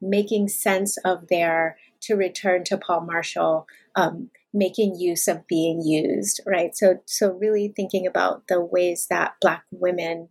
making 0.00 0.48
sense 0.48 0.96
of 1.04 1.28
their 1.28 1.76
to 2.06 2.14
return 2.14 2.64
to 2.64 2.78
Paule 2.78 3.00
Marshall, 3.00 3.66
um, 3.94 4.30
making 4.52 4.96
use 4.98 5.28
of 5.28 5.46
being 5.46 5.82
used, 5.82 6.40
right? 6.46 6.76
So, 6.76 7.00
so 7.04 7.32
really 7.32 7.72
thinking 7.74 8.06
about 8.06 8.48
the 8.48 8.60
ways 8.60 9.06
that 9.10 9.34
Black 9.40 9.64
women 9.70 10.28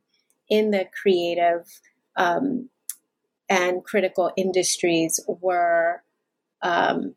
in 0.49 0.71
the 0.71 0.85
creative 1.01 1.81
um, 2.15 2.69
and 3.49 3.83
critical 3.83 4.31
industries 4.37 5.19
were 5.27 6.03
um, 6.61 7.15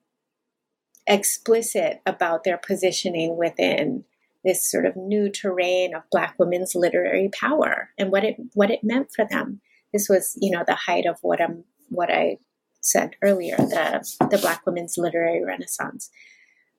explicit 1.06 2.00
about 2.04 2.44
their 2.44 2.59
positioning 2.59 3.36
within 3.36 4.04
this 4.44 4.70
sort 4.70 4.86
of 4.86 4.96
new 4.96 5.30
terrain 5.30 5.94
of 5.94 6.02
Black 6.11 6.34
women's 6.38 6.74
literary 6.74 7.28
power 7.28 7.90
and 7.98 8.12
what 8.12 8.24
it 8.24 8.36
what 8.54 8.70
it 8.70 8.84
meant 8.84 9.11
for 9.14 9.24
them. 9.24 9.61
This 9.92 10.09
was, 10.09 10.36
you 10.40 10.50
know, 10.50 10.64
the 10.66 10.74
height 10.74 11.06
of 11.06 11.18
what 11.22 11.40
I'm 11.40 11.64
what 11.88 12.11
I 12.11 12.38
said 12.81 13.16
earlier, 13.22 13.57
the, 13.57 14.29
the 14.31 14.39
Black 14.39 14.64
women's 14.66 14.97
literary 14.97 15.45
renaissance, 15.45 16.11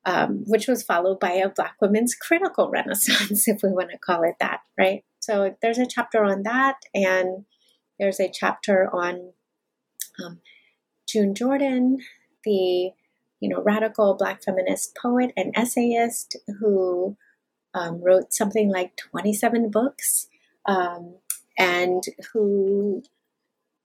um, 0.06 0.43
which 0.47 0.68
was 0.68 0.84
followed 0.84 1.20
by 1.20 1.32
a 1.32 1.50
Black 1.50 1.76
women's 1.82 2.16
critical 2.16 2.70
renaissance, 2.74 3.47
if 3.47 3.62
we 3.64 3.70
want 3.70 3.91
to 3.91 3.97
call 3.97 4.24
it 4.24 4.36
that, 4.39 4.62
right? 4.78 5.04
So 5.20 5.56
there's 5.62 5.80
a 5.80 5.88
chapter 5.88 6.24
on 6.24 6.43
that, 6.43 6.78
and 6.93 7.45
there's 8.00 8.20
a 8.20 8.32
chapter 8.32 8.89
on 8.93 9.34
um, 10.24 10.39
June 11.08 11.36
Jordan, 11.36 12.00
the 12.43 12.91
you 13.39 13.50
know 13.50 13.62
radical 13.62 14.16
Black 14.16 14.43
feminist 14.43 14.97
poet 15.02 15.32
and 15.36 15.54
essayist 15.56 16.38
who 16.60 17.18
um, 17.74 18.02
wrote 18.02 18.34
something 18.34 18.70
like 18.70 18.95
27 18.97 19.70
books 19.70 20.28
um, 20.66 21.16
and 21.58 22.04
who 22.34 23.04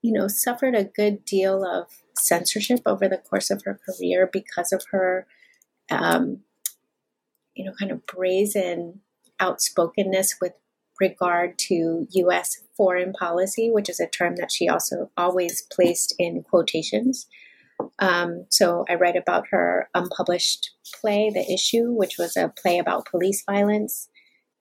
you 0.03 0.13
know 0.13 0.29
suffered 0.29 0.75
a 0.75 0.85
good 0.85 1.25
deal 1.25 1.65
of 1.65 2.04
censorship 2.19 2.81
over 2.87 3.09
the 3.09 3.19
course 3.19 3.51
of 3.51 3.63
her 3.65 3.79
career 3.87 4.29
because 4.33 4.73
of 4.73 4.85
her, 4.91 5.27
um, 5.91 6.41
you 7.55 7.65
know, 7.65 7.73
kind 7.79 7.91
of 7.91 8.07
brazen 8.07 9.01
outspokenness 9.41 10.37
with 10.41 10.53
regard 11.01 11.59
to 11.59 12.07
U.S. 12.11 12.63
foreign 12.77 13.13
policy, 13.13 13.71
which 13.71 13.89
is 13.89 14.01
a 14.01 14.07
term 14.07 14.37
that 14.37 14.53
she 14.53 14.69
also 14.69 15.11
always 15.17 15.63
placed 15.63 16.15
in 16.19 16.43
quotations. 16.43 17.27
Um, 17.99 18.47
so 18.49 18.85
I 18.89 18.95
write 18.95 19.17
about 19.17 19.49
her 19.51 19.89
unpublished 19.95 20.71
play, 21.01 21.31
The 21.31 21.53
Issue, 21.53 21.91
which 21.91 22.17
was 22.19 22.37
a 22.37 22.53
play 22.57 22.79
about 22.79 23.07
police 23.07 23.43
violence. 23.45 24.09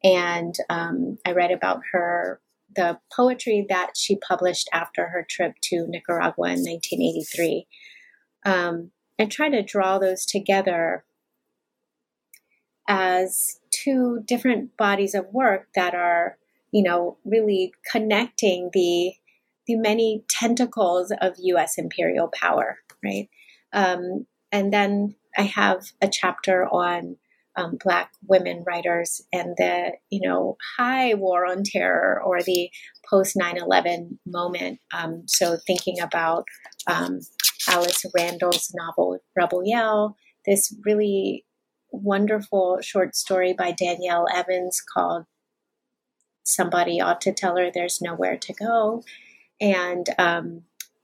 And 0.04 0.56
um, 0.70 1.18
I 1.26 1.32
write 1.34 1.52
about 1.52 1.82
her 1.92 2.42
the 2.76 3.00
poetry 3.16 3.66
that 3.70 3.92
she 3.96 4.16
published 4.16 4.70
after 4.74 5.08
her 5.08 5.26
trip 5.28 5.56
to 5.64 5.88
Nicaragua 5.88 6.48
in 6.48 6.64
1983 6.64 7.68
um, 8.46 8.92
and 9.18 9.32
try 9.32 9.50
to 9.50 9.64
draw 9.64 10.00
those 10.00 10.26
together 10.26 11.06
as 12.88 13.60
two 13.72 14.22
different 14.26 14.76
bodies 14.78 15.16
of 15.16 15.26
work 15.32 15.68
that 15.76 15.96
are, 15.96 16.38
you 16.72 16.84
know, 16.84 17.18
really 17.24 17.74
connecting 17.92 18.70
the 18.74 19.14
the 19.66 19.76
many 19.78 20.26
tentacles 20.30 21.14
of 21.22 21.36
U.S. 21.40 21.78
imperial 21.78 22.28
power, 22.34 22.80
right? 23.02 23.30
Um, 23.72 24.26
and 24.52 24.74
then 24.74 25.16
I 25.38 25.44
have 25.44 25.84
a 26.02 26.10
chapter 26.10 26.66
on 26.66 27.16
um, 27.56 27.78
Black 27.84 28.12
women 28.28 28.64
writers 28.66 29.22
and 29.32 29.56
the 29.58 29.92
you 30.10 30.28
know 30.28 30.58
high 30.78 31.14
war 31.14 31.46
on 31.46 31.64
terror 31.64 32.22
or 32.24 32.42
the 32.42 32.70
post 33.10 33.36
9/11 33.36 34.18
moment. 34.26 34.80
Um, 34.94 35.24
so 35.28 35.58
thinking 35.66 36.00
about 36.00 36.46
um, 36.88 37.20
Alice 37.68 38.06
Randall's 38.16 38.74
novel 38.74 39.20
Rebel 39.36 39.64
Yell, 39.66 40.16
this 40.46 40.76
really 40.86 41.46
wonderful 41.92 42.80
short 42.82 43.16
story 43.16 43.54
by 43.54 43.72
Danielle 43.72 44.28
Evans 44.34 44.82
called 44.82 45.26
"Somebody 46.44 47.00
Ought 47.00 47.22
to 47.22 47.34
Tell 47.34 47.58
Her 47.58 47.70
There's 47.72 48.02
Nowhere 48.02 48.38
to 48.38 48.54
Go," 48.54 49.04
and 49.62 50.08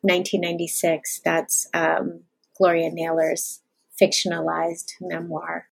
1996. 0.02 1.18
Um, 1.18 1.22
that's 1.24 1.68
um, 1.74 2.22
Gloria 2.58 2.90
Naylor's 2.92 3.62
fictionalized 4.02 4.94
memoir 5.00 5.68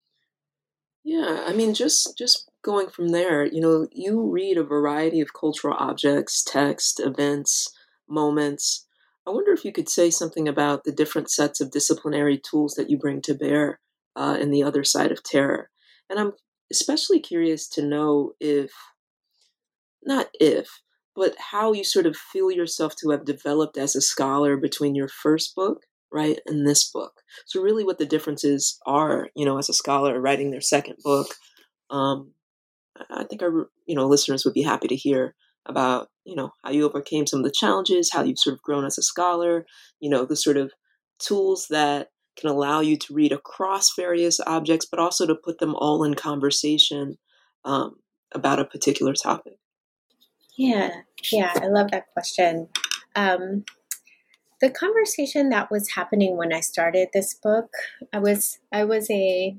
yeah, 1.05 1.43
I 1.47 1.53
mean, 1.53 1.75
just 1.75 2.17
just 2.17 2.49
going 2.63 2.89
from 2.89 3.09
there, 3.09 3.45
you 3.45 3.61
know, 3.61 3.87
you 3.91 4.27
read 4.27 4.57
a 4.57 4.63
variety 4.63 5.21
of 5.21 5.35
cultural 5.35 5.75
objects, 5.77 6.43
text, 6.43 6.99
events, 6.99 7.71
moments. 8.09 8.87
I 9.27 9.29
wonder 9.29 9.51
if 9.51 9.63
you 9.63 9.71
could 9.71 9.87
say 9.87 10.09
something 10.09 10.47
about 10.47 10.83
the 10.83 10.91
different 10.91 11.29
sets 11.29 11.61
of 11.61 11.69
disciplinary 11.69 12.39
tools 12.39 12.73
that 12.73 12.89
you 12.89 12.97
bring 12.97 13.21
to 13.21 13.35
bear 13.35 13.79
uh, 14.15 14.37
in 14.41 14.49
the 14.49 14.63
other 14.63 14.83
side 14.83 15.11
of 15.11 15.21
terror. 15.21 15.69
And 16.09 16.19
I'm 16.19 16.33
especially 16.71 17.19
curious 17.19 17.67
to 17.69 17.85
know 17.85 18.33
if, 18.39 18.71
not 20.03 20.29
if, 20.33 20.81
but 21.15 21.35
how 21.51 21.71
you 21.71 21.83
sort 21.83 22.07
of 22.07 22.17
feel 22.17 22.49
yourself 22.49 22.95
to 22.97 23.11
have 23.11 23.25
developed 23.25 23.77
as 23.77 23.95
a 23.95 24.01
scholar 24.01 24.57
between 24.57 24.95
your 24.95 25.07
first 25.07 25.55
book 25.55 25.83
right 26.11 26.39
in 26.45 26.63
this 26.63 26.89
book 26.89 27.21
so 27.45 27.61
really 27.61 27.83
what 27.83 27.97
the 27.97 28.05
differences 28.05 28.79
are 28.85 29.29
you 29.35 29.45
know 29.45 29.57
as 29.57 29.69
a 29.69 29.73
scholar 29.73 30.19
writing 30.19 30.51
their 30.51 30.61
second 30.61 30.95
book 31.03 31.35
um, 31.89 32.31
i 33.09 33.23
think 33.23 33.41
our 33.41 33.69
you 33.85 33.95
know 33.95 34.07
listeners 34.07 34.45
would 34.45 34.53
be 34.53 34.61
happy 34.61 34.87
to 34.87 34.95
hear 34.95 35.35
about 35.65 36.09
you 36.23 36.35
know 36.35 36.51
how 36.63 36.71
you 36.71 36.85
overcame 36.85 37.25
some 37.25 37.39
of 37.39 37.45
the 37.45 37.51
challenges 37.51 38.11
how 38.11 38.23
you've 38.23 38.39
sort 38.39 38.53
of 38.53 38.61
grown 38.61 38.85
as 38.85 38.97
a 38.97 39.01
scholar 39.01 39.65
you 39.99 40.09
know 40.09 40.25
the 40.25 40.35
sort 40.35 40.57
of 40.57 40.71
tools 41.19 41.67
that 41.69 42.09
can 42.37 42.49
allow 42.49 42.81
you 42.81 42.97
to 42.97 43.13
read 43.13 43.31
across 43.31 43.95
various 43.95 44.39
objects 44.45 44.85
but 44.85 44.99
also 44.99 45.25
to 45.25 45.35
put 45.35 45.59
them 45.59 45.73
all 45.75 46.03
in 46.03 46.13
conversation 46.13 47.17
um, 47.65 47.95
about 48.31 48.59
a 48.59 48.65
particular 48.65 49.13
topic? 49.13 49.57
Yeah, 50.57 50.91
yeah, 51.31 51.51
I 51.55 51.67
love 51.67 51.91
that 51.91 52.05
question. 52.13 52.69
Um, 53.15 53.65
the 54.65 54.71
conversation 54.71 55.49
that 55.49 55.69
was 55.69 55.91
happening 55.91 56.35
when 56.37 56.51
I 56.51 56.59
started 56.59 57.09
this 57.13 57.35
book, 57.35 57.69
I 58.11 58.17
was 58.17 58.57
I 58.73 58.83
was 58.83 59.07
a 59.11 59.55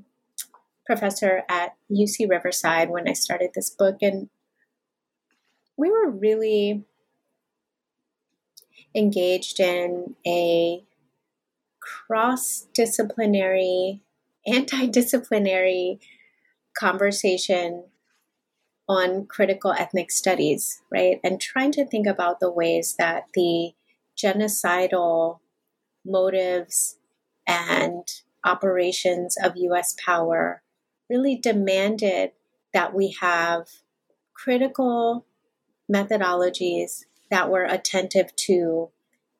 professor 0.85 1.43
at 1.47 1.77
UC 1.89 2.29
Riverside 2.29 2.89
when 2.89 3.07
I 3.07 3.13
started 3.13 3.51
this 3.55 3.69
book, 3.69 3.99
and 4.01 4.27
we 5.77 5.89
were 5.89 6.09
really 6.09 6.83
engaged 8.93 9.61
in 9.61 10.15
a 10.27 10.83
cross 11.79 12.67
disciplinary, 12.73 14.01
anti 14.45 14.87
disciplinary 14.87 16.01
conversation 16.77 17.85
on 18.89 19.25
critical 19.25 19.71
ethnic 19.71 20.11
studies, 20.11 20.81
right? 20.91 21.21
And 21.23 21.39
trying 21.39 21.71
to 21.71 21.85
think 21.85 22.07
about 22.07 22.41
the 22.41 22.51
ways 22.51 22.95
that 22.99 23.27
the 23.33 23.71
genocidal 24.17 25.39
motives 26.05 26.97
and 27.45 28.03
operations 28.43 29.37
of 29.41 29.53
US 29.55 29.95
power 30.03 30.61
really 31.09 31.37
demanded 31.37 32.31
that 32.73 32.93
we 32.93 33.15
have 33.21 33.67
critical 34.33 35.25
methodologies 35.91 37.05
that 37.29 37.49
were 37.49 37.63
attentive 37.63 38.35
to 38.35 38.89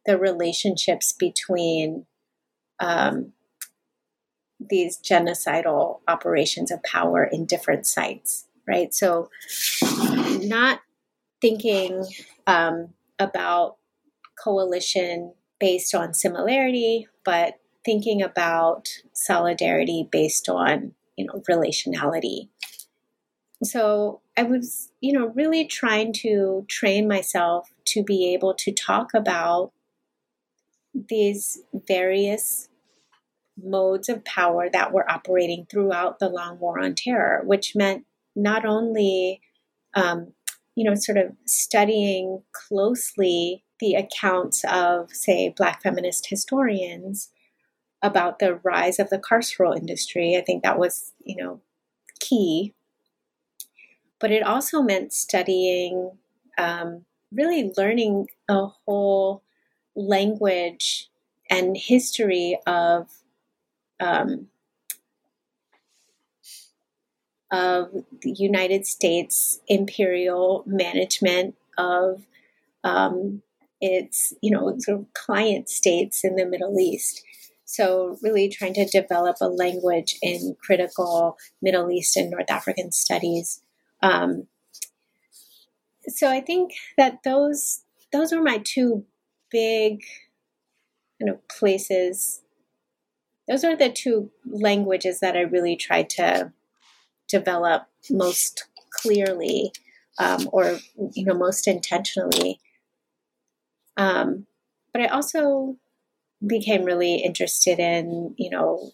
the 0.05 0.17
relationships 0.17 1.13
between 1.13 2.05
um, 2.79 3.33
these 4.59 4.97
genocidal 4.97 5.99
operations 6.07 6.71
of 6.71 6.81
power 6.83 7.23
in 7.23 7.45
different 7.45 7.85
sites, 7.85 8.47
right? 8.67 8.93
So, 8.93 9.29
not 10.41 10.79
thinking 11.41 12.05
um, 12.47 12.89
about 13.19 13.77
coalition 14.41 15.33
based 15.59 15.93
on 15.95 16.13
similarity, 16.13 17.07
but 17.23 17.55
thinking 17.85 18.21
about 18.21 18.87
solidarity 19.13 20.07
based 20.11 20.49
on 20.49 20.93
you 21.15 21.25
know 21.25 21.41
relationality. 21.49 22.49
So 23.63 24.21
I 24.37 24.43
was, 24.43 24.91
you 25.01 25.13
know, 25.13 25.29
really 25.29 25.65
trying 25.65 26.13
to 26.21 26.65
train 26.69 27.07
myself 27.07 27.71
to 27.85 28.03
be 28.03 28.33
able 28.33 28.53
to 28.55 28.71
talk 28.71 29.13
about 29.15 29.71
these 30.93 31.63
various 31.87 32.69
modes 33.61 34.09
of 34.09 34.23
power 34.25 34.69
that 34.71 34.93
were 34.93 35.09
operating 35.09 35.65
throughout 35.69 36.19
the 36.19 36.29
long 36.29 36.59
war 36.59 36.79
on 36.79 36.93
terror, 36.93 37.41
which 37.45 37.75
meant 37.75 38.05
not 38.35 38.65
only, 38.65 39.41
um, 39.95 40.33
you 40.75 40.87
know, 40.87 40.93
sort 40.93 41.17
of 41.17 41.31
studying 41.45 42.43
closely 42.51 43.63
the 43.79 43.95
accounts 43.95 44.63
of, 44.69 45.13
say, 45.13 45.53
Black 45.55 45.81
feminist 45.81 46.27
historians 46.29 47.29
about 48.01 48.39
the 48.39 48.55
rise 48.63 48.99
of 48.99 49.09
the 49.09 49.19
carceral 49.19 49.75
industry. 49.75 50.35
I 50.37 50.41
think 50.41 50.63
that 50.63 50.79
was, 50.79 51.13
you 51.23 51.35
know, 51.35 51.61
key. 52.19 52.73
But 54.19 54.31
it 54.31 54.43
also 54.43 54.81
meant 54.81 55.13
studying, 55.13 56.11
um, 56.57 57.05
really 57.31 57.71
learning 57.77 58.27
a 58.49 58.67
whole 58.67 59.43
language 59.95 61.09
and 61.49 61.75
history 61.77 62.59
of 62.65 63.09
um, 63.99 64.47
of 67.49 67.91
the 68.21 68.31
United 68.31 68.85
States 68.85 69.61
imperial 69.67 70.63
management 70.65 71.55
of 71.77 72.25
um, 72.83 73.41
its, 73.81 74.33
you 74.41 74.51
know, 74.51 74.75
sort 74.79 74.99
of 74.99 75.13
client 75.13 75.69
states 75.69 76.23
in 76.23 76.35
the 76.35 76.45
Middle 76.45 76.79
East. 76.79 77.23
So, 77.65 78.17
really 78.21 78.47
trying 78.49 78.73
to 78.75 78.85
develop 78.85 79.37
a 79.41 79.49
language 79.49 80.15
in 80.21 80.55
critical 80.63 81.37
Middle 81.61 81.91
East 81.91 82.15
and 82.15 82.31
North 82.31 82.49
African 82.49 82.91
studies. 82.91 83.61
Um, 84.01 84.47
so, 86.07 86.29
I 86.29 86.39
think 86.39 86.71
that 86.97 87.23
those 87.23 87.81
those 88.13 88.31
were 88.31 88.41
my 88.41 88.61
two 88.63 89.05
big 89.51 90.01
kind 91.19 91.29
of 91.29 91.45
places. 91.49 92.41
Those 93.47 93.63
are 93.63 93.75
the 93.75 93.89
two 93.89 94.31
languages 94.45 95.19
that 95.19 95.35
I 95.35 95.41
really 95.41 95.75
tried 95.75 96.09
to 96.11 96.53
develop 97.27 97.83
most 98.09 98.65
clearly 98.91 99.71
um, 100.19 100.49
or 100.51 100.79
you 101.13 101.25
know 101.25 101.33
most 101.33 101.67
intentionally 101.67 102.59
um, 103.97 104.45
but 104.93 105.01
I 105.01 105.07
also 105.07 105.75
became 106.45 106.83
really 106.83 107.15
interested 107.15 107.79
in, 107.79 108.35
you 108.37 108.49
know, 108.49 108.91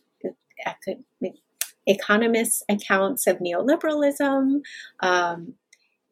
economists' 1.86 2.64
accounts 2.70 3.28
of 3.28 3.38
neoliberalism, 3.40 4.62
um, 5.02 5.54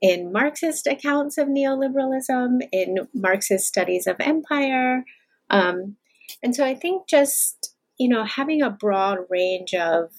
in 0.02 0.32
Marxist 0.32 0.88
accounts 0.88 1.38
of 1.38 1.48
neoliberalism, 1.48 2.62
in 2.72 3.08
Marxist 3.14 3.68
studies 3.68 4.08
of 4.08 4.16
empire. 4.20 5.06
Um, 5.50 5.96
and 6.44 6.56
so 6.56 6.66
I 6.66 6.76
think 6.76 7.08
just, 7.08 7.76
you 7.98 8.10
know, 8.10 8.24
having 8.24 8.62
a 8.62 8.70
broad 8.70 9.20
range 9.30 9.74
of 9.74 10.12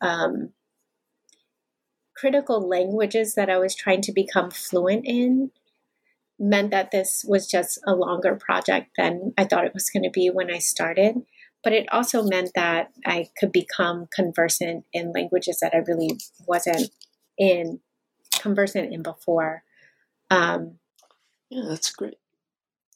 um, 0.00 0.50
critical 2.14 2.60
languages 2.60 3.34
that 3.34 3.48
I 3.48 3.58
was 3.58 3.74
trying 3.74 4.02
to 4.02 4.12
become 4.12 4.50
fluent 4.50 5.06
in 5.06 5.50
meant 6.40 6.70
that 6.70 6.90
this 6.90 7.24
was 7.28 7.46
just 7.46 7.78
a 7.86 7.94
longer 7.94 8.34
project 8.34 8.92
than 8.96 9.32
I 9.38 9.44
thought 9.44 9.66
it 9.66 9.74
was 9.74 9.90
going 9.90 10.02
to 10.04 10.10
be 10.10 10.28
when 10.28 10.50
I 10.50 10.58
started. 10.58 11.16
But 11.62 11.74
it 11.74 11.92
also 11.92 12.22
meant 12.22 12.52
that 12.54 12.88
I 13.06 13.28
could 13.38 13.52
become 13.52 14.08
conversant 14.14 14.84
in 14.94 15.12
languages 15.12 15.58
that 15.60 15.74
I 15.74 15.78
really 15.86 16.18
wasn't 16.48 16.90
in 17.36 17.80
conversant 18.40 18.94
in 18.94 19.02
before. 19.02 19.62
Um, 20.30 20.78
yeah, 21.50 21.64
that's 21.68 21.90
great. 21.90 22.14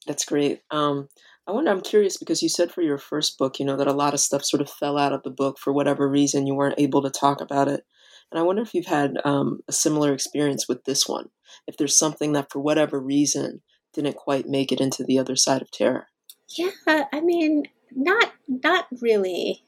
That's 0.07 0.25
great. 0.25 0.63
Um, 0.71 1.09
I 1.47 1.53
wonder, 1.53 1.71
I'm 1.71 1.83
curious 1.83 2.17
because 2.17 2.43
you 2.43 2.49
said 2.49 2.73
for 2.73 2.81
your 2.81 2.97
first 2.97 3.37
book, 3.37 3.59
you 3.59 3.67
know, 3.67 3.77
that 3.77 3.87
a 3.87 3.93
lot 3.93 4.15
of 4.15 4.21
stuff 4.21 4.45
sort 4.45 4.63
of 4.63 4.71
fell 4.71 4.97
out 4.97 5.13
of 5.13 5.23
the 5.23 5.31
book 5.31 5.59
for 5.59 5.73
whatever 5.73 6.09
reason 6.09 6.47
you 6.47 6.55
weren't 6.55 6.79
able 6.81 7.03
to 7.03 7.11
talk 7.11 7.43
about 7.43 7.69
it. 7.69 7.85
And 8.33 8.39
I 8.39 8.43
wonder 8.43 8.63
if 8.63 8.73
you've 8.73 8.87
had 8.87 9.19
um, 9.25 9.61
a 9.69 9.73
similar 9.73 10.13
experience 10.15 10.67
with 10.67 10.85
this 10.85 11.07
one, 11.07 11.29
if 11.67 11.77
there's 11.77 11.97
something 11.97 12.33
that 12.33 12.51
for 12.51 12.61
whatever 12.61 12.99
reason 13.01 13.63
didn't 13.93 14.17
quite 14.17 14.49
make 14.49 14.73
it 14.73 14.81
into 14.81 15.05
the 15.05 15.19
other 15.19 15.37
side 15.37 15.63
of 15.63 15.71
terror. 15.71 16.09
Yeah, 16.49 16.71
I 17.13 17.21
mean, 17.21 17.65
not 17.95 18.33
not 18.47 18.87
really. 19.01 19.65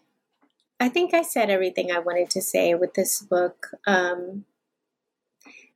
I 0.79 0.89
think 0.89 1.15
I 1.15 1.23
said 1.23 1.49
everything 1.49 1.91
I 1.91 2.01
wanted 2.01 2.29
to 2.31 2.43
say 2.43 2.75
with 2.75 2.95
this 2.95 3.23
book. 3.23 3.71
Um, 3.87 4.45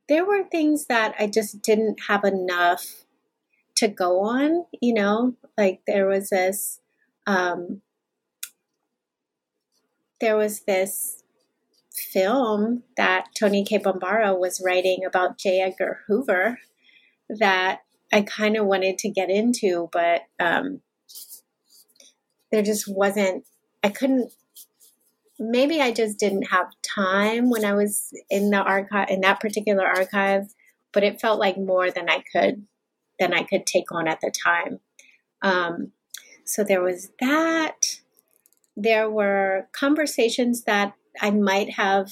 there 0.07 0.25
were 0.25 0.43
things 0.43 0.85
that 0.87 1.15
I 1.17 1.27
just 1.27 1.61
didn't 1.61 2.01
have 2.07 2.23
enough 2.23 3.05
to 3.77 3.87
go 3.87 4.21
on, 4.21 4.65
you 4.79 4.93
know, 4.93 5.35
like 5.57 5.81
there 5.87 6.07
was 6.07 6.29
this 6.29 6.79
um, 7.25 7.81
there 10.19 10.37
was 10.37 10.61
this 10.61 11.20
film 12.01 12.83
that 12.97 13.27
Toni 13.37 13.63
Cade 13.63 13.83
Bambara 13.83 14.37
was 14.37 14.61
writing 14.63 15.05
about 15.05 15.37
J. 15.37 15.61
Edgar 15.61 15.99
Hoover 16.07 16.59
that 17.29 17.81
I 18.11 18.21
kind 18.23 18.57
of 18.57 18.65
wanted 18.65 18.97
to 18.99 19.09
get 19.09 19.29
into, 19.29 19.89
but 19.91 20.23
um, 20.39 20.81
there 22.51 22.61
just 22.61 22.85
wasn't, 22.87 23.45
I 23.83 23.89
couldn't, 23.89 24.33
maybe 25.39 25.79
I 25.79 25.91
just 25.91 26.19
didn't 26.19 26.49
have 26.51 26.67
time 26.81 27.49
when 27.49 27.63
I 27.63 27.73
was 27.73 28.13
in 28.29 28.49
the 28.49 28.57
archive, 28.57 29.09
in 29.09 29.21
that 29.21 29.39
particular 29.39 29.85
archive, 29.85 30.53
but 30.91 31.03
it 31.03 31.21
felt 31.21 31.39
like 31.39 31.57
more 31.57 31.89
than 31.89 32.09
I 32.09 32.23
could, 32.31 32.65
than 33.19 33.33
I 33.33 33.43
could 33.43 33.65
take 33.65 33.91
on 33.91 34.07
at 34.07 34.19
the 34.19 34.31
time. 34.31 34.79
Um, 35.41 35.93
so 36.43 36.63
there 36.63 36.81
was 36.81 37.11
that. 37.21 38.01
There 38.75 39.09
were 39.09 39.67
conversations 39.73 40.63
that 40.63 40.93
I 41.19 41.31
might 41.31 41.71
have 41.71 42.11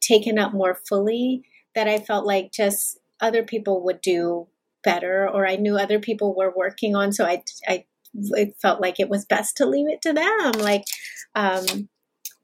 taken 0.00 0.38
up 0.38 0.52
more 0.52 0.74
fully 0.88 1.42
that 1.74 1.88
I 1.88 1.98
felt 1.98 2.26
like 2.26 2.52
just 2.52 2.98
other 3.20 3.42
people 3.42 3.84
would 3.84 4.00
do 4.00 4.48
better 4.82 5.28
or 5.28 5.46
I 5.46 5.56
knew 5.56 5.76
other 5.76 5.98
people 5.98 6.34
were 6.34 6.52
working 6.54 6.94
on 6.94 7.12
so 7.12 7.24
I 7.24 7.42
I 7.66 7.84
it 8.14 8.56
felt 8.60 8.80
like 8.80 8.98
it 8.98 9.08
was 9.08 9.24
best 9.24 9.56
to 9.58 9.66
leave 9.66 9.88
it 9.88 10.00
to 10.02 10.12
them. 10.12 10.52
Like 10.62 10.84
um, 11.34 11.88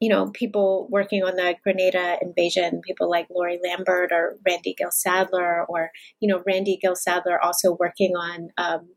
you 0.00 0.08
know 0.08 0.30
people 0.30 0.88
working 0.90 1.22
on 1.22 1.36
the 1.36 1.54
Grenada 1.62 2.18
invasion 2.20 2.80
people 2.84 3.08
like 3.08 3.28
Laurie 3.30 3.60
Lambert 3.62 4.10
or 4.12 4.36
Randy 4.46 4.74
Gil 4.76 4.90
Sadler 4.90 5.64
or 5.68 5.90
you 6.20 6.28
know 6.28 6.42
Randy 6.46 6.78
Gil 6.80 6.96
Sadler 6.96 7.42
also 7.42 7.76
working 7.78 8.14
on 8.16 8.50
um, 8.58 8.88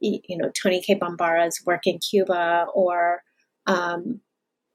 you 0.00 0.36
know 0.36 0.50
Toni 0.50 0.82
Cade 0.82 1.00
Bambara's 1.00 1.62
work 1.64 1.86
in 1.86 1.98
Cuba 1.98 2.66
or 2.74 3.22
um, 3.66 4.20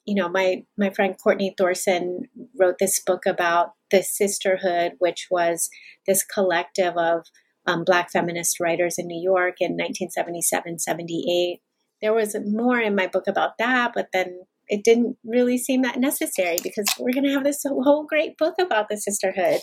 you 0.08 0.16
know, 0.16 0.30
my 0.30 0.64
my 0.78 0.90
friend 0.90 1.16
Courtney 1.22 1.54
Thorsson 1.60 2.22
wrote 2.58 2.78
this 2.80 3.02
book 3.06 3.26
about 3.28 3.74
the 3.92 4.02
sisterhood, 4.02 4.94
which 5.00 5.28
was 5.30 5.70
this 6.08 6.24
collective 6.24 6.96
of 6.96 7.26
um, 7.68 7.84
Black 7.84 8.10
feminist 8.12 8.60
writers 8.60 8.96
in 8.98 9.06
New 9.06 9.22
York 9.22 9.56
in 9.60 9.72
1977 9.74 10.80
78. 10.80 11.60
There 12.02 12.14
was 12.14 12.36
more 12.46 12.80
in 12.80 12.96
my 12.96 13.08
book 13.08 13.28
about 13.28 13.58
that, 13.60 13.92
but 13.94 14.08
then 14.14 14.40
it 14.70 14.84
didn't 14.84 15.18
really 15.26 15.58
seem 15.58 15.82
that 15.82 16.00
necessary 16.00 16.58
because 16.64 16.86
we're 16.98 17.14
going 17.14 17.26
to 17.26 17.34
have 17.34 17.44
this 17.44 17.64
whole 17.66 18.06
great 18.06 18.38
book 18.38 18.56
about 18.60 18.88
the 18.90 18.98
sisterhood. 18.98 19.60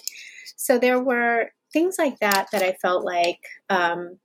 So 0.57 0.79
there 0.79 1.03
were 1.03 1.51
things 1.73 1.97
like 1.99 2.19
that 2.21 2.47
that 2.53 2.63
I 2.63 2.77
felt 2.83 3.05
like, 3.05 3.41
um, 3.71 4.19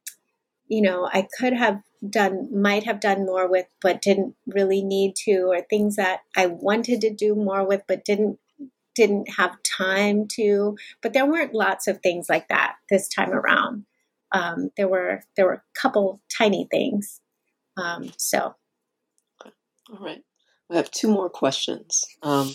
you 0.70 0.82
know, 0.82 1.10
I 1.12 1.28
could 1.38 1.54
have 1.54 1.82
done, 2.08 2.48
might 2.62 2.84
have 2.84 3.02
done 3.02 3.26
more 3.26 3.50
with, 3.50 3.66
but 3.82 4.02
didn't 4.02 4.36
really 4.48 4.82
need 4.82 5.16
to, 5.26 5.48
or 5.50 5.62
things 5.62 5.96
that 5.98 6.22
I 6.38 6.46
wanted 6.46 7.02
to 7.02 7.10
do 7.10 7.36
more 7.36 7.66
with, 7.66 7.82
but 7.88 8.06
didn't 8.06 8.40
didn't 8.96 9.30
have 9.38 9.56
time 9.64 10.28
to. 10.28 10.78
But 11.02 11.14
there 11.14 11.26
weren't 11.26 11.54
lots 11.54 11.88
of 11.88 12.02
things 12.02 12.28
like 12.30 12.50
that 12.50 12.76
this 12.90 13.08
time 13.08 13.32
around. 13.32 13.86
Um, 14.32 14.72
there 14.78 14.88
were 14.88 15.24
there 15.36 15.46
were 15.46 15.54
a 15.54 15.80
couple 15.80 16.22
tiny 16.38 16.68
things. 16.70 17.20
Um, 17.76 18.12
so, 18.18 18.56
all 19.44 20.00
right. 20.00 20.24
I 20.72 20.76
have 20.76 20.92
two 20.92 21.08
more 21.08 21.30
questions. 21.30 22.06
Um, 22.22 22.54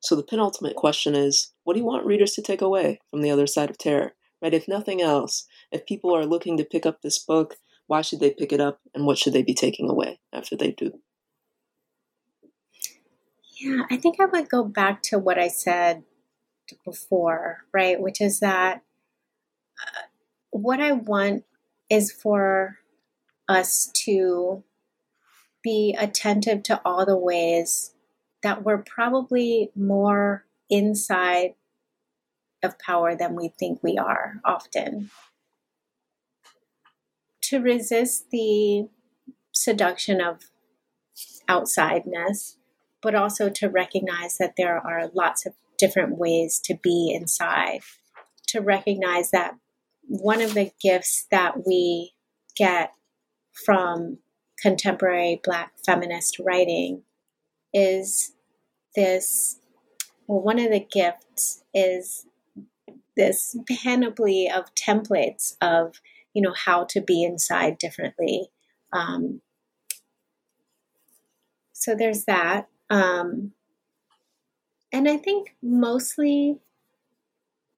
so 0.00 0.16
the 0.16 0.22
penultimate 0.22 0.76
question 0.76 1.14
is, 1.14 1.52
what 1.64 1.74
do 1.74 1.80
you 1.80 1.84
want 1.84 2.06
readers 2.06 2.32
to 2.32 2.42
take 2.42 2.62
away 2.62 3.00
from 3.10 3.20
the 3.20 3.30
other 3.30 3.46
side 3.46 3.68
of 3.68 3.76
terror? 3.76 4.14
Right? 4.42 4.54
If 4.54 4.68
nothing 4.68 5.02
else, 5.02 5.46
if 5.70 5.86
people 5.86 6.14
are 6.16 6.24
looking 6.24 6.56
to 6.56 6.64
pick 6.64 6.86
up 6.86 7.02
this 7.02 7.18
book, 7.18 7.56
why 7.86 8.02
should 8.02 8.20
they 8.20 8.30
pick 8.30 8.52
it 8.52 8.60
up, 8.60 8.80
and 8.94 9.04
what 9.04 9.18
should 9.18 9.32
they 9.32 9.42
be 9.42 9.54
taking 9.54 9.90
away 9.90 10.20
after 10.32 10.56
they 10.56 10.70
do? 10.70 10.92
Yeah, 13.60 13.82
I 13.90 13.96
think 13.96 14.20
I 14.20 14.24
would 14.24 14.48
go 14.48 14.64
back 14.64 15.02
to 15.04 15.18
what 15.18 15.38
I 15.38 15.48
said 15.48 16.04
before, 16.84 17.64
right? 17.72 18.00
Which 18.00 18.20
is 18.20 18.40
that 18.40 18.82
uh, 19.84 20.02
what 20.50 20.80
I 20.80 20.92
want 20.92 21.44
is 21.90 22.12
for 22.12 22.78
us 23.48 23.90
to 24.04 24.62
be 25.62 25.96
attentive 25.98 26.62
to 26.62 26.80
all 26.84 27.04
the 27.04 27.18
ways 27.18 27.92
that 28.42 28.64
we're 28.64 28.78
probably 28.78 29.70
more 29.74 30.46
inside 30.70 31.54
of 32.62 32.78
power 32.78 33.14
than 33.14 33.34
we 33.34 33.52
think 33.58 33.82
we 33.82 33.98
are 33.98 34.40
often. 34.44 35.10
To 37.42 37.58
resist 37.58 38.30
the 38.30 38.88
seduction 39.52 40.20
of 40.20 40.50
outsideness, 41.48 42.56
but 43.02 43.14
also 43.14 43.48
to 43.48 43.68
recognize 43.68 44.38
that 44.38 44.54
there 44.56 44.78
are 44.78 45.10
lots 45.14 45.46
of 45.46 45.54
different 45.78 46.16
ways 46.16 46.60
to 46.64 46.74
be 46.74 47.12
inside. 47.14 47.80
To 48.48 48.60
recognize 48.60 49.30
that 49.30 49.54
one 50.06 50.40
of 50.40 50.54
the 50.54 50.70
gifts 50.80 51.26
that 51.30 51.66
we 51.66 52.12
get 52.56 52.92
from 53.64 54.18
contemporary 54.60 55.40
Black 55.42 55.72
feminist 55.84 56.38
writing 56.38 57.02
is 57.72 58.32
this. 58.94 59.58
Well, 60.26 60.40
one 60.40 60.58
of 60.58 60.70
the 60.70 60.80
gifts 60.80 61.62
is 61.72 62.26
this 63.16 63.56
panoply 63.82 64.50
of 64.50 64.74
templates 64.74 65.56
of 65.60 66.00
you 66.34 66.42
know 66.42 66.54
how 66.54 66.84
to 66.84 67.00
be 67.00 67.24
inside 67.24 67.78
differently. 67.78 68.50
Um, 68.92 69.40
so 71.72 71.94
there's 71.94 72.24
that, 72.24 72.68
um, 72.90 73.52
and 74.92 75.08
I 75.08 75.16
think 75.16 75.56
mostly 75.62 76.58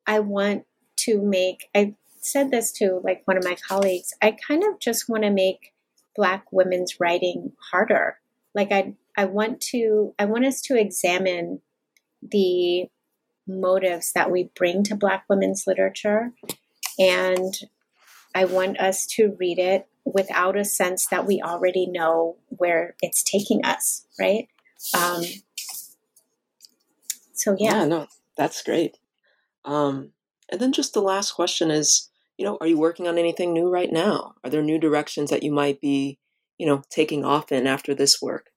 I 0.06 0.20
want 0.20 0.64
to 0.98 1.20
make. 1.20 1.68
I 1.74 1.94
said 2.20 2.50
this 2.50 2.72
to 2.72 3.00
like 3.02 3.22
one 3.24 3.36
of 3.36 3.44
my 3.44 3.56
colleagues. 3.66 4.14
I 4.22 4.36
kind 4.46 4.62
of 4.64 4.78
just 4.78 5.08
want 5.08 5.24
to 5.24 5.30
make 5.30 5.72
black 6.14 6.44
women's 6.52 7.00
writing 7.00 7.52
harder 7.70 8.18
like 8.54 8.72
i 8.72 8.94
i 9.16 9.24
want 9.24 9.60
to 9.60 10.14
i 10.18 10.24
want 10.24 10.44
us 10.44 10.60
to 10.60 10.78
examine 10.78 11.60
the 12.22 12.86
motives 13.46 14.12
that 14.14 14.30
we 14.30 14.50
bring 14.54 14.82
to 14.84 14.94
black 14.94 15.24
women's 15.28 15.64
literature 15.66 16.32
and 16.98 17.54
i 18.34 18.44
want 18.44 18.78
us 18.78 19.06
to 19.06 19.36
read 19.38 19.58
it 19.58 19.88
without 20.04 20.56
a 20.56 20.64
sense 20.64 21.06
that 21.10 21.26
we 21.26 21.40
already 21.42 21.86
know 21.86 22.36
where 22.48 22.94
it's 23.00 23.22
taking 23.22 23.64
us 23.64 24.06
right 24.18 24.48
um 24.96 25.22
so 27.32 27.56
yeah, 27.58 27.80
yeah 27.80 27.84
no 27.84 28.06
that's 28.36 28.62
great 28.62 28.98
um 29.64 30.10
and 30.50 30.60
then 30.60 30.72
just 30.72 30.92
the 30.92 31.02
last 31.02 31.32
question 31.32 31.70
is 31.70 32.10
you 32.42 32.44
know, 32.48 32.58
are 32.60 32.66
you 32.66 32.78
working 32.78 33.06
on 33.06 33.18
anything 33.18 33.52
new 33.52 33.68
right 33.68 33.92
now? 33.92 34.34
Are 34.42 34.50
there 34.50 34.62
new 34.62 34.78
directions 34.78 35.30
that 35.30 35.42
you 35.42 35.52
might 35.52 35.80
be, 35.80 36.18
you 36.58 36.66
know, 36.66 36.82
taking 36.90 37.24
off 37.24 37.52
in 37.52 37.66
after 37.66 37.94
this 37.94 38.20
work? 38.20 38.50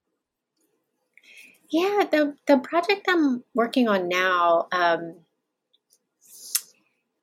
Yeah, 1.75 2.05
the 2.09 2.37
the 2.47 2.57
project 2.57 3.05
I'm 3.09 3.43
working 3.53 3.89
on 3.89 4.07
now 4.07 4.69
um, 4.71 5.15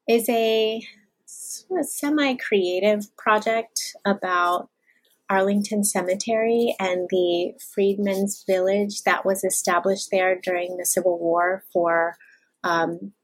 is 0.07 0.28
a, 0.28 0.86
a 1.80 1.84
semi-creative 1.84 3.16
project 3.16 3.96
about 4.05 4.68
Arlington 5.30 5.84
Cemetery 5.84 6.76
and 6.78 7.09
the 7.09 7.55
Freedmen's 7.74 8.44
Village 8.46 9.05
that 9.05 9.24
was 9.24 9.42
established 9.42 10.11
there 10.11 10.38
during 10.38 10.76
the 10.76 10.84
Civil 10.84 11.18
War 11.18 11.64
for 11.72 12.18
um, 12.62 13.14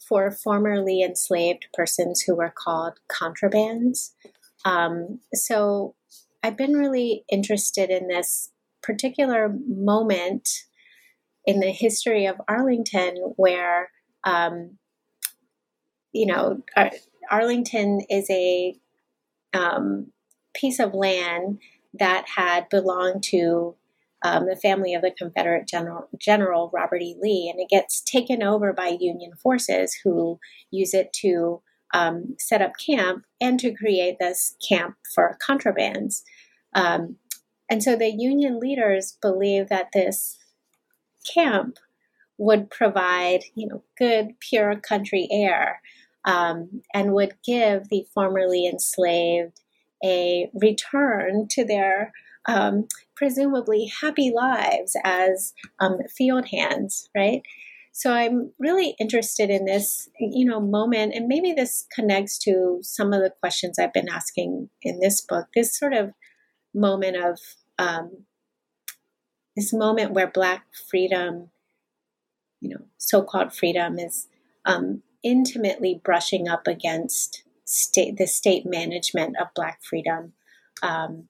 for 0.00 0.32
formerly 0.32 1.04
enslaved 1.04 1.68
persons 1.72 2.22
who 2.22 2.34
were 2.34 2.52
called 2.52 2.94
contrabands. 3.08 4.10
Um, 4.64 5.20
so 5.32 5.94
I've 6.42 6.56
been 6.56 6.72
really 6.72 7.22
interested 7.30 7.90
in 7.90 8.08
this 8.08 8.51
particular 8.82 9.54
moment 9.66 10.48
in 11.44 11.60
the 11.60 11.70
history 11.70 12.26
of 12.26 12.40
Arlington 12.48 13.16
where, 13.36 13.90
um, 14.24 14.78
you 16.12 16.26
know, 16.26 16.62
Ar- 16.76 16.92
Arlington 17.30 18.00
is 18.08 18.28
a 18.30 18.76
um, 19.52 20.12
piece 20.54 20.78
of 20.78 20.94
land 20.94 21.58
that 21.94 22.28
had 22.28 22.68
belonged 22.68 23.22
to 23.22 23.74
um, 24.24 24.46
the 24.46 24.56
family 24.56 24.94
of 24.94 25.02
the 25.02 25.10
Confederate 25.16 25.66
General, 25.66 26.08
General 26.18 26.70
Robert 26.72 27.02
E. 27.02 27.16
Lee, 27.20 27.50
and 27.52 27.60
it 27.60 27.68
gets 27.68 28.00
taken 28.00 28.42
over 28.42 28.72
by 28.72 28.96
Union 29.00 29.32
forces 29.42 29.96
who 30.04 30.38
use 30.70 30.94
it 30.94 31.12
to 31.14 31.60
um, 31.92 32.36
set 32.38 32.62
up 32.62 32.72
camp 32.84 33.24
and 33.40 33.58
to 33.60 33.74
create 33.74 34.16
this 34.18 34.56
camp 34.66 34.94
for 35.14 35.36
contrabands. 35.46 36.22
Um, 36.74 37.16
and 37.72 37.82
so 37.82 37.96
the 37.96 38.10
Union 38.14 38.60
leaders 38.60 39.16
believe 39.22 39.70
that 39.70 39.92
this 39.94 40.38
camp 41.34 41.78
would 42.36 42.68
provide, 42.68 43.44
you 43.54 43.66
know, 43.66 43.82
good, 43.96 44.38
pure 44.40 44.76
country 44.76 45.26
air 45.32 45.80
um, 46.26 46.82
and 46.92 47.14
would 47.14 47.32
give 47.42 47.88
the 47.88 48.04
formerly 48.12 48.66
enslaved 48.66 49.62
a 50.04 50.50
return 50.52 51.48
to 51.48 51.64
their 51.64 52.12
um, 52.44 52.88
presumably 53.16 53.90
happy 54.02 54.30
lives 54.30 54.94
as 55.02 55.54
um, 55.80 55.96
field 56.14 56.48
hands, 56.48 57.08
right? 57.16 57.40
So 57.92 58.12
I'm 58.12 58.52
really 58.58 58.96
interested 59.00 59.48
in 59.48 59.64
this, 59.64 60.10
you 60.20 60.44
know, 60.44 60.60
moment, 60.60 61.14
and 61.14 61.26
maybe 61.26 61.54
this 61.54 61.86
connects 61.90 62.36
to 62.40 62.80
some 62.82 63.14
of 63.14 63.22
the 63.22 63.32
questions 63.40 63.78
I've 63.78 63.94
been 63.94 64.10
asking 64.10 64.68
in 64.82 65.00
this 65.00 65.22
book. 65.22 65.46
This 65.54 65.74
sort 65.74 65.94
of 65.94 66.12
moment 66.74 67.16
of 67.16 67.38
um, 67.78 68.24
this 69.56 69.72
moment 69.72 70.12
where 70.12 70.26
Black 70.26 70.64
freedom, 70.90 71.50
you 72.60 72.70
know, 72.70 72.86
so-called 72.98 73.52
freedom, 73.52 73.98
is 73.98 74.28
um, 74.64 75.02
intimately 75.22 76.00
brushing 76.02 76.48
up 76.48 76.66
against 76.66 77.42
state 77.64 78.16
the 78.16 78.26
state 78.26 78.64
management 78.66 79.36
of 79.40 79.48
Black 79.54 79.80
freedom. 79.82 80.32
Um, 80.82 81.28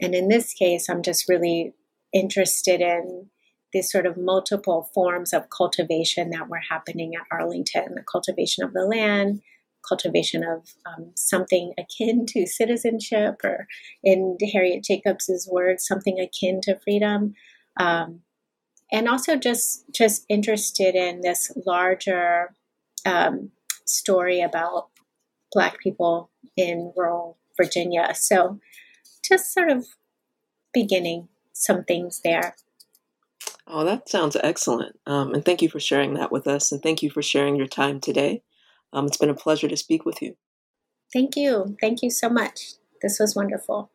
and 0.00 0.14
in 0.14 0.28
this 0.28 0.52
case, 0.52 0.88
I'm 0.88 1.02
just 1.02 1.28
really 1.28 1.74
interested 2.12 2.80
in 2.80 3.30
these 3.72 3.90
sort 3.90 4.06
of 4.06 4.16
multiple 4.16 4.90
forms 4.94 5.32
of 5.32 5.48
cultivation 5.50 6.30
that 6.30 6.48
were 6.48 6.60
happening 6.70 7.14
at 7.14 7.26
Arlington 7.30 7.94
the 7.94 8.02
cultivation 8.02 8.64
of 8.64 8.72
the 8.72 8.84
land, 8.84 9.40
cultivation 9.86 10.44
of 10.44 10.74
um, 10.86 11.12
something 11.14 11.74
akin 11.78 12.26
to 12.26 12.46
citizenship, 12.46 13.40
or 13.44 13.66
in 14.02 14.36
Harriet 14.52 14.84
Jacobs's 14.84 15.48
words, 15.50 15.86
something 15.86 16.18
akin 16.18 16.60
to 16.62 16.78
freedom. 16.78 17.34
Um, 17.78 18.20
and 18.92 19.08
also 19.08 19.36
just 19.36 19.84
just 19.94 20.24
interested 20.28 20.94
in 20.94 21.22
this 21.22 21.50
larger 21.66 22.54
um, 23.06 23.50
story 23.86 24.40
about 24.40 24.88
Black 25.52 25.78
people 25.80 26.30
in 26.56 26.92
rural 26.96 27.38
Virginia. 27.56 28.14
So 28.14 28.60
just 29.26 29.52
sort 29.52 29.70
of 29.70 29.86
beginning 30.72 31.28
some 31.52 31.84
things 31.84 32.20
there. 32.24 32.56
Oh, 33.66 33.84
that 33.84 34.08
sounds 34.08 34.36
excellent. 34.42 34.98
Um, 35.06 35.34
and 35.34 35.44
thank 35.44 35.62
you 35.62 35.68
for 35.68 35.80
sharing 35.80 36.14
that 36.14 36.32
with 36.32 36.46
us. 36.46 36.72
And 36.72 36.82
thank 36.82 37.02
you 37.02 37.10
for 37.10 37.22
sharing 37.22 37.56
your 37.56 37.66
time 37.66 38.00
today. 38.00 38.42
Um, 38.92 39.06
it's 39.06 39.16
been 39.16 39.30
a 39.30 39.34
pleasure 39.34 39.68
to 39.68 39.76
speak 39.76 40.04
with 40.04 40.20
you. 40.20 40.36
Thank 41.12 41.36
you. 41.36 41.76
Thank 41.80 42.02
you 42.02 42.10
so 42.10 42.28
much. 42.28 42.74
This 43.00 43.18
was 43.18 43.36
wonderful. 43.36 43.91